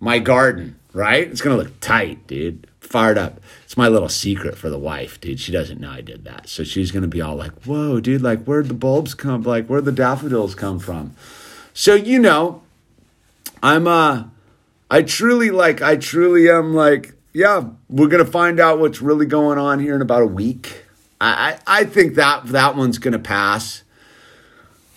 my 0.00 0.18
garden, 0.18 0.78
right? 0.92 1.28
It's 1.28 1.40
going 1.40 1.56
to 1.56 1.62
look 1.62 1.80
tight, 1.80 2.26
dude. 2.26 2.66
Fired 2.80 3.16
up. 3.16 3.40
It's 3.64 3.76
my 3.76 3.88
little 3.88 4.08
secret 4.08 4.58
for 4.58 4.68
the 4.68 4.78
wife, 4.78 5.20
dude. 5.20 5.40
She 5.40 5.52
doesn't 5.52 5.80
know 5.80 5.90
I 5.90 6.00
did 6.00 6.24
that. 6.24 6.48
So 6.48 6.64
she's 6.64 6.90
going 6.90 7.02
to 7.02 7.08
be 7.08 7.22
all 7.22 7.36
like, 7.36 7.52
whoa, 7.62 8.00
dude, 8.00 8.20
like, 8.20 8.44
where'd 8.44 8.68
the 8.68 8.74
bulbs 8.74 9.14
come? 9.14 9.42
Like, 9.42 9.66
where'd 9.66 9.84
the 9.84 9.92
daffodils 9.92 10.54
come 10.54 10.78
from? 10.78 11.14
So, 11.72 11.94
you 11.94 12.18
know, 12.18 12.62
I'm, 13.62 13.86
uh, 13.86 14.24
I 14.90 15.02
truly, 15.02 15.50
like, 15.50 15.80
I 15.80 15.96
truly 15.96 16.50
am 16.50 16.74
like, 16.74 17.14
yeah, 17.32 17.64
we're 17.88 18.08
going 18.08 18.24
to 18.24 18.30
find 18.30 18.60
out 18.60 18.78
what's 18.78 19.00
really 19.00 19.26
going 19.26 19.58
on 19.58 19.78
here 19.78 19.94
in 19.94 20.02
about 20.02 20.22
a 20.22 20.26
week. 20.26 20.84
I, 21.20 21.58
I, 21.66 21.80
I 21.80 21.84
think 21.84 22.16
that 22.16 22.46
that 22.48 22.76
one's 22.76 22.98
going 22.98 23.12
to 23.12 23.18
pass. 23.18 23.84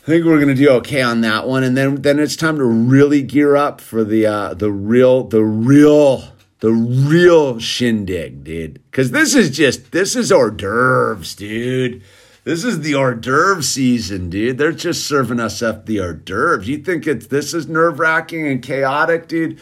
I 0.05 0.07
think 0.07 0.23
we're 0.23 0.39
going 0.39 0.49
to 0.49 0.53
do 0.53 0.69
okay 0.69 1.01
on 1.01 1.21
that 1.21 1.47
one, 1.47 1.63
and 1.63 1.75
then 1.75 2.03
then 2.03 2.19
it's 2.19 2.35
time 2.35 2.57
to 2.57 2.63
really 2.63 3.23
gear 3.23 3.55
up 3.55 3.81
for 3.81 4.03
the 4.03 4.27
uh, 4.27 4.53
the 4.53 4.71
real 4.71 5.23
the 5.23 5.43
real 5.43 6.35
the 6.59 6.71
real 6.71 7.59
shindig, 7.59 8.43
dude. 8.43 8.81
Because 8.89 9.09
this 9.09 9.35
is 9.35 9.49
just, 9.49 9.91
this 9.91 10.15
is 10.15 10.31
hors 10.31 10.51
d'oeuvres, 10.51 11.35
dude. 11.35 12.03
This 12.43 12.63
is 12.63 12.81
the 12.81 12.93
hors 12.93 13.15
d'oeuvre 13.15 13.63
season, 13.63 14.29
dude. 14.29 14.57
They're 14.57 14.71
just 14.71 15.07
serving 15.07 15.39
us 15.39 15.61
up 15.61 15.85
the 15.85 15.99
hors 15.99 16.13
d'oeuvres. 16.13 16.67
You 16.67 16.77
think 16.77 17.07
it's 17.07 17.27
this 17.27 17.53
is 17.53 17.67
nerve 17.67 17.99
wracking 17.99 18.47
and 18.47 18.61
chaotic, 18.61 19.27
dude? 19.27 19.59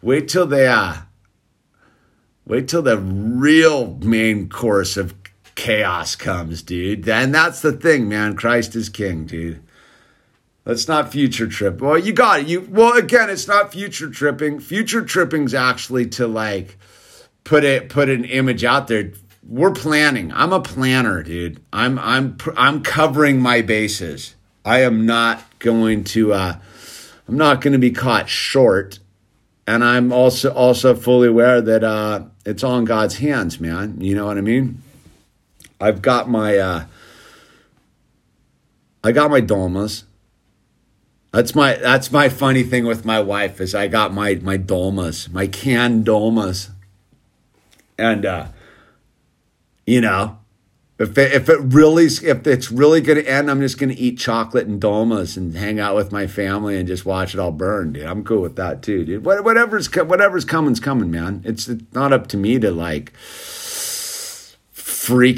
Wait 0.00 0.28
till 0.28 0.46
they 0.46 0.66
uh, 0.66 0.94
wait 2.46 2.66
till 2.66 2.82
the 2.82 2.98
real 2.98 3.98
main 4.02 4.48
course 4.48 4.96
of 4.96 5.14
chaos 5.54 6.16
comes, 6.16 6.62
dude. 6.62 7.06
And 7.06 7.34
that's 7.34 7.60
the 7.60 7.72
thing, 7.72 8.08
man. 8.08 8.36
Christ 8.36 8.74
is 8.74 8.88
king, 8.88 9.26
dude. 9.26 9.62
Let's 10.64 10.86
not 10.86 11.10
future 11.10 11.48
trip. 11.48 11.80
Well, 11.80 11.98
you 11.98 12.12
got 12.12 12.40
it. 12.40 12.46
You 12.46 12.66
well 12.70 12.96
again, 12.96 13.30
it's 13.30 13.48
not 13.48 13.72
future 13.72 14.08
tripping. 14.08 14.60
Future 14.60 15.04
tripping's 15.04 15.54
actually 15.54 16.06
to 16.10 16.26
like 16.26 16.78
put 17.42 17.64
it 17.64 17.88
put 17.88 18.08
an 18.08 18.24
image 18.24 18.62
out 18.62 18.86
there. 18.86 19.12
We're 19.46 19.72
planning. 19.72 20.32
I'm 20.32 20.52
a 20.52 20.60
planner, 20.60 21.22
dude. 21.24 21.60
I'm 21.72 21.98
I'm 21.98 22.36
I'm 22.56 22.82
covering 22.82 23.40
my 23.40 23.60
bases. 23.60 24.36
I 24.64 24.82
am 24.82 25.04
not 25.04 25.42
going 25.58 26.04
to 26.04 26.32
uh 26.32 26.58
I'm 27.26 27.36
not 27.36 27.60
going 27.60 27.72
to 27.72 27.78
be 27.78 27.90
caught 27.90 28.28
short. 28.28 29.00
And 29.66 29.82
I'm 29.82 30.12
also 30.12 30.52
also 30.52 30.94
fully 30.94 31.26
aware 31.26 31.60
that 31.60 31.82
uh 31.82 32.26
it's 32.46 32.62
all 32.62 32.78
in 32.78 32.84
God's 32.84 33.16
hands, 33.16 33.58
man. 33.58 34.00
You 34.00 34.14
know 34.14 34.26
what 34.26 34.38
I 34.38 34.42
mean? 34.42 34.80
I've 35.80 36.02
got 36.02 36.28
my 36.28 36.56
uh 36.56 36.84
I 39.02 39.10
got 39.10 39.28
my 39.28 39.40
dolmas. 39.40 40.04
That's 41.32 41.54
my 41.54 41.76
that's 41.76 42.10
my 42.12 42.28
funny 42.28 42.62
thing 42.62 42.84
with 42.84 43.06
my 43.06 43.18
wife 43.18 43.58
is 43.60 43.74
I 43.74 43.88
got 43.88 44.12
my 44.12 44.34
my 44.42 44.58
dolmas, 44.58 45.30
my 45.30 45.46
canned 45.46 46.04
dolmas, 46.04 46.68
and 47.98 48.26
uh, 48.26 48.48
you 49.86 50.02
know, 50.02 50.36
if 50.98 51.16
it, 51.16 51.32
if 51.32 51.48
it 51.48 51.58
really 51.58 52.04
if 52.04 52.46
it's 52.46 52.70
really 52.70 53.00
going 53.00 53.16
to 53.16 53.26
end, 53.26 53.50
I'm 53.50 53.62
just 53.62 53.78
going 53.78 53.88
to 53.88 53.98
eat 53.98 54.18
chocolate 54.18 54.66
and 54.66 54.78
dolmas 54.78 55.38
and 55.38 55.56
hang 55.56 55.80
out 55.80 55.96
with 55.96 56.12
my 56.12 56.26
family 56.26 56.76
and 56.76 56.86
just 56.86 57.06
watch 57.06 57.32
it 57.32 57.40
all 57.40 57.50
burn, 57.50 57.94
dude. 57.94 58.04
I'm 58.04 58.24
cool 58.24 58.42
with 58.42 58.56
that 58.56 58.82
too, 58.82 59.06
dude. 59.06 59.24
Whatever's 59.24 59.86
whatever's 59.94 60.44
coming's 60.44 60.80
coming, 60.80 61.10
man. 61.10 61.40
It's 61.46 61.70
not 61.92 62.12
up 62.12 62.26
to 62.28 62.36
me 62.36 62.58
to 62.58 62.70
like 62.70 63.16
freak 63.16 64.52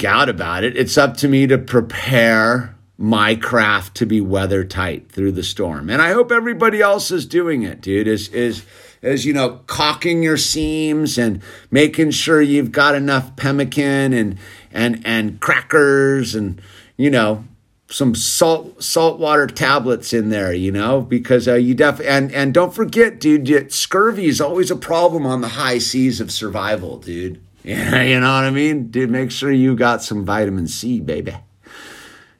out 0.04 0.28
about 0.28 0.64
it. 0.64 0.76
It's 0.76 0.98
up 0.98 1.16
to 1.18 1.28
me 1.28 1.46
to 1.46 1.56
prepare 1.56 2.73
my 2.96 3.34
craft 3.34 3.96
to 3.96 4.06
be 4.06 4.20
weather 4.20 4.64
tight 4.64 5.10
through 5.10 5.32
the 5.32 5.42
storm. 5.42 5.90
And 5.90 6.00
I 6.00 6.12
hope 6.12 6.30
everybody 6.30 6.80
else 6.80 7.10
is 7.10 7.26
doing 7.26 7.62
it, 7.62 7.80
dude. 7.80 8.06
Is 8.06 8.28
is 8.28 8.64
is 9.02 9.26
you 9.26 9.32
know 9.32 9.60
caulking 9.66 10.22
your 10.22 10.36
seams 10.36 11.18
and 11.18 11.42
making 11.70 12.12
sure 12.12 12.40
you've 12.40 12.72
got 12.72 12.94
enough 12.94 13.36
pemmican 13.36 14.12
and 14.12 14.38
and 14.72 15.02
and 15.04 15.40
crackers 15.40 16.34
and 16.34 16.60
you 16.96 17.10
know 17.10 17.44
some 17.88 18.14
salt 18.14 18.82
saltwater 18.82 19.46
tablets 19.46 20.12
in 20.12 20.30
there, 20.30 20.52
you 20.52 20.72
know, 20.72 21.00
because 21.00 21.46
uh, 21.46 21.54
you 21.54 21.74
def 21.74 22.00
and 22.00 22.32
and 22.32 22.54
don't 22.54 22.74
forget, 22.74 23.20
dude, 23.20 23.72
scurvy 23.72 24.26
is 24.26 24.40
always 24.40 24.70
a 24.70 24.76
problem 24.76 25.26
on 25.26 25.40
the 25.40 25.48
high 25.48 25.78
seas 25.78 26.20
of 26.20 26.30
survival, 26.30 26.98
dude. 26.98 27.40
Yeah, 27.62 28.02
you 28.02 28.20
know 28.20 28.34
what 28.34 28.44
I 28.44 28.50
mean, 28.50 28.88
dude. 28.88 29.10
Make 29.10 29.30
sure 29.30 29.50
you 29.50 29.76
got 29.76 30.02
some 30.02 30.24
vitamin 30.24 30.68
C, 30.68 31.00
baby. 31.00 31.34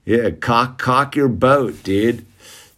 Yeah, 0.05 0.31
cock 0.31 0.79
cock 0.79 1.17
your 1.17 1.29
boat, 1.29 1.83
dude. 1.83 2.27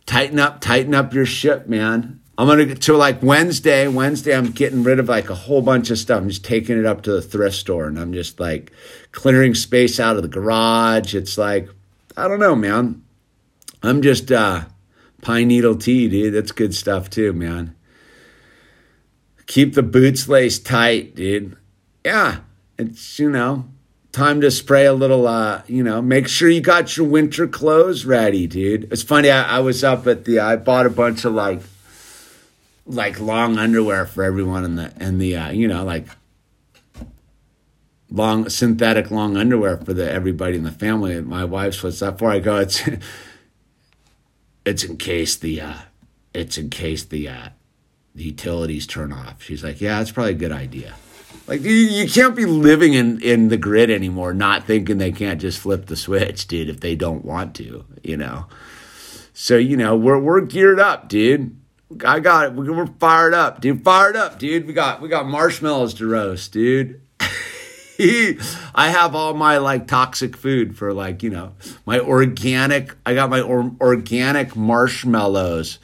Tighten 0.07 0.39
up, 0.39 0.61
tighten 0.61 0.95
up 0.95 1.13
your 1.13 1.27
ship, 1.27 1.67
man. 1.67 2.21
I'm 2.39 2.47
gonna 2.47 2.67
get 2.67 2.83
to 2.83 2.97
like 2.97 3.23
Wednesday. 3.23 3.89
Wednesday, 3.89 4.37
I'm 4.37 4.51
getting 4.53 4.83
rid 4.83 4.99
of 4.99 5.09
like 5.09 5.31
a 5.31 5.35
whole 5.35 5.63
bunch 5.63 5.91
of 5.91 5.99
stuff. 5.99 6.21
I'm 6.21 6.29
just 6.29 6.45
taking 6.45 6.79
it 6.79 6.85
up 6.85 7.03
to 7.03 7.13
the 7.13 7.23
thrift 7.23 7.57
store 7.57 7.87
and 7.87 7.99
I'm 7.99 8.13
just 8.13 8.39
like 8.39 8.73
clearing 9.13 9.55
space 9.55 9.99
out 9.99 10.17
of 10.17 10.23
the 10.23 10.29
garage. 10.29 11.15
It's 11.15 11.39
like, 11.39 11.69
I 12.17 12.29
don't 12.29 12.41
know, 12.41 12.55
man. 12.55 13.03
I'm 13.83 14.03
just 14.03 14.31
uh 14.31 14.67
pine 15.23 15.49
needle 15.49 15.77
tea, 15.77 16.09
dude. 16.09 16.35
That's 16.35 16.53
good 16.53 16.75
stuff 16.75 17.09
too, 17.09 17.33
man. 17.33 17.75
Keep 19.47 19.75
the 19.75 19.83
boots 19.83 20.29
laced 20.29 20.67
tight, 20.67 21.15
dude. 21.15 21.57
Yeah, 22.05 22.41
it's 22.79 23.19
you 23.19 23.31
know, 23.31 23.67
time 24.17 24.41
to 24.41 24.51
spray 24.51 24.87
a 24.87 24.95
little 24.95 25.29
uh 25.29 25.61
you 25.67 25.83
know 25.83 26.01
make 26.01 26.27
sure 26.27 26.49
you 26.49 26.63
got 26.63 26.97
your 26.97 27.07
winter 27.07 27.47
clothes 27.47 28.07
ready 28.07 28.47
dude. 28.47 28.91
It's 28.91 29.03
funny 29.03 29.31
I, 29.31 29.59
I, 29.59 29.61
was 29.61 29.85
up 29.85 30.07
at 30.07 30.25
the 30.25 30.39
i 30.39 30.57
bought 30.57 30.87
a 30.87 30.91
bunch 30.91 31.27
of 31.27 31.35
like 31.35 31.61
like 32.87 33.21
long 33.21 33.59
underwear 33.59 34.07
for 34.07 34.25
everyone 34.25 34.65
in 34.65 34.77
the 34.77 34.91
in 34.99 35.19
the 35.19 35.37
uh 35.37 35.51
you 35.51 35.69
know 35.69 35.85
like 35.85 36.07
long 38.11 38.49
synthetic 38.49 39.11
long 39.11 39.37
underwear 39.37 39.77
for 39.77 39.93
the 39.93 40.11
everybody 40.11 40.57
in 40.57 40.65
the 40.65 40.73
family. 40.73 41.21
My 41.21 41.45
wife's 41.45 41.83
what's 41.83 42.01
that 42.01 42.19
for 42.19 42.31
i 42.31 42.39
go 42.39 42.57
it's 42.57 42.89
it's 44.65 44.83
in 44.83 44.97
case 44.97 45.37
the 45.37 45.61
uh 45.61 45.79
it's 46.33 46.57
in 46.57 46.71
case 46.71 47.05
the 47.05 47.29
uh 47.29 47.49
the 48.15 48.25
utilities 48.25 48.87
turn 48.87 49.13
off. 49.13 49.43
She's 49.43 49.63
like 49.63 49.83
yeah 49.83 49.99
that's 49.99 50.11
probably 50.11 50.33
a 50.33 50.37
good 50.37 50.53
idea 50.53 50.95
like 51.47 51.63
you, 51.63 52.09
can't 52.09 52.35
be 52.35 52.45
living 52.45 52.95
in 52.95 53.21
in 53.21 53.49
the 53.49 53.57
grid 53.57 53.91
anymore, 53.91 54.35
not 54.35 54.65
thinking 54.65 54.99
they 54.99 55.13
can't 55.13 55.41
just 55.41 55.59
flip 55.59 55.87
the 55.87 55.97
switch, 55.97 56.49
dude, 56.49 56.69
if 56.69 56.81
they 56.81 56.97
don't 56.97 57.25
want 57.25 57.55
to, 57.57 57.85
you 58.03 58.17
know. 58.17 58.47
So 59.33 59.57
you 59.57 59.77
know 59.77 59.97
we're 59.97 60.19
we're 60.19 60.41
geared 60.41 60.81
up, 60.81 61.09
dude. 61.09 61.57
I 62.05 62.19
got 62.19 62.47
it. 62.47 62.53
We're 62.55 62.87
fired 62.87 63.35
up, 63.35 63.61
dude. 63.61 63.85
Fired 63.85 64.17
up, 64.17 64.39
dude. 64.39 64.67
We 64.67 64.73
got 64.73 65.01
we 65.01 65.09
got 65.09 65.27
marshmallows 65.27 65.95
to 65.95 66.09
roast, 66.09 66.53
dude. 66.53 67.01
I 67.99 68.89
have 68.89 69.15
all 69.15 69.35
my 69.35 69.59
like 69.59 69.87
toxic 69.87 70.37
food 70.37 70.77
for 70.77 70.93
like 70.93 71.23
you 71.23 71.31
know 71.31 71.53
my 71.85 72.01
organic. 72.01 72.95
I 73.07 73.15
got 73.15 73.31
my 73.31 73.41
or, 73.41 73.73
organic 73.81 74.57
marshmallows 74.57 75.79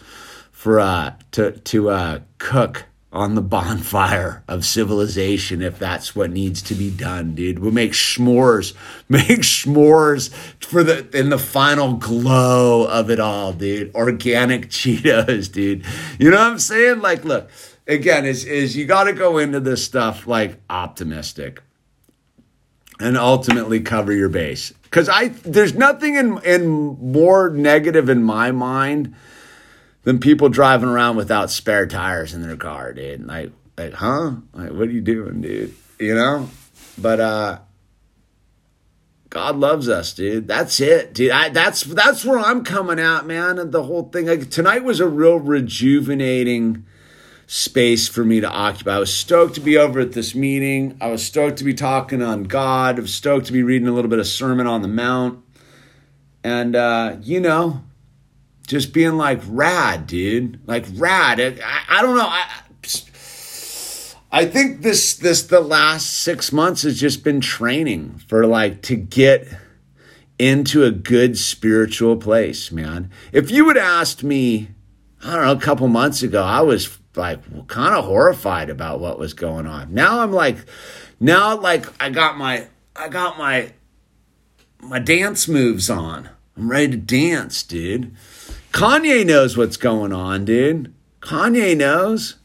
for 0.51 0.81
uh 0.81 1.15
to 1.33 1.53
to 1.53 1.91
uh 1.91 2.21
cook 2.39 2.87
on 3.13 3.35
the 3.35 3.43
bonfire 3.43 4.43
of 4.49 4.65
civilization 4.65 5.61
if 5.61 5.79
that's 5.79 6.17
what 6.17 6.31
needs 6.31 6.63
to 6.63 6.75
be 6.75 6.91
done, 6.91 7.35
dude. 7.35 7.59
We'll 7.59 7.71
make 7.71 7.93
s'mores, 7.93 8.75
make 9.09 9.41
s'mores 9.41 10.33
for 10.65 10.83
the 10.83 11.09
in 11.17 11.29
the 11.29 11.39
final 11.39 11.95
glow 11.95 12.87
of 12.87 13.11
it 13.11 13.21
all, 13.21 13.53
dude. 13.53 13.95
Organic 13.95 14.69
Cheetos, 14.71 15.53
dude. 15.53 15.85
You 16.19 16.31
know 16.31 16.39
what 16.39 16.53
I'm 16.53 16.59
saying? 16.59 17.01
Like, 17.01 17.25
look, 17.25 17.51
again, 17.87 18.25
is 18.25 18.45
is 18.45 18.77
you 18.77 18.87
got 18.87 19.05
to 19.05 19.13
go 19.13 19.39
into 19.39 19.61
this 19.61 19.85
stuff 19.85 20.27
like 20.27 20.61
optimistic 20.71 21.63
and 22.99 23.19
ultimately 23.19 23.81
cover 23.81 24.13
your 24.13 24.29
base. 24.29 24.73
Because 24.85 25.09
I 25.09 25.29
there's 25.29 25.75
nothing 25.75 26.15
in 26.15 26.39
in 26.45 26.67
more 26.67 27.51
negative 27.51 28.09
in 28.09 28.23
my 28.23 28.53
mind 28.53 29.15
than 30.03 30.19
people 30.19 30.49
driving 30.49 30.89
around 30.89 31.17
without 31.17 31.51
spare 31.51 31.87
tires 31.87 32.35
in 32.35 32.43
their 32.43 32.57
car, 32.57 32.93
dude. 32.93 33.27
Like, 33.27 33.53
like, 33.77 33.95
huh? 33.95 34.33
Like, 34.53 34.71
what 34.71 34.89
are 34.89 34.93
you 34.93 35.01
doing, 35.01 35.41
dude? 35.41 35.75
You 35.99 36.15
know? 36.15 36.51
But 36.99 37.21
uh 37.21 37.59
God 39.33 39.57
loves 39.57 39.89
us, 39.89 40.13
dude. 40.13 40.47
That's 40.47 40.79
it, 40.79 41.15
dude. 41.15 41.31
I, 41.31 41.49
that's 41.49 41.85
that's 41.85 42.23
where 42.23 42.39
I'm 42.39 42.65
coming 42.65 43.01
out, 43.01 43.27
man. 43.27 43.59
And 43.59 43.73
the 43.73 43.85
whole 43.85 44.11
thing. 44.11 44.27
Like, 44.27 44.51
tonight 44.51 44.85
was 44.85 45.01
a 45.01 45.09
real 45.09 45.39
rejuvenating 45.39 46.85
space 47.47 48.09
for 48.09 48.25
me 48.25 48.41
to 48.41 48.51
occupy. 48.51 48.97
I 48.97 48.99
was 48.99 49.13
stoked 49.13 49.55
to 49.55 49.61
be 49.61 49.79
over 49.79 50.01
at 50.01 50.13
this 50.13 50.35
meeting. 50.35 50.99
I 51.01 51.09
was 51.09 51.25
stoked 51.25 51.57
to 51.59 51.65
be 51.65 51.73
talking 51.73 52.21
on 52.21 52.45
God. 52.45 52.99
I 52.99 53.01
was 53.01 53.15
stoked 53.15 53.47
to 53.47 53.53
be 53.53 53.63
reading 53.63 53.89
a 53.89 53.93
little 53.93 54.11
bit 54.11 54.19
of 54.19 54.27
Sermon 54.27 54.67
on 54.67 54.83
the 54.83 54.89
Mount. 54.89 55.43
And 56.45 56.77
uh, 56.77 57.17
you 57.23 57.41
know, 57.41 57.83
just 58.67 58.93
being 58.93 59.17
like 59.17 59.41
rad, 59.47 60.07
dude. 60.07 60.61
Like 60.67 60.87
rad. 60.95 61.41
I, 61.41 61.83
I 61.89 62.03
don't 62.03 62.17
know. 62.17 62.27
I, 62.27 62.47
I 64.35 64.47
think 64.47 64.81
this 64.81 65.15
this 65.15 65.43
the 65.43 65.61
last 65.61 66.07
six 66.07 66.53
months 66.53 66.83
has 66.83 66.99
just 66.99 67.23
been 67.23 67.43
training 67.43 68.23
for 68.29 68.47
like 68.47 68.81
to 68.83 68.97
get 68.97 69.47
into 70.39 70.85
a 70.85 70.91
good 70.91 71.39
spiritual 71.39 72.17
place, 72.17 72.73
man. 72.73 73.11
If 73.31 73.51
you 73.51 73.67
would 73.67 73.77
asked 73.77 74.25
me, 74.25 74.71
I 75.23 75.37
don't 75.37 75.45
know, 75.45 75.53
a 75.53 75.61
couple 75.61 75.87
months 75.87 76.23
ago, 76.23 76.43
I 76.43 76.63
was 76.63 76.99
like 77.15 77.69
kind 77.69 77.95
of 77.95 78.07
horrified 78.07 78.71
about 78.71 79.01
what 79.01 79.19
was 79.19 79.35
going 79.35 79.67
on. 79.67 79.93
Now 79.93 80.21
I'm 80.21 80.33
like, 80.33 80.57
now 81.21 81.57
like 81.59 81.87
I 82.03 82.09
got 82.09 82.39
my 82.39 82.69
I 82.97 83.09
got 83.09 83.37
my 83.37 83.75
my 84.81 84.99
dance 84.99 85.47
moves 85.47 85.91
on. 85.91 86.31
I'm 86.57 86.71
ready 86.71 86.93
to 86.93 86.97
dance, 86.97 87.63
dude. 87.63 88.17
Kanye 88.73 89.25
knows 89.27 89.57
what's 89.57 89.77
going 89.77 90.13
on, 90.13 90.45
dude. 90.45 90.93
Kanye 91.21 91.77
knows. 91.77 92.37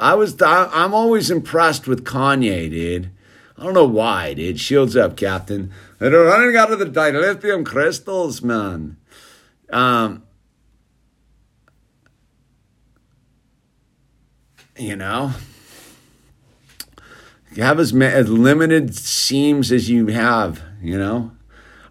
I 0.00 0.14
was 0.14 0.40
I'm 0.42 0.92
always 0.92 1.30
impressed 1.30 1.86
with 1.86 2.04
Kanye, 2.04 2.68
dude. 2.68 3.10
I 3.56 3.62
don't 3.62 3.74
know 3.74 3.86
why, 3.86 4.34
dude. 4.34 4.60
Shields 4.60 4.96
up, 4.96 5.16
Captain. 5.16 5.72
They're 5.98 6.10
running 6.10 6.56
out 6.56 6.72
of 6.72 6.80
the 6.80 6.86
dilithium 6.86 7.64
crystals, 7.64 8.42
man. 8.42 8.96
Um, 9.70 10.24
you 14.76 14.96
know, 14.96 15.32
you 17.54 17.62
have 17.62 17.78
as, 17.78 17.94
as 17.94 18.28
limited 18.28 18.94
seams 18.94 19.70
as 19.70 19.88
you 19.88 20.08
have, 20.08 20.62
you 20.82 20.98
know? 20.98 21.30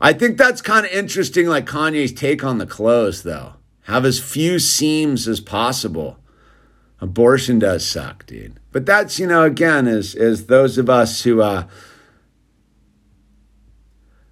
I 0.04 0.12
think 0.12 0.38
that's 0.38 0.62
kind 0.62 0.86
of 0.86 0.92
interesting, 0.92 1.48
like 1.48 1.66
Kanye's 1.66 2.12
take 2.12 2.44
on 2.44 2.58
the 2.58 2.66
clothes, 2.66 3.24
though. 3.24 3.54
Have 3.84 4.04
as 4.04 4.20
few 4.20 4.60
seams 4.60 5.30
as 5.30 5.40
possible. 5.40 6.20
Abortion 7.00 7.58
does 7.58 7.88
suck, 7.88 8.26
dude. 8.26 8.60
But 8.74 8.86
that's, 8.86 9.18
you 9.18 9.26
know, 9.26 9.44
again, 9.44 9.88
as, 9.88 10.14
as 10.14 10.48
those 10.48 10.78
of 10.78 10.90
us 10.90 11.24
who, 11.24 11.42
uh, 11.42 11.68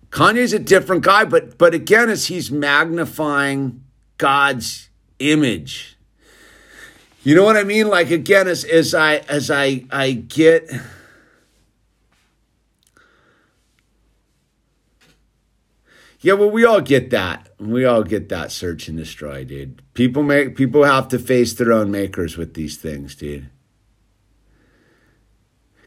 Kanye's 0.09 0.51
a 0.51 0.59
different 0.59 1.03
guy, 1.03 1.23
but 1.23 1.57
but 1.57 1.73
again, 1.73 2.09
as 2.09 2.25
he's 2.25 2.51
magnifying 2.51 3.85
God's 4.17 4.89
image. 5.19 5.97
You 7.23 7.33
know 7.33 7.45
what 7.45 7.55
I 7.55 7.63
mean? 7.63 7.87
Like 7.87 8.11
again, 8.11 8.49
as 8.49 8.65
as 8.65 8.93
I 8.93 9.17
as 9.29 9.49
I 9.49 9.85
I 9.89 10.11
get 10.11 10.69
Yeah, 16.21 16.33
well, 16.33 16.51
we 16.51 16.63
all 16.63 16.81
get 16.81 17.09
that. 17.09 17.49
We 17.59 17.83
all 17.83 18.03
get 18.03 18.29
that 18.29 18.51
search 18.51 18.87
and 18.87 18.97
destroy, 18.97 19.43
dude. 19.43 19.81
People 19.95 20.21
make 20.21 20.55
people 20.55 20.83
have 20.83 21.07
to 21.09 21.19
face 21.19 21.53
their 21.53 21.73
own 21.73 21.89
makers 21.89 22.37
with 22.37 22.53
these 22.53 22.77
things, 22.77 23.15
dude. 23.15 23.49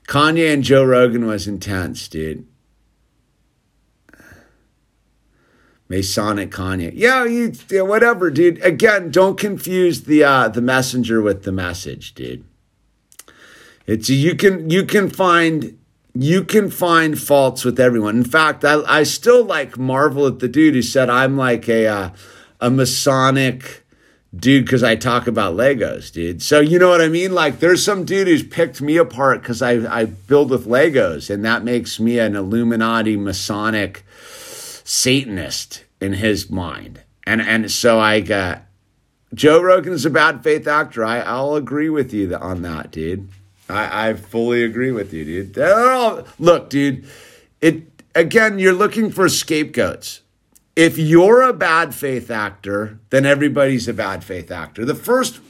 Kanye 0.09 0.53
and 0.53 0.65
Joe 0.65 0.85
Rogan 0.85 1.27
was 1.27 1.47
intense, 1.47 2.09
dude. 2.09 2.47
Masonic 5.89 6.51
Kanye. 6.51 6.93
Yeah, 6.95 7.25
you, 7.25 7.53
yeah, 7.71 7.83
whatever, 7.83 8.31
dude. 8.31 8.63
Again, 8.65 9.11
don't 9.11 9.39
confuse 9.39 10.03
the 10.03 10.25
uh, 10.25 10.49
the 10.49 10.61
messenger 10.61 11.23
with 11.23 11.45
the 11.45 11.53
message, 11.53 12.15
dude. 12.15 12.45
It's 13.87 14.11
you 14.11 14.35
can 14.35 14.69
you 14.69 14.85
can 14.85 15.11
find 15.11 15.79
you 16.15 16.45
can 16.45 16.71
find 16.71 17.19
faults 17.19 17.65
with 17.65 17.81
everyone. 17.81 18.17
In 18.17 18.25
fact, 18.25 18.65
I, 18.65 18.83
I 18.83 19.03
still 19.03 19.45
like 19.45 19.77
marvel 19.77 20.27
at 20.27 20.39
the 20.39 20.49
dude 20.49 20.75
who 20.75 20.83
said 20.83 21.11
I'm 21.11 21.37
like 21.37 21.69
a 21.69 21.87
uh, 21.87 22.11
a 22.61 22.71
Masonic 22.71 23.85
dude 24.35 24.65
because 24.65 24.83
I 24.83 24.97
talk 24.97 25.27
about 25.27 25.55
Legos, 25.55 26.13
dude. 26.13 26.41
So 26.41 26.61
you 26.61 26.79
know 26.79 26.89
what 26.89 27.01
I 27.01 27.09
mean? 27.09 27.35
Like 27.35 27.59
there's 27.59 27.85
some 27.85 28.05
dude 28.05 28.29
who's 28.29 28.45
picked 28.45 28.81
me 28.81 28.97
apart 28.97 29.43
because 29.43 29.61
I 29.61 29.73
I 29.93 30.05
build 30.05 30.51
with 30.51 30.67
Legos, 30.67 31.31
and 31.31 31.45
that 31.45 31.65
makes 31.65 31.99
me 31.99 32.21
an 32.21 32.37
Illuminati 32.37 33.17
Masonic 33.17 34.05
Satanist 34.85 35.85
in 36.01 36.15
his 36.15 36.49
mind. 36.49 37.03
And 37.27 37.43
and 37.43 37.71
so 37.73 37.99
I 37.99 38.21
got 38.21 38.63
Joe 39.35 39.61
Rogan's 39.61 40.05
a 40.05 40.11
bad 40.11 40.45
faith 40.45 40.69
actor. 40.69 41.05
I, 41.05 41.21
I'll 41.21 41.57
agree 41.57 41.89
with 41.91 42.13
you 42.15 42.33
on 42.37 42.63
that, 42.63 42.93
dude. 42.93 43.29
I, 43.75 44.11
I 44.11 44.15
fully 44.15 44.63
agree 44.63 44.93
with 44.93 45.13
you, 45.13 45.25
dude. 45.25 45.59
All, 45.59 46.25
look, 46.39 46.71
dude, 46.71 47.07
it 47.61 48.03
again, 48.15 48.59
you're 48.59 48.73
looking 48.73 49.11
for 49.11 49.29
scapegoats. 49.29 50.21
If 50.77 50.99
you're 50.99 51.43
a 51.43 51.53
bad 51.53 51.95
faith 51.95 52.31
actor, 52.31 52.99
then 53.11 53.27
everybody's 53.27 53.87
a 53.89 53.93
bad 53.93 54.25
faith 54.25 54.51
actor. 54.51 54.85
The 54.85 54.95
first 54.95 55.41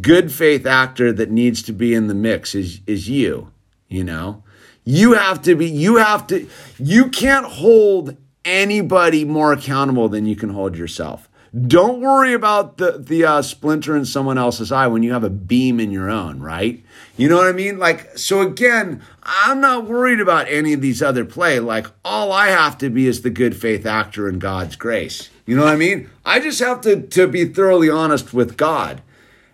good 0.00 0.32
faith 0.32 0.66
actor 0.66 1.12
that 1.12 1.30
needs 1.30 1.62
to 1.62 1.72
be 1.72 1.94
in 1.94 2.06
the 2.06 2.14
mix 2.14 2.54
is 2.54 2.80
is 2.86 3.08
you, 3.08 3.52
you 3.88 4.04
know? 4.04 4.42
You 4.84 5.14
have 5.14 5.42
to 5.42 5.54
be 5.54 5.66
you 5.66 5.96
have 5.96 6.26
to 6.28 6.48
you 6.78 7.08
can't 7.10 7.46
hold 7.46 8.16
anybody 8.44 9.24
more 9.24 9.52
accountable 9.52 10.08
than 10.08 10.26
you 10.26 10.36
can 10.36 10.50
hold 10.50 10.76
yourself. 10.76 11.27
Don't 11.66 12.00
worry 12.00 12.34
about 12.34 12.76
the 12.76 12.98
the 12.98 13.24
uh, 13.24 13.42
splinter 13.42 13.96
in 13.96 14.04
someone 14.04 14.36
else's 14.36 14.70
eye 14.70 14.86
when 14.86 15.02
you 15.02 15.12
have 15.12 15.24
a 15.24 15.30
beam 15.30 15.80
in 15.80 15.90
your 15.90 16.10
own, 16.10 16.40
right? 16.40 16.84
You 17.16 17.28
know 17.28 17.36
what 17.36 17.48
I 17.48 17.52
mean? 17.52 17.78
Like, 17.78 18.18
so 18.18 18.42
again, 18.42 19.02
I'm 19.22 19.60
not 19.60 19.86
worried 19.86 20.20
about 20.20 20.48
any 20.48 20.72
of 20.72 20.80
these 20.80 21.02
other 21.02 21.24
play. 21.24 21.58
Like, 21.58 21.86
all 22.04 22.32
I 22.32 22.48
have 22.48 22.76
to 22.78 22.90
be 22.90 23.06
is 23.06 23.22
the 23.22 23.30
good 23.30 23.56
faith 23.56 23.86
actor 23.86 24.28
in 24.28 24.38
God's 24.38 24.76
grace. 24.76 25.30
You 25.46 25.56
know 25.56 25.64
what 25.64 25.72
I 25.72 25.76
mean? 25.76 26.10
I 26.24 26.40
just 26.40 26.60
have 26.60 26.82
to 26.82 27.00
to 27.00 27.26
be 27.26 27.46
thoroughly 27.46 27.88
honest 27.88 28.34
with 28.34 28.56
God, 28.56 29.00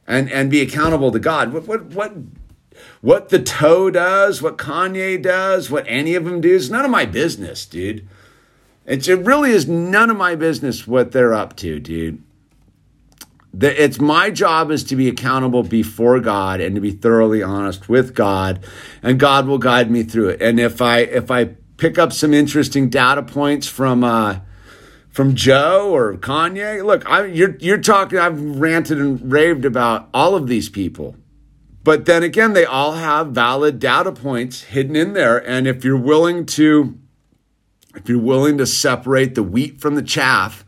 and 0.06 0.30
and 0.30 0.50
be 0.50 0.60
accountable 0.60 1.12
to 1.12 1.20
God. 1.20 1.52
What 1.52 1.68
what 1.68 1.84
what 1.84 2.12
what 3.00 3.28
the 3.28 3.42
toe 3.42 3.90
does, 3.90 4.42
what 4.42 4.58
Kanye 4.58 5.22
does, 5.22 5.70
what 5.70 5.84
any 5.86 6.14
of 6.14 6.24
them 6.24 6.40
do 6.40 6.54
is 6.54 6.70
none 6.70 6.84
of 6.84 6.90
my 6.90 7.06
business, 7.06 7.64
dude. 7.66 8.06
It's, 8.86 9.08
it 9.08 9.20
really 9.20 9.50
is 9.50 9.66
none 9.68 10.10
of 10.10 10.16
my 10.16 10.34
business 10.34 10.86
what 10.86 11.12
they're 11.12 11.34
up 11.34 11.56
to, 11.56 11.80
dude. 11.80 12.22
The, 13.52 13.82
it's 13.82 14.00
my 14.00 14.30
job 14.30 14.70
is 14.70 14.82
to 14.84 14.96
be 14.96 15.08
accountable 15.08 15.62
before 15.62 16.18
God 16.20 16.60
and 16.60 16.74
to 16.74 16.80
be 16.80 16.90
thoroughly 16.90 17.42
honest 17.42 17.88
with 17.88 18.14
God, 18.14 18.64
and 19.02 19.18
God 19.18 19.46
will 19.46 19.58
guide 19.58 19.90
me 19.90 20.02
through 20.02 20.30
it. 20.30 20.42
And 20.42 20.58
if 20.58 20.82
I 20.82 20.98
if 20.98 21.30
I 21.30 21.50
pick 21.76 21.96
up 21.96 22.12
some 22.12 22.34
interesting 22.34 22.90
data 22.90 23.22
points 23.22 23.68
from 23.68 24.02
uh, 24.02 24.40
from 25.08 25.36
Joe 25.36 25.94
or 25.94 26.16
Kanye, 26.16 26.84
look, 26.84 27.08
I, 27.08 27.26
you're 27.26 27.56
you're 27.60 27.78
talking. 27.78 28.18
I've 28.18 28.40
ranted 28.58 28.98
and 28.98 29.30
raved 29.30 29.64
about 29.64 30.08
all 30.12 30.34
of 30.34 30.48
these 30.48 30.68
people, 30.68 31.14
but 31.84 32.06
then 32.06 32.24
again, 32.24 32.54
they 32.54 32.64
all 32.64 32.94
have 32.94 33.28
valid 33.28 33.78
data 33.78 34.10
points 34.10 34.64
hidden 34.64 34.96
in 34.96 35.12
there. 35.12 35.38
And 35.48 35.68
if 35.68 35.84
you're 35.84 35.96
willing 35.96 36.44
to 36.46 36.98
if 37.94 38.08
you're 38.08 38.18
willing 38.18 38.58
to 38.58 38.66
separate 38.66 39.34
the 39.34 39.42
wheat 39.42 39.80
from 39.80 39.94
the 39.94 40.02
chaff, 40.02 40.64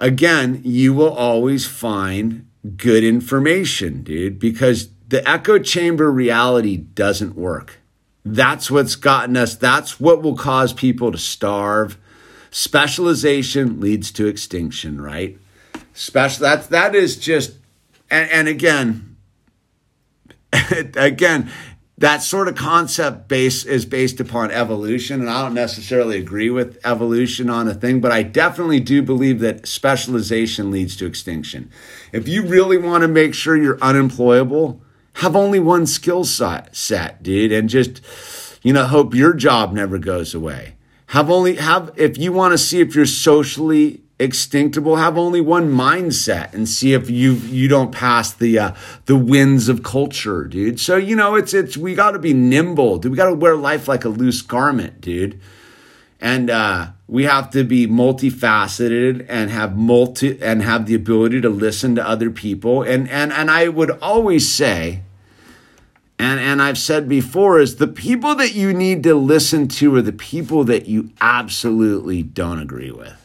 again, 0.00 0.60
you 0.64 0.94
will 0.94 1.12
always 1.12 1.66
find 1.66 2.46
good 2.76 3.04
information, 3.04 4.02
dude, 4.02 4.38
because 4.38 4.90
the 5.08 5.26
echo 5.28 5.58
chamber 5.58 6.10
reality 6.10 6.76
doesn't 6.76 7.34
work. 7.34 7.78
That's 8.24 8.70
what's 8.70 8.96
gotten 8.96 9.36
us, 9.36 9.56
that's 9.56 9.98
what 9.98 10.22
will 10.22 10.36
cause 10.36 10.72
people 10.72 11.12
to 11.12 11.18
starve. 11.18 11.96
Specialization 12.50 13.80
leads 13.80 14.10
to 14.12 14.26
extinction, 14.26 15.00
right? 15.00 15.38
Special 15.92 16.42
that's 16.42 16.66
that 16.68 16.94
is 16.94 17.16
just 17.16 17.54
and, 18.10 18.30
and 18.30 18.48
again, 18.48 19.16
again, 20.96 21.50
that 21.98 22.22
sort 22.22 22.48
of 22.48 22.54
concept 22.54 23.28
base 23.28 23.64
is 23.64 23.84
based 23.84 24.20
upon 24.20 24.50
evolution 24.50 25.20
and 25.20 25.28
i 25.28 25.42
don't 25.42 25.54
necessarily 25.54 26.18
agree 26.18 26.48
with 26.48 26.78
evolution 26.84 27.50
on 27.50 27.68
a 27.68 27.74
thing 27.74 28.00
but 28.00 28.12
i 28.12 28.22
definitely 28.22 28.80
do 28.80 29.02
believe 29.02 29.40
that 29.40 29.66
specialization 29.66 30.70
leads 30.70 30.96
to 30.96 31.06
extinction. 31.06 31.70
If 32.12 32.28
you 32.28 32.46
really 32.46 32.78
want 32.78 33.02
to 33.02 33.08
make 33.08 33.34
sure 33.34 33.56
you're 33.56 33.80
unemployable 33.80 34.80
have 35.14 35.34
only 35.34 35.58
one 35.58 35.84
skill 35.86 36.24
set, 36.24 37.22
dude 37.22 37.52
and 37.52 37.68
just 37.68 38.00
you 38.62 38.72
know 38.72 38.86
hope 38.86 39.14
your 39.14 39.34
job 39.34 39.72
never 39.72 39.98
goes 39.98 40.34
away. 40.34 40.76
Have 41.06 41.30
only 41.30 41.56
have 41.56 41.92
if 41.96 42.16
you 42.16 42.32
want 42.32 42.52
to 42.52 42.58
see 42.58 42.80
if 42.80 42.94
you're 42.94 43.06
socially 43.06 44.02
extinctable 44.18 44.98
have 44.98 45.16
only 45.16 45.40
one 45.40 45.70
mindset 45.70 46.52
and 46.52 46.68
see 46.68 46.92
if 46.92 47.08
you 47.08 47.34
you 47.34 47.68
don't 47.68 47.92
pass 47.92 48.32
the 48.32 48.58
uh, 48.58 48.74
the 49.06 49.16
winds 49.16 49.68
of 49.68 49.82
culture 49.82 50.44
dude. 50.44 50.80
So 50.80 50.96
you 50.96 51.14
know 51.14 51.36
it's 51.36 51.54
it's 51.54 51.76
we 51.76 51.94
got 51.94 52.12
to 52.12 52.18
be 52.18 52.34
nimble 52.34 52.98
dude. 52.98 53.12
We 53.12 53.16
got 53.16 53.30
to 53.30 53.34
wear 53.34 53.56
life 53.56 53.86
like 53.88 54.04
a 54.04 54.08
loose 54.08 54.42
garment 54.42 55.00
dude. 55.00 55.40
And 56.20 56.50
uh, 56.50 56.88
we 57.06 57.24
have 57.24 57.50
to 57.50 57.62
be 57.62 57.86
multifaceted 57.86 59.24
and 59.28 59.50
have 59.52 59.76
multi 59.76 60.42
and 60.42 60.62
have 60.62 60.86
the 60.86 60.96
ability 60.96 61.40
to 61.42 61.48
listen 61.48 61.94
to 61.94 62.06
other 62.06 62.30
people. 62.30 62.82
And 62.82 63.08
and 63.08 63.32
and 63.32 63.50
I 63.50 63.68
would 63.68 63.90
always 64.02 64.50
say 64.50 65.02
and 66.18 66.40
and 66.40 66.60
I've 66.60 66.78
said 66.78 67.08
before 67.08 67.60
is 67.60 67.76
the 67.76 67.86
people 67.86 68.34
that 68.34 68.54
you 68.54 68.74
need 68.74 69.04
to 69.04 69.14
listen 69.14 69.68
to 69.68 69.94
are 69.94 70.02
the 70.02 70.12
people 70.12 70.64
that 70.64 70.86
you 70.86 71.10
absolutely 71.20 72.24
don't 72.24 72.58
agree 72.58 72.90
with 72.90 73.17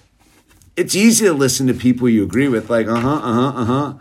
it's 0.76 0.96
easy 0.96 1.26
to 1.26 1.34
listen 1.34 1.68
to 1.68 1.74
people 1.74 2.10
you 2.10 2.24
agree 2.24 2.48
with, 2.48 2.70
like, 2.70 2.88
uh 2.88 3.00
huh, 3.00 3.16
uh 3.16 3.34
huh, 3.34 3.62
uh 3.62 3.66
huh. 3.66 3.94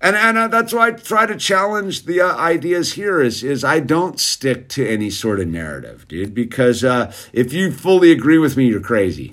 And, 0.00 0.16
and 0.16 0.36
uh, 0.36 0.48
that's 0.48 0.72
why 0.72 0.88
I 0.88 0.90
try 0.90 1.26
to 1.26 1.36
challenge 1.36 2.06
the 2.06 2.20
uh, 2.20 2.36
ideas 2.36 2.94
here 2.94 3.20
is, 3.20 3.44
is 3.44 3.62
I 3.62 3.78
don't 3.78 4.18
stick 4.18 4.68
to 4.70 4.88
any 4.88 5.10
sort 5.10 5.38
of 5.38 5.46
narrative, 5.46 6.08
dude, 6.08 6.34
because 6.34 6.82
uh, 6.82 7.12
if 7.32 7.52
you 7.52 7.70
fully 7.70 8.10
agree 8.10 8.38
with 8.38 8.56
me, 8.56 8.66
you're 8.66 8.80
crazy. 8.80 9.32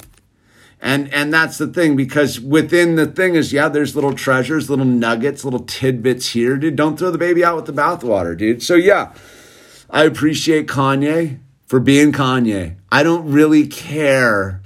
And, 0.79 1.11
and 1.11 1.33
that's 1.33 1.57
the 1.57 1.67
thing, 1.67 1.95
because 1.95 2.39
within 2.39 2.95
the 2.95 3.07
thing 3.07 3.33
is, 3.33 3.51
yeah, 3.51 3.67
there's 3.67 3.95
little 3.95 4.13
treasures, 4.13 4.69
little 4.69 4.85
nuggets, 4.85 5.43
little 5.43 5.61
tidbits 5.61 6.29
here, 6.29 6.55
dude. 6.55 6.75
Don't 6.75 6.97
throw 6.97 7.09
the 7.09 7.17
baby 7.17 7.43
out 7.43 7.55
with 7.55 7.65
the 7.65 7.73
bathwater, 7.73 8.37
dude. 8.37 8.61
So, 8.61 8.75
yeah, 8.75 9.11
I 9.89 10.03
appreciate 10.03 10.67
Kanye 10.67 11.39
for 11.65 11.79
being 11.79 12.11
Kanye. 12.11 12.75
I 12.91 13.01
don't 13.01 13.29
really 13.29 13.65
care 13.65 14.61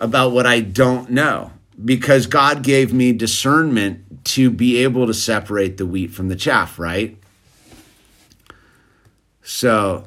about 0.00 0.32
what 0.32 0.46
I 0.46 0.60
don't 0.60 1.10
know 1.10 1.52
because 1.82 2.26
God 2.26 2.62
gave 2.62 2.92
me 2.92 3.12
discernment 3.12 4.24
to 4.24 4.50
be 4.50 4.78
able 4.78 5.06
to 5.06 5.14
separate 5.14 5.76
the 5.76 5.86
wheat 5.86 6.12
from 6.12 6.28
the 6.28 6.36
chaff, 6.36 6.78
right? 6.78 7.18
So 9.42 10.06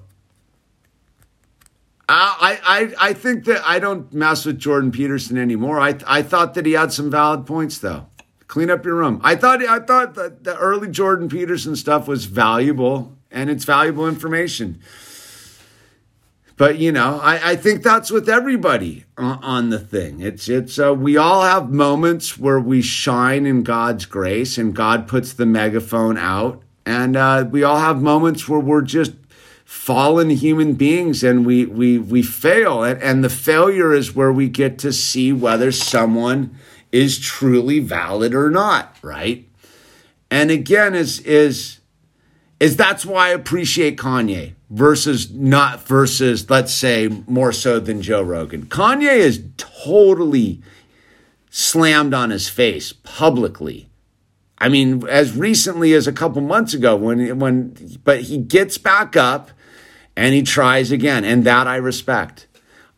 I, 2.09 2.59
I, 2.99 3.09
I 3.09 3.13
think 3.13 3.45
that 3.45 3.61
I 3.65 3.79
don't 3.79 4.11
mess 4.13 4.45
with 4.45 4.59
Jordan 4.59 4.91
Peterson 4.91 5.37
anymore. 5.37 5.79
I, 5.79 5.97
I 6.07 6.21
thought 6.21 6.53
that 6.53 6.65
he 6.65 6.73
had 6.73 6.93
some 6.93 7.11
valid 7.11 7.45
points 7.45 7.77
though. 7.79 8.07
Clean 8.47 8.69
up 8.69 8.85
your 8.85 8.95
room. 8.95 9.19
I 9.23 9.35
thought 9.35 9.61
I 9.61 9.79
thought 9.79 10.15
that 10.15 10.45
the 10.45 10.57
early 10.57 10.87
Jordan 10.87 11.27
Peterson 11.27 11.75
stuff 11.75 12.07
was 12.07 12.25
valuable 12.25 13.17
and 13.29 13.49
it's 13.49 13.65
valuable 13.65 14.07
information. 14.07 14.79
But 16.57 16.79
you 16.79 16.91
know, 16.91 17.19
I, 17.21 17.51
I 17.51 17.55
think 17.55 17.83
that's 17.83 18.11
with 18.11 18.27
everybody 18.27 19.05
on, 19.17 19.69
the 19.69 19.79
thing. 19.79 20.19
It's 20.21 20.49
it's 20.49 20.79
uh, 20.79 20.93
we 20.93 21.15
all 21.15 21.43
have 21.43 21.71
moments 21.71 22.37
where 22.37 22.59
we 22.59 22.81
shine 22.81 23.45
in 23.45 23.63
God's 23.63 24.05
grace, 24.05 24.57
and 24.57 24.75
God 24.75 25.07
puts 25.07 25.33
the 25.33 25.45
megaphone 25.45 26.17
out, 26.17 26.63
and 26.85 27.15
uh, 27.15 27.47
we 27.49 27.63
all 27.63 27.79
have 27.79 28.01
moments 28.01 28.49
where 28.49 28.59
we're 28.59 28.81
just 28.81 29.13
fallen 29.65 30.29
human 30.29 30.73
beings 30.73 31.23
and 31.23 31.45
we 31.45 31.65
we 31.65 31.97
we 31.97 32.23
fail. 32.23 32.83
And, 32.83 33.01
and 33.03 33.23
the 33.23 33.29
failure 33.29 33.93
is 33.93 34.15
where 34.15 34.31
we 34.31 34.47
get 34.47 34.79
to 34.79 34.93
see 34.93 35.33
whether 35.33 35.71
someone 35.73 36.57
is 36.91 37.19
truly 37.19 37.79
valid 37.79 38.33
or 38.33 38.49
not 38.49 38.97
right? 39.01 39.47
And 40.31 40.51
again 40.51 40.95
is 40.95 41.19
is 41.21 41.79
is 42.59 42.75
that's 42.75 43.05
why 43.05 43.27
i 43.27 43.29
appreciate 43.29 43.97
kanye 43.97 44.53
versus 44.69 45.31
not 45.31 45.81
versus 45.87 46.49
let's 46.49 46.73
say 46.73 47.07
more 47.27 47.51
so 47.51 47.79
than 47.79 48.01
joe 48.01 48.21
rogan 48.21 48.65
kanye 48.65 49.17
is 49.17 49.43
totally 49.55 50.61
slammed 51.49 52.13
on 52.13 52.29
his 52.29 52.49
face 52.49 52.91
publicly 52.91 53.87
I 54.59 54.69
mean, 54.69 55.07
as 55.07 55.37
recently 55.37 55.93
as 55.93 56.07
a 56.07 56.11
couple 56.11 56.41
months 56.41 56.73
ago, 56.73 56.95
when 56.95 57.37
when, 57.39 57.99
but 58.03 58.21
he 58.21 58.37
gets 58.39 58.77
back 58.77 59.15
up 59.15 59.51
and 60.15 60.33
he 60.33 60.41
tries 60.41 60.91
again. 60.91 61.23
And 61.23 61.43
that 61.43 61.67
I 61.67 61.75
respect. 61.75 62.47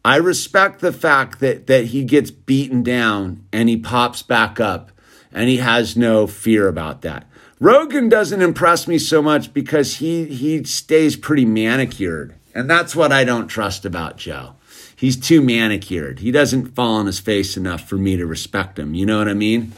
I 0.04 0.16
respect 0.16 0.80
the 0.80 0.94
fact 0.94 1.42
that, 1.42 1.68
that 1.68 1.86
he 1.86 2.06
gets 2.06 2.32
beaten 2.32 2.82
down 2.82 3.46
and 3.52 3.68
he 3.68 3.76
pops 3.76 4.22
back 4.22 4.60
up 4.60 4.92
and 5.32 5.50
he 5.50 5.58
has 5.58 5.98
no 5.98 6.26
fear 6.26 6.70
about 6.70 7.02
that. 7.02 7.29
Rogan 7.60 8.10
doesn't 8.10 8.42
impress 8.42 8.88
me 8.88 8.98
so 8.98 9.22
much 9.22 9.54
because 9.54 9.98
he, 9.98 10.26
he 10.26 10.64
stays 10.64 11.16
pretty 11.16 11.46
manicured. 11.46 12.36
And 12.56 12.70
that's 12.70 12.96
what 12.96 13.12
I 13.12 13.24
don't 13.24 13.48
trust 13.48 13.86
about 13.86 14.18
Joe. 14.18 14.56
He's 14.96 15.18
too 15.18 15.42
manicured. 15.42 16.20
He 16.20 16.32
doesn't 16.32 16.76
fall 16.76 16.96
on 16.96 17.06
his 17.06 17.20
face 17.20 17.58
enough 17.58 17.88
for 17.88 17.96
me 17.96 18.18
to 18.18 18.26
respect 18.26 18.80
him. 18.80 18.94
You 18.96 19.06
know 19.06 19.18
what 19.18 19.30
I 19.30 19.34
mean? 19.34 19.74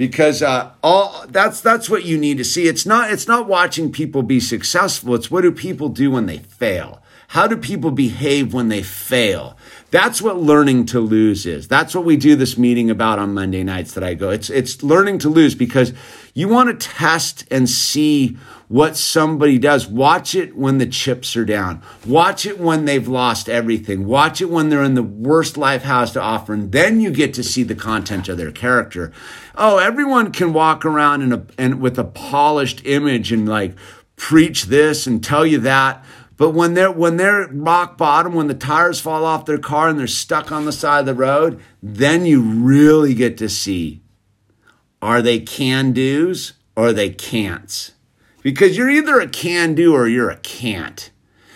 because 0.00 0.40
uh, 0.40 0.70
all 0.82 1.26
that's 1.28 1.60
that's 1.60 1.90
what 1.90 2.06
you 2.06 2.16
need 2.16 2.38
to 2.38 2.44
see. 2.44 2.66
It's 2.66 2.86
not 2.86 3.10
it's 3.10 3.28
not 3.28 3.46
watching 3.46 3.92
people 3.92 4.22
be 4.22 4.40
successful. 4.40 5.14
It's 5.14 5.30
what 5.30 5.42
do 5.42 5.52
people 5.52 5.90
do 5.90 6.10
when 6.10 6.24
they 6.24 6.38
fail. 6.38 7.02
How 7.28 7.46
do 7.46 7.54
people 7.58 7.90
behave 7.90 8.54
when 8.54 8.70
they 8.70 8.82
fail? 8.82 9.58
That's 9.90 10.22
what 10.22 10.38
learning 10.38 10.86
to 10.86 11.00
lose 11.00 11.44
is. 11.44 11.68
That's 11.68 11.94
what 11.94 12.06
we 12.06 12.16
do 12.16 12.34
this 12.34 12.56
meeting 12.56 12.88
about 12.88 13.18
on 13.18 13.34
Monday 13.34 13.62
nights 13.62 13.92
that 13.92 14.02
I 14.02 14.14
go. 14.14 14.30
It's 14.30 14.48
it's 14.48 14.82
learning 14.82 15.18
to 15.18 15.28
lose 15.28 15.54
because 15.54 15.92
you 16.34 16.48
want 16.48 16.68
to 16.68 16.88
test 16.88 17.44
and 17.50 17.68
see 17.68 18.36
what 18.68 18.96
somebody 18.96 19.58
does. 19.58 19.88
Watch 19.88 20.34
it 20.34 20.56
when 20.56 20.78
the 20.78 20.86
chips 20.86 21.36
are 21.36 21.44
down. 21.44 21.82
Watch 22.06 22.46
it 22.46 22.60
when 22.60 22.84
they've 22.84 23.08
lost 23.08 23.48
everything. 23.48 24.06
Watch 24.06 24.40
it 24.40 24.48
when 24.48 24.68
they're 24.68 24.84
in 24.84 24.94
the 24.94 25.02
worst 25.02 25.56
life 25.56 25.82
has 25.82 26.12
to 26.12 26.22
offer. 26.22 26.52
And 26.52 26.70
then 26.70 27.00
you 27.00 27.10
get 27.10 27.34
to 27.34 27.42
see 27.42 27.64
the 27.64 27.74
content 27.74 28.28
of 28.28 28.38
their 28.38 28.52
character. 28.52 29.12
Oh, 29.56 29.78
everyone 29.78 30.30
can 30.30 30.52
walk 30.52 30.84
around 30.84 31.22
in 31.22 31.32
a, 31.32 31.44
and 31.58 31.80
with 31.80 31.98
a 31.98 32.04
polished 32.04 32.86
image 32.86 33.32
and 33.32 33.48
like 33.48 33.74
preach 34.14 34.64
this 34.64 35.06
and 35.06 35.22
tell 35.24 35.44
you 35.44 35.58
that. 35.58 36.04
But 36.36 36.50
when 36.50 36.74
they're 36.74 36.92
when 36.92 37.16
they're 37.16 37.48
rock 37.48 37.98
bottom, 37.98 38.34
when 38.34 38.46
the 38.46 38.54
tires 38.54 39.00
fall 39.00 39.24
off 39.24 39.44
their 39.44 39.58
car 39.58 39.88
and 39.88 39.98
they're 39.98 40.06
stuck 40.06 40.50
on 40.52 40.64
the 40.64 40.72
side 40.72 41.00
of 41.00 41.06
the 41.06 41.14
road, 41.14 41.60
then 41.82 42.24
you 42.24 42.40
really 42.40 43.14
get 43.14 43.36
to 43.38 43.48
see 43.48 44.00
are 45.02 45.22
they 45.22 45.40
can 45.40 45.92
do's 45.92 46.54
or 46.76 46.92
they 46.92 47.10
can'ts? 47.10 47.92
Because 48.42 48.76
you're 48.76 48.90
either 48.90 49.20
a 49.20 49.28
can 49.28 49.74
do 49.74 49.94
or 49.94 50.08
you're 50.08 50.30
a 50.30 50.38
can't. 50.38 51.10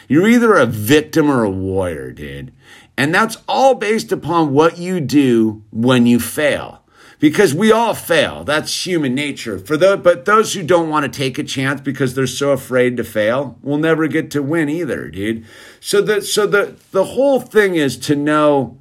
You're 0.09 0.29
either 0.29 0.55
a 0.55 0.67
victim 0.67 1.31
or 1.31 1.45
a 1.45 1.51
warrior, 1.51 2.13
dude. 2.13 2.53
And 2.97 3.15
that's 3.15 3.39
all 3.49 3.75
based 3.75 4.13
upon 4.13 4.53
what 4.53 4.79
you 4.79 5.01
do 5.01 5.63
when 5.71 6.07
you 6.07 6.21
fail. 6.21 6.83
Because 7.19 7.55
we 7.55 7.73
all 7.73 7.95
fail. 7.95 8.45
That's 8.45 8.85
human 8.85 9.15
nature. 9.15 9.59
For 9.59 9.77
the, 9.77 9.97
but 9.97 10.27
those 10.27 10.53
who 10.53 10.63
don't 10.63 10.91
want 10.91 11.11
to 11.11 11.19
take 11.19 11.39
a 11.39 11.45
chance 11.45 11.81
because 11.81 12.15
they're 12.15 12.27
so 12.27 12.51
afraid 12.51 12.97
to 12.99 13.05
fail 13.05 13.59
will 13.63 13.79
never 13.79 14.09
get 14.09 14.31
to 14.33 14.43
win 14.43 14.69
either, 14.69 15.09
dude. 15.09 15.47
So 15.81 16.03
the 16.03 16.21
so 16.21 16.47
the 16.47 16.77
the 16.91 17.05
whole 17.05 17.41
thing 17.41 17.77
is 17.77 17.97
to 17.99 18.15
know 18.15 18.79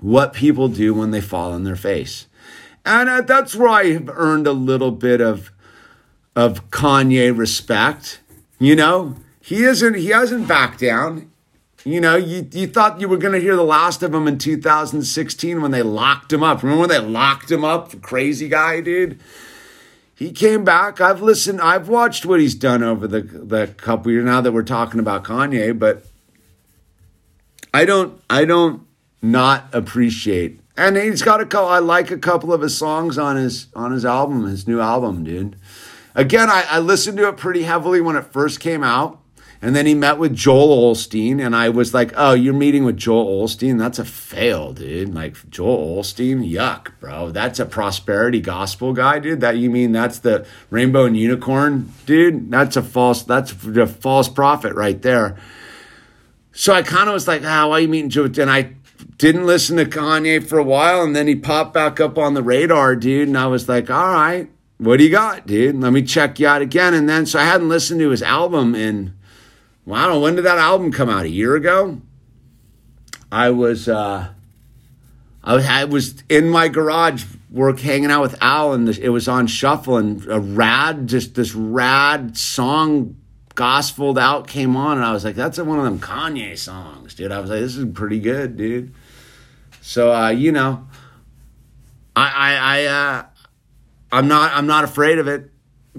what 0.00 0.32
people 0.32 0.68
do 0.68 0.94
when 0.94 1.12
they 1.12 1.20
fall 1.20 1.52
on 1.52 1.62
their 1.64 1.76
face. 1.76 2.26
And 2.84 3.08
uh, 3.08 3.20
that's 3.22 3.54
where 3.54 3.68
I 3.68 3.92
have 3.92 4.10
earned 4.12 4.46
a 4.46 4.52
little 4.52 4.90
bit 4.90 5.20
of 5.20 5.50
of 6.36 6.70
Kanye 6.70 7.36
respect. 7.36 8.20
You 8.58 8.76
know, 8.76 9.16
he 9.40 9.64
isn't 9.64 9.94
he 9.94 10.08
hasn't 10.08 10.48
backed 10.48 10.80
down. 10.80 11.30
You 11.84 12.00
know, 12.00 12.16
you, 12.16 12.48
you 12.50 12.66
thought 12.66 12.98
you 12.98 13.08
were 13.08 13.18
going 13.18 13.34
to 13.34 13.40
hear 13.40 13.56
the 13.56 13.62
last 13.62 14.02
of 14.02 14.14
him 14.14 14.26
in 14.26 14.38
2016 14.38 15.60
when 15.60 15.70
they 15.70 15.82
locked 15.82 16.32
him 16.32 16.42
up. 16.42 16.62
Remember 16.62 16.80
when 16.80 16.88
they 16.88 16.98
locked 16.98 17.50
him 17.50 17.62
up? 17.62 18.00
Crazy 18.00 18.48
guy, 18.48 18.80
dude. 18.80 19.20
He 20.14 20.32
came 20.32 20.64
back. 20.64 21.00
I've 21.00 21.20
listened. 21.20 21.60
I've 21.60 21.88
watched 21.88 22.24
what 22.24 22.40
he's 22.40 22.54
done 22.54 22.82
over 22.82 23.06
the 23.06 23.20
the 23.20 23.66
couple 23.76 24.12
years 24.12 24.24
now 24.24 24.40
that 24.40 24.52
we're 24.52 24.62
talking 24.62 25.00
about 25.00 25.24
Kanye, 25.24 25.78
but 25.78 26.06
I 27.72 27.84
don't. 27.84 28.20
I 28.30 28.44
don't 28.44 28.86
not 29.20 29.68
appreciate. 29.74 30.60
And 30.76 30.96
he's 30.96 31.22
got 31.22 31.40
a 31.40 31.46
couple. 31.46 31.68
I 31.68 31.78
like 31.78 32.10
a 32.10 32.18
couple 32.18 32.52
of 32.52 32.60
his 32.60 32.76
songs 32.76 33.16
on 33.16 33.36
his 33.36 33.68
on 33.74 33.92
his 33.92 34.04
album, 34.04 34.44
his 34.46 34.66
new 34.66 34.80
album, 34.80 35.22
dude. 35.22 35.56
Again, 36.14 36.50
I, 36.50 36.64
I 36.68 36.78
listened 36.80 37.18
to 37.18 37.28
it 37.28 37.36
pretty 37.36 37.62
heavily 37.62 38.00
when 38.00 38.16
it 38.16 38.24
first 38.24 38.60
came 38.60 38.82
out. 38.82 39.20
And 39.62 39.74
then 39.74 39.86
he 39.86 39.94
met 39.94 40.18
with 40.18 40.34
Joel 40.34 40.92
Osteen, 40.92 41.42
and 41.42 41.56
I 41.56 41.70
was 41.70 41.94
like, 41.94 42.12
"Oh, 42.16 42.34
you're 42.34 42.52
meeting 42.52 42.84
with 42.84 42.98
Joel 42.98 43.46
Osteen? 43.46 43.78
That's 43.78 43.98
a 43.98 44.04
fail, 44.04 44.74
dude. 44.74 45.14
Like 45.14 45.36
Joel 45.48 46.02
Osteen, 46.02 46.46
yuck, 46.46 46.88
bro. 47.00 47.30
That's 47.30 47.58
a 47.58 47.64
prosperity 47.64 48.40
gospel 48.40 48.92
guy, 48.92 49.20
dude. 49.20 49.40
That 49.40 49.56
you 49.56 49.70
mean 49.70 49.92
that's 49.92 50.18
the 50.18 50.44
rainbow 50.68 51.06
and 51.06 51.16
unicorn, 51.16 51.92
dude? 52.04 52.50
That's 52.50 52.76
a 52.76 52.82
false. 52.82 53.22
That's 53.22 53.52
a 53.52 53.86
false 53.86 54.28
prophet 54.28 54.74
right 54.74 55.00
there." 55.00 55.38
So 56.52 56.74
I 56.74 56.82
kind 56.82 57.08
of 57.08 57.14
was 57.14 57.26
like, 57.26 57.42
"Ah, 57.42 57.66
why 57.66 57.78
are 57.78 57.80
you 57.80 57.88
meeting 57.88 58.10
Joe?" 58.10 58.24
And 58.24 58.50
I 58.50 58.74
didn't 59.18 59.46
listen 59.46 59.76
to 59.76 59.84
Kanye 59.84 60.46
for 60.46 60.58
a 60.58 60.64
while, 60.64 61.02
and 61.02 61.14
then 61.14 61.26
he 61.26 61.36
popped 61.36 61.74
back 61.74 62.00
up 62.00 62.18
on 62.18 62.34
the 62.34 62.42
radar, 62.42 62.96
dude. 62.96 63.28
And 63.28 63.38
I 63.38 63.46
was 63.46 63.68
like, 63.68 63.90
"All 63.90 64.12
right, 64.12 64.48
what 64.78 64.98
do 64.98 65.04
you 65.04 65.10
got, 65.10 65.46
dude? 65.46 65.80
Let 65.80 65.92
me 65.92 66.02
check 66.02 66.38
you 66.38 66.46
out 66.46 66.62
again. 66.62 66.94
And 66.94 67.08
then, 67.08 67.26
so 67.26 67.38
I 67.38 67.44
hadn't 67.44 67.68
listened 67.68 68.00
to 68.00 68.10
his 68.10 68.22
album 68.22 68.74
in, 68.74 69.14
well, 69.86 70.00
I 70.00 70.06
don't 70.06 70.14
know, 70.14 70.20
when 70.20 70.36
did 70.36 70.44
that 70.44 70.58
album 70.58 70.92
come 70.92 71.08
out? 71.08 71.24
A 71.24 71.28
year 71.28 71.54
ago? 71.54 72.00
I 73.30 73.50
was, 73.50 73.88
uh, 73.88 74.28
I 75.42 75.54
was, 75.54 75.66
I 75.66 75.84
was 75.84 76.22
in 76.28 76.48
my 76.48 76.68
garage 76.68 77.24
work 77.50 77.80
hanging 77.80 78.10
out 78.10 78.22
with 78.22 78.42
Al 78.42 78.72
and 78.72 78.88
it 78.88 79.10
was 79.10 79.28
on 79.28 79.46
shuffle 79.46 79.96
and 79.96 80.26
a 80.26 80.40
rad, 80.40 81.06
just 81.06 81.34
this 81.34 81.54
rad 81.54 82.36
song 82.36 83.16
gospeled 83.54 84.18
out 84.18 84.48
came 84.48 84.76
on 84.76 84.96
and 84.96 85.06
I 85.06 85.12
was 85.12 85.24
like, 85.24 85.36
that's 85.36 85.58
one 85.58 85.78
of 85.78 85.84
them 85.84 86.00
Kanye 86.00 86.58
songs, 86.58 87.14
dude. 87.14 87.30
I 87.30 87.38
was 87.38 87.50
like, 87.50 87.60
this 87.60 87.76
is 87.76 87.86
pretty 87.92 88.18
good, 88.18 88.56
dude. 88.56 88.92
So, 89.86 90.14
uh, 90.14 90.30
you 90.30 90.50
know, 90.50 90.88
I, 92.16 92.30
I, 92.30 92.54
I, 92.56 92.84
uh, 92.86 93.24
I'm 94.10 94.28
not 94.28 94.52
I'm 94.52 94.66
not 94.66 94.84
afraid 94.84 95.18
of 95.18 95.28
it. 95.28 95.50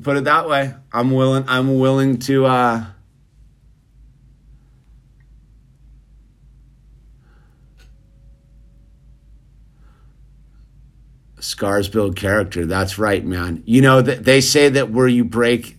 Put 0.01 0.17
it 0.17 0.23
that 0.23 0.49
way. 0.49 0.73
I'm 0.91 1.11
willing 1.11 1.45
I'm 1.47 1.77
willing 1.77 2.17
to 2.19 2.47
uh 2.47 2.85
Scars 11.39 11.87
build 11.87 12.15
character. 12.15 12.65
That's 12.65 12.97
right, 12.97 13.23
man. 13.23 13.61
You 13.67 13.81
know 13.81 14.01
they 14.01 14.41
say 14.41 14.69
that 14.69 14.89
where 14.89 15.07
you 15.07 15.23
break 15.23 15.77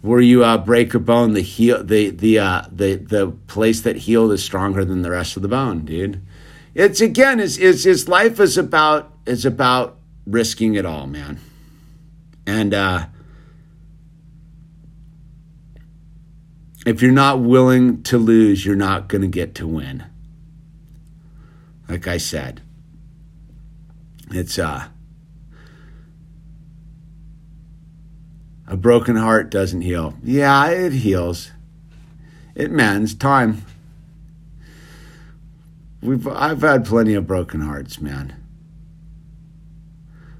where 0.00 0.20
you 0.20 0.44
break 0.58 0.94
a 0.94 0.98
bone, 0.98 1.34
the 1.34 1.40
heal 1.40 1.82
the 1.82 2.10
the 2.10 2.38
uh, 2.38 2.62
the 2.70 2.96
the 2.96 3.28
place 3.46 3.80
that 3.82 3.96
healed 3.96 4.32
is 4.32 4.44
stronger 4.44 4.84
than 4.84 5.02
the 5.02 5.10
rest 5.10 5.36
of 5.36 5.42
the 5.42 5.48
bone, 5.48 5.84
dude. 5.84 6.24
It's 6.74 7.00
again, 7.00 7.40
is 7.40 7.58
is 7.58 7.86
is 7.86 8.08
life 8.08 8.38
is 8.38 8.56
about 8.56 9.12
is 9.26 9.44
about 9.44 9.98
risking 10.26 10.74
it 10.74 10.86
all, 10.86 11.06
man. 11.06 11.40
And 12.46 12.72
uh, 12.72 13.06
if 16.86 17.02
you're 17.02 17.12
not 17.12 17.40
willing 17.40 18.02
to 18.04 18.18
lose, 18.18 18.64
you're 18.64 18.76
not 18.76 19.08
going 19.08 19.22
to 19.22 19.28
get 19.28 19.54
to 19.56 19.66
win. 19.66 20.04
Like 21.88 22.06
I 22.06 22.18
said, 22.18 22.62
it's 24.30 24.58
uh, 24.58 24.88
a 28.68 28.76
broken 28.76 29.16
heart 29.16 29.50
doesn't 29.50 29.80
heal. 29.80 30.14
Yeah, 30.22 30.68
it 30.68 30.92
heals. 30.92 31.50
It 32.54 32.70
mends. 32.70 33.14
Time. 33.14 33.64
We've 36.02 36.28
I've 36.28 36.60
had 36.60 36.84
plenty 36.84 37.14
of 37.14 37.26
broken 37.26 37.62
hearts, 37.62 38.00
man. 38.00 38.36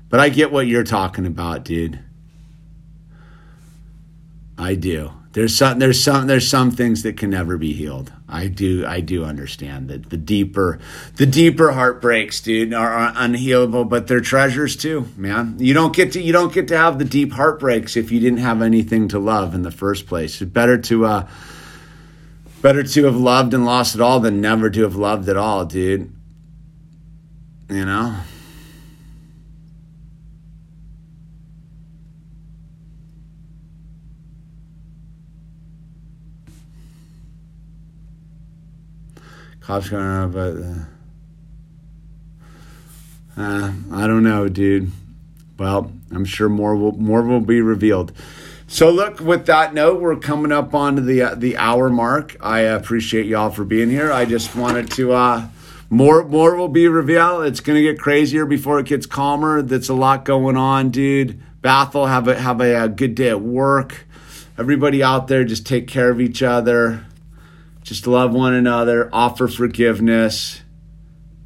But 0.08 0.20
I 0.20 0.28
get 0.28 0.52
what 0.52 0.66
you're 0.66 0.84
talking 0.84 1.26
about, 1.26 1.64
dude. 1.64 1.98
I 4.56 4.74
do. 4.74 5.12
There's 5.32 5.54
some 5.54 5.78
there's 5.78 6.02
some 6.02 6.26
there's 6.26 6.48
some 6.48 6.70
things 6.70 7.02
that 7.02 7.16
can 7.16 7.30
never 7.30 7.58
be 7.58 7.72
healed. 7.72 8.12
I 8.28 8.48
do 8.48 8.86
I 8.86 9.00
do 9.00 9.24
understand 9.24 9.88
that 9.88 10.08
the 10.08 10.16
deeper 10.16 10.78
the 11.16 11.26
deeper 11.26 11.72
heartbreaks, 11.72 12.40
dude, 12.40 12.72
are, 12.72 12.92
are 12.92 13.12
unhealable, 13.12 13.88
but 13.88 14.06
they're 14.06 14.20
treasures 14.20 14.74
too, 14.74 15.06
man. 15.16 15.56
You 15.58 15.74
don't 15.74 15.94
get 15.94 16.12
to 16.12 16.22
you 16.22 16.32
don't 16.32 16.52
get 16.52 16.68
to 16.68 16.78
have 16.78 16.98
the 16.98 17.04
deep 17.04 17.32
heartbreaks 17.32 17.96
if 17.96 18.10
you 18.10 18.20
didn't 18.20 18.38
have 18.38 18.62
anything 18.62 19.08
to 19.08 19.18
love 19.18 19.54
in 19.54 19.62
the 19.62 19.70
first 19.70 20.06
place. 20.06 20.40
It's 20.40 20.50
better 20.50 20.78
to 20.78 21.04
uh 21.04 21.28
better 22.62 22.82
to 22.82 23.04
have 23.04 23.16
loved 23.16 23.52
and 23.52 23.66
lost 23.66 23.94
it 23.94 24.00
all 24.00 24.20
than 24.20 24.40
never 24.40 24.70
to 24.70 24.82
have 24.82 24.96
loved 24.96 25.28
at 25.28 25.36
all, 25.36 25.66
dude. 25.66 26.12
You 27.68 27.84
know? 27.84 28.16
Cops 39.68 39.90
going 39.90 40.02
on, 40.02 40.30
but 40.32 40.56
uh, 43.36 43.42
uh, 43.42 43.72
I 43.92 44.06
don't 44.06 44.22
know, 44.22 44.48
dude. 44.48 44.90
Well, 45.58 45.92
I'm 46.10 46.24
sure 46.24 46.48
more 46.48 46.74
will 46.74 46.92
more 46.92 47.22
will 47.22 47.42
be 47.42 47.60
revealed. 47.60 48.12
So, 48.66 48.88
look, 48.88 49.20
with 49.20 49.44
that 49.44 49.74
note, 49.74 50.00
we're 50.00 50.16
coming 50.16 50.52
up 50.52 50.74
onto 50.74 51.02
the 51.02 51.20
uh, 51.20 51.34
the 51.34 51.58
hour 51.58 51.90
mark. 51.90 52.34
I 52.40 52.60
appreciate 52.60 53.26
y'all 53.26 53.50
for 53.50 53.66
being 53.66 53.90
here. 53.90 54.10
I 54.10 54.24
just 54.24 54.56
wanted 54.56 54.90
to 54.92 55.12
uh, 55.12 55.48
more 55.90 56.24
more 56.24 56.56
will 56.56 56.68
be 56.68 56.88
revealed. 56.88 57.44
It's 57.44 57.60
gonna 57.60 57.82
get 57.82 58.00
crazier 58.00 58.46
before 58.46 58.80
it 58.80 58.86
gets 58.86 59.04
calmer. 59.04 59.60
That's 59.60 59.90
a 59.90 59.94
lot 59.94 60.24
going 60.24 60.56
on, 60.56 60.88
dude. 60.88 61.42
Bethel, 61.60 62.06
have 62.06 62.26
a 62.26 62.40
have 62.40 62.62
a, 62.62 62.84
a 62.84 62.88
good 62.88 63.14
day 63.14 63.28
at 63.28 63.42
work. 63.42 64.06
Everybody 64.56 65.02
out 65.02 65.28
there, 65.28 65.44
just 65.44 65.66
take 65.66 65.86
care 65.86 66.08
of 66.08 66.22
each 66.22 66.42
other. 66.42 67.04
Just 67.88 68.06
love 68.06 68.34
one 68.34 68.52
another, 68.52 69.08
offer 69.14 69.48
forgiveness, 69.48 70.60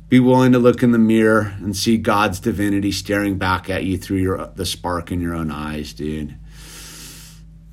be 0.09 0.19
willing 0.19 0.51
to 0.51 0.59
look 0.59 0.83
in 0.83 0.91
the 0.91 0.99
mirror 0.99 1.55
and 1.61 1.77
see 1.77 1.97
God's 1.97 2.41
divinity 2.41 2.91
staring 2.91 3.39
back 3.39 3.71
at 3.71 3.85
you 3.85 3.97
through 3.97 4.17
your 4.17 4.51
the 4.57 4.67
spark 4.67 5.13
in 5.13 5.21
your 5.21 5.37
own 5.37 5.53
eyes, 5.53 5.93
dude. 5.93 6.35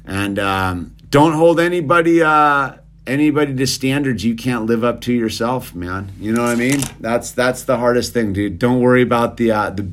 And 0.06 0.38
um, 0.38 0.96
don't 1.10 1.34
hold 1.34 1.60
anybody 1.60 2.22
uh, 2.22 2.74
anybody 3.08 3.56
to 3.56 3.66
standards 3.66 4.24
you 4.24 4.36
can't 4.36 4.68
live 4.68 4.84
up 4.84 5.02
to 5.02 5.14
yourself, 5.14 5.74
man. 5.74 6.12
You 6.20 6.32
know 6.34 6.44
what 6.44 6.52
I 6.52 6.56
mean? 6.56 6.82
That's 7.00 7.32
that's 7.32 7.64
the 7.64 7.78
hardest 7.78 8.14
thing, 8.14 8.34
dude. 8.34 8.60
Don't 8.60 8.82
worry 8.82 9.02
about 9.02 9.38
the 9.38 9.50
uh, 9.50 9.72
the 9.72 9.92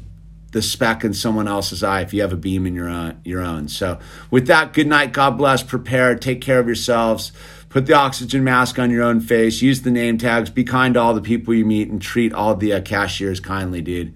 the 0.53 0.61
speck 0.61 1.03
in 1.03 1.15
someone 1.15 1.49
else's 1.49 1.83
eye 1.83 2.03
if 2.03 2.13
you 2.13 2.21
have 2.21 2.35
a 2.35 2.37
beam 2.37 2.67
in 2.67 2.75
your 2.75 2.91
own, 2.91 3.19
your 3.25 3.41
own. 3.41 3.69
So, 3.69 3.99
with 4.31 4.47
that, 4.49 4.75
good 4.75 4.87
night. 4.87 5.13
God 5.13 5.39
bless. 5.39 5.63
Prepare. 5.63 6.15
Take 6.17 6.43
care 6.43 6.59
of 6.59 6.67
yourselves. 6.67 7.33
Put 7.77 7.85
the 7.85 7.93
oxygen 7.93 8.43
mask 8.43 8.79
on 8.79 8.91
your 8.91 9.03
own 9.03 9.21
face. 9.21 9.61
Use 9.61 9.83
the 9.83 9.91
name 9.91 10.17
tags. 10.17 10.49
Be 10.49 10.65
kind 10.65 10.95
to 10.95 11.01
all 11.01 11.13
the 11.13 11.21
people 11.21 11.53
you 11.53 11.67
meet 11.67 11.91
and 11.91 12.01
treat 12.01 12.33
all 12.33 12.55
the 12.55 12.73
uh, 12.73 12.81
cashiers 12.81 13.39
kindly, 13.39 13.83
dude. 13.83 14.15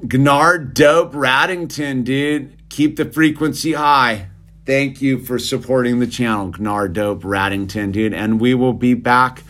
Gnard 0.00 0.74
Dope 0.74 1.12
Raddington, 1.12 2.04
dude. 2.04 2.56
Keep 2.68 2.94
the 2.94 3.04
frequency 3.04 3.72
high. 3.72 4.28
Thank 4.64 5.02
you 5.02 5.18
for 5.18 5.40
supporting 5.40 5.98
the 5.98 6.06
channel, 6.06 6.54
Gnard 6.56 6.92
Dope 6.92 7.22
Raddington, 7.22 7.90
dude. 7.90 8.14
And 8.14 8.40
we 8.40 8.54
will 8.54 8.72
be 8.72 8.94
back 8.94 9.42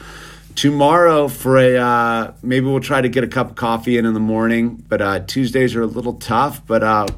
tomorrow 0.55 1.29
for 1.29 1.59
a 1.59 1.77
uh, 1.77 2.33
maybe 2.43 2.65
we'll 2.65 2.81
try 2.81 3.03
to 3.03 3.11
get 3.11 3.25
a 3.25 3.29
cup 3.29 3.51
of 3.51 3.57
coffee 3.57 3.99
in 3.99 4.07
in 4.07 4.15
the 4.15 4.21
morning. 4.21 4.83
But 4.89 5.03
uh, 5.03 5.21
Tuesdays 5.21 5.77
are 5.77 5.83
a 5.83 5.87
little 5.87 6.15
tough. 6.15 6.67
But 6.67 6.83
uh, 6.83 7.09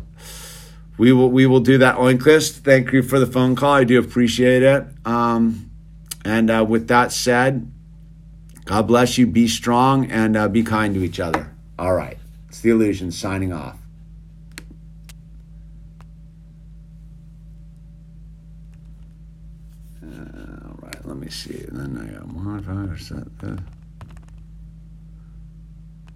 we 0.98 1.12
will 1.12 1.30
we 1.30 1.46
will 1.46 1.60
do 1.60 1.78
that 1.78 1.96
Oinklist. 1.96 2.58
Thank 2.58 2.92
you 2.92 3.02
for 3.02 3.18
the 3.18 3.26
phone 3.26 3.56
call. 3.56 3.72
I 3.72 3.84
do 3.84 3.98
appreciate 3.98 4.62
it. 4.62 4.84
Um, 5.04 5.70
and 6.24 6.50
uh, 6.50 6.64
with 6.68 6.88
that 6.88 7.12
said, 7.12 7.70
God 8.64 8.86
bless 8.86 9.18
you. 9.18 9.26
Be 9.26 9.48
strong 9.48 10.10
and 10.10 10.36
uh, 10.36 10.48
be 10.48 10.62
kind 10.62 10.94
to 10.94 11.02
each 11.02 11.18
other. 11.18 11.52
All 11.78 11.94
right, 11.94 12.18
it's 12.48 12.60
the 12.60 12.70
illusion 12.70 13.10
signing 13.10 13.52
off. 13.52 13.78
Uh, 20.04 20.68
all 20.68 20.78
right, 20.82 21.06
let 21.06 21.16
me 21.16 21.28
see. 21.28 21.64
And 21.68 21.96
then 21.96 21.98
I 21.98 22.12
got 22.12 22.64
five 22.64 22.92
or 22.92 22.98
seven. 22.98 23.64